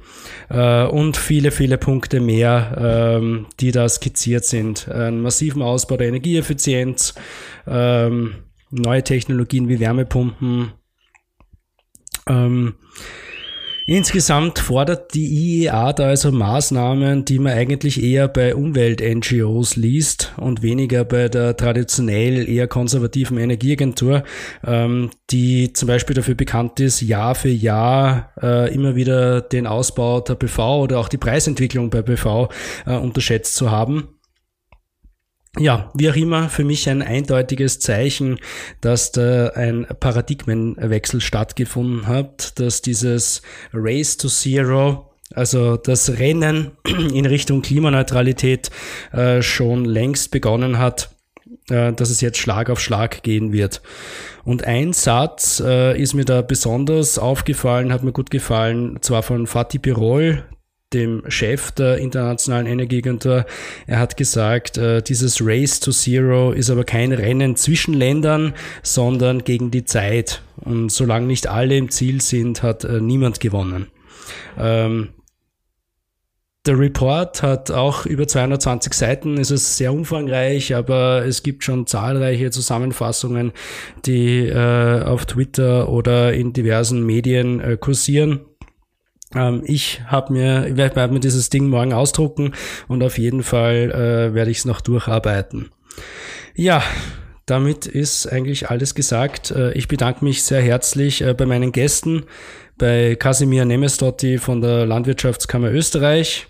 äh, 0.50 0.86
und 0.86 1.18
viele, 1.18 1.52
viele 1.52 1.78
Punkte 1.78 2.20
mehr, 2.20 3.18
ähm, 3.20 3.46
die 3.60 3.72
da 3.72 3.88
skizziert 3.88 4.46
sind. 4.46 4.90
Einen 4.90 5.22
massiven 5.22 5.62
Ausbau 5.62 5.98
der 5.98 6.08
Energieeffizienz, 6.08 7.16
ähm, 7.68 8.36
neue 8.70 9.04
Technologien 9.04 9.70
wie 9.70 9.80
Wärmepumpen, 9.80 10.74
ähm, 12.28 12.76
Insgesamt 13.90 14.60
fordert 14.60 15.14
die 15.14 15.64
IEA 15.64 15.94
da 15.94 16.08
also 16.08 16.34
Maßnahmen, 16.34 17.24
die 17.24 17.40
man 17.40 17.54
eigentlich 17.54 18.04
eher 18.04 18.28
bei 18.28 18.54
Umwelt-NGOs 18.54 19.78
liest 19.78 20.34
und 20.36 20.62
weniger 20.62 21.06
bei 21.06 21.30
der 21.30 21.56
traditionell 21.56 22.50
eher 22.50 22.68
konservativen 22.68 23.38
Energieagentur, 23.38 24.24
ähm, 24.66 25.10
die 25.30 25.72
zum 25.72 25.88
Beispiel 25.88 26.16
dafür 26.18 26.36
bekannt 26.36 26.82
ist, 26.82 27.00
Jahr 27.00 27.34
für 27.34 27.48
Jahr 27.48 28.34
äh, 28.42 28.76
immer 28.76 28.98
wieder 28.98 29.40
den 29.40 29.66
Ausbau 29.66 30.20
der 30.20 30.36
PV 30.36 30.82
oder 30.82 31.00
auch 31.00 31.08
die 31.08 31.16
Preisentwicklung 31.16 31.90
bei 31.90 32.02
PV 32.02 32.50
äh, 32.88 32.98
unterschätzt 32.98 33.56
zu 33.56 33.72
haben 33.72 34.17
ja, 35.60 35.92
wie 35.94 36.10
auch 36.10 36.16
immer, 36.16 36.50
für 36.50 36.64
mich 36.64 36.90
ein 36.90 37.02
eindeutiges 37.02 37.80
Zeichen, 37.80 38.40
dass 38.82 39.12
da 39.12 39.50
ein 39.50 39.88
Paradigmenwechsel 40.00 41.22
stattgefunden 41.22 42.08
hat, 42.08 42.60
dass 42.60 42.82
dieses 42.82 43.42
Race 43.74 44.18
to 44.18 44.28
Zero, 44.28 45.12
also 45.34 45.78
das 45.78 46.18
Rennen 46.20 46.72
in 47.14 47.26
Richtung 47.26 47.62
Klimaneutralität 47.62 48.70
äh, 49.12 49.42
schon 49.42 49.86
längst 49.86 50.32
begonnen 50.32 50.78
hat, 50.78 51.10
äh, 51.70 51.94
dass 51.94 52.10
es 52.10 52.22
jetzt 52.22 52.38
Schlag 52.38 52.70
auf 52.70 52.80
Schlag 52.80 53.24
gehen 53.24 53.52
wird. 53.52 53.82
Und 54.44 54.64
ein 54.64 54.94
Satz 54.94 55.62
äh, 55.66 56.00
ist 56.00 56.14
mir 56.14 56.26
da 56.26 56.42
besonders 56.42 57.20
aufgefallen, 57.20 57.92
hat 57.92 58.04
mir 58.04 58.14
gut 58.14 58.30
gefallen, 58.30 59.00
zwar 59.02 59.24
von 59.24 59.48
Fatih 59.48 59.80
Birol, 59.80 60.46
dem 60.94 61.24
Chef 61.28 61.72
der 61.72 61.98
Internationalen 61.98 62.66
Energieagentur. 62.66 63.46
Er 63.88 64.00
hat 64.00 64.16
gesagt, 64.16 64.78
äh, 64.78 65.02
dieses 65.02 65.46
Race 65.46 65.80
to 65.80 65.92
Zero 65.92 66.52
ist 66.52 66.70
aber 66.70 66.86
kein 66.86 67.12
Rennen 67.12 67.56
zwischen 67.56 67.94
Ländern, 67.94 68.54
sondern 68.84 69.44
gegen 69.44 69.70
die 69.70 69.84
Zeit. 69.84 70.42
Und 70.58 70.92
solange 70.92 71.28
nicht 71.28 71.48
alle 71.48 71.78
im 71.78 71.92
Ziel 71.92 72.22
sind, 72.22 72.64
hat 72.64 72.86
äh, 72.86 73.02
niemand 73.02 73.40
gewonnen. 73.40 73.88
Ähm, 74.58 75.10
der 76.66 76.80
Report 76.80 77.44
hat 77.44 77.72
auch 77.72 78.06
über 78.06 78.28
220 78.28 78.94
Seiten, 78.94 79.38
es 79.38 79.52
ist 79.52 79.78
sehr 79.78 79.94
umfangreich, 79.94 80.76
aber 80.76 81.26
es 81.26 81.42
gibt 81.42 81.64
schon 81.64 81.88
zahlreiche 81.88 82.52
Zusammenfassungen, 82.52 83.54
die 84.06 84.48
äh, 84.48 85.02
auf 85.04 85.26
Twitter 85.26 85.88
oder 85.88 86.34
in 86.34 86.52
diversen 86.52 87.06
Medien 87.06 87.62
äh, 87.62 87.78
kursieren. 87.78 88.42
Ähm, 89.38 89.62
ich 89.66 90.02
habe 90.08 90.34
mir, 90.34 90.68
ich 90.68 90.78
werde 90.78 91.14
mir 91.14 91.20
dieses 91.20 91.50
Ding 91.50 91.70
morgen 91.70 91.94
ausdrucken 91.94 92.54
und 92.88 93.04
auf 93.04 93.18
jeden 93.18 93.44
Fall 93.44 93.92
äh, 93.92 94.34
werde 94.34 94.52
ich 94.52 94.60
es 94.60 94.66
noch 94.66 94.82
durcharbeiten. 94.82 95.70
Ja, 96.56 96.84
damit 97.46 97.86
ist 97.86 98.28
eigentlich 98.28 98.70
alles 98.70 98.96
gesagt. 98.96 99.52
Äh, 99.52 99.74
ich 99.74 99.88
bedanke 99.88 100.26
mich 100.26 100.44
sehr 100.44 100.62
herzlich 100.62 101.22
äh, 101.22 101.34
bei 101.34 101.46
meinen 101.46 101.72
Gästen, 101.72 102.26
bei 102.78 103.16
Kasimir 103.16 103.66
Nemestotti 103.66 104.38
von 104.38 104.62
der 104.62 104.86
Landwirtschaftskammer 104.86 105.72
Österreich. 105.72 106.48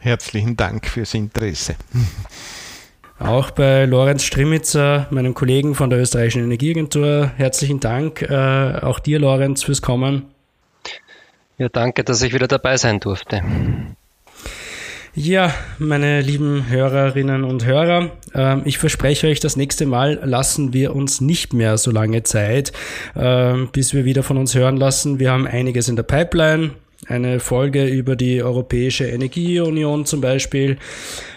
Herzlichen 0.00 0.56
Dank 0.56 0.88
fürs 0.88 1.14
Interesse. 1.14 1.76
Auch 3.18 3.52
bei 3.52 3.84
Lorenz 3.84 4.24
Strimmitzer, 4.24 5.06
meinem 5.10 5.32
Kollegen 5.32 5.76
von 5.76 5.90
der 5.90 6.00
Österreichischen 6.00 6.42
Energieagentur. 6.42 7.30
Herzlichen 7.36 7.78
Dank. 7.78 8.22
Äh, 8.22 8.80
auch 8.82 8.98
dir, 8.98 9.20
Lorenz, 9.20 9.62
fürs 9.62 9.80
Kommen. 9.80 10.31
Ja, 11.62 11.68
danke, 11.68 12.02
dass 12.02 12.20
ich 12.22 12.34
wieder 12.34 12.48
dabei 12.48 12.76
sein 12.76 12.98
durfte. 12.98 13.40
Ja, 15.14 15.54
meine 15.78 16.20
lieben 16.20 16.68
Hörerinnen 16.68 17.44
und 17.44 17.64
Hörer, 17.64 18.10
äh, 18.34 18.56
ich 18.64 18.78
verspreche 18.78 19.28
euch, 19.28 19.38
das 19.38 19.54
nächste 19.54 19.86
Mal 19.86 20.18
lassen 20.24 20.72
wir 20.72 20.92
uns 20.96 21.20
nicht 21.20 21.52
mehr 21.52 21.78
so 21.78 21.92
lange 21.92 22.24
Zeit, 22.24 22.72
äh, 23.14 23.54
bis 23.70 23.94
wir 23.94 24.04
wieder 24.04 24.24
von 24.24 24.38
uns 24.38 24.56
hören 24.56 24.76
lassen. 24.76 25.20
Wir 25.20 25.30
haben 25.30 25.46
einiges 25.46 25.88
in 25.88 25.94
der 25.94 26.02
Pipeline 26.02 26.72
eine 27.06 27.40
Folge 27.40 27.86
über 27.86 28.16
die 28.16 28.42
Europäische 28.42 29.06
Energieunion 29.06 30.06
zum 30.06 30.20
Beispiel, 30.20 30.78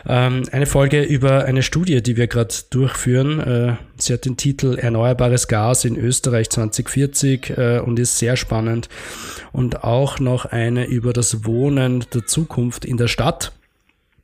ähm, 0.07 0.43
eine 0.51 0.65
Folge 0.65 1.01
über 1.01 1.45
eine 1.45 1.63
Studie, 1.63 2.03
die 2.03 2.17
wir 2.17 2.27
gerade 2.27 2.53
durchführen. 2.69 3.39
Äh, 3.39 3.75
sie 3.97 4.13
hat 4.13 4.25
den 4.25 4.37
Titel 4.37 4.77
Erneuerbares 4.77 5.47
Gas 5.47 5.85
in 5.85 5.97
Österreich 5.97 6.49
2040 6.49 7.57
äh, 7.57 7.79
und 7.79 7.99
ist 7.99 8.19
sehr 8.19 8.35
spannend. 8.35 8.89
Und 9.51 9.83
auch 9.83 10.19
noch 10.19 10.45
eine 10.45 10.85
über 10.85 11.13
das 11.13 11.45
Wohnen 11.45 12.05
der 12.13 12.25
Zukunft 12.25 12.85
in 12.85 12.97
der 12.97 13.07
Stadt. 13.07 13.51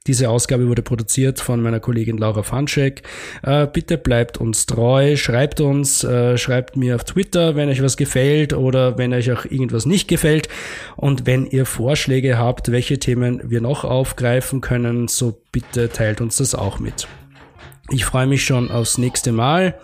Diese 0.08 0.30
Ausgabe 0.30 0.68
wurde 0.68 0.82
produziert 0.82 1.40
von 1.40 1.62
meiner 1.62 1.80
Kollegin 1.80 2.18
Laura 2.18 2.42
Fanschek. 2.42 3.04
Äh, 3.44 3.68
bitte 3.68 4.00
bleibt 4.00 4.40
uns 4.40 4.66
treu, 4.66 5.16
schreibt 5.16 5.62
uns, 5.62 6.04
äh, 6.04 6.40
schreibt 6.40 6.76
mir 6.76 6.96
auf 6.96 7.04
Twitter, 7.04 7.56
wenn 7.56 7.70
euch 7.70 7.84
was 7.84 7.98
gefällt 7.98 8.54
oder 8.54 8.98
wenn 8.98 9.14
euch 9.14 9.32
auch 9.32 9.46
irgendwas 9.46 9.86
nicht 9.86 10.08
gefällt. 10.08 10.50
Und 10.96 11.28
wenn 11.28 11.46
ihr 11.46 11.68
Vorschläge 11.68 12.40
habt, 12.40 12.72
welche 12.72 12.98
Themen 12.98 13.44
wir 13.46 13.62
noch 13.62 13.84
aufgreifen 13.84 14.60
können, 14.60 15.08
so 15.08 15.40
bitte 15.52 15.90
teilt 15.90 16.20
uns 16.20 16.38
das 16.38 16.56
auch 16.56 16.80
mit. 16.80 17.08
Ich 17.92 18.04
freue 18.04 18.26
mich 18.26 18.44
schon 18.44 18.72
aufs 18.72 18.98
nächste 18.98 19.32
Mal. 19.32 19.76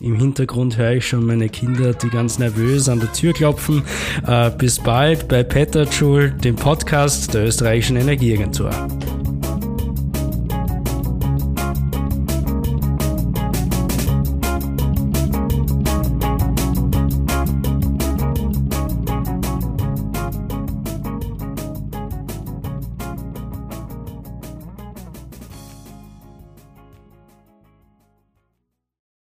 Im 0.00 0.14
Hintergrund 0.14 0.76
höre 0.76 0.92
ich 0.92 1.08
schon 1.08 1.26
meine 1.26 1.48
Kinder, 1.48 1.94
die 1.94 2.10
ganz 2.10 2.38
nervös 2.38 2.88
an 2.88 3.00
der 3.00 3.12
Tür 3.12 3.32
klopfen. 3.32 3.82
Äh, 4.24 4.50
bis 4.50 4.78
bald 4.78 5.26
bei 5.26 5.42
Petterschul, 5.42 6.30
dem 6.30 6.54
Podcast 6.54 7.34
der 7.34 7.46
österreichischen 7.46 7.96
Energieagentur. 7.96 8.70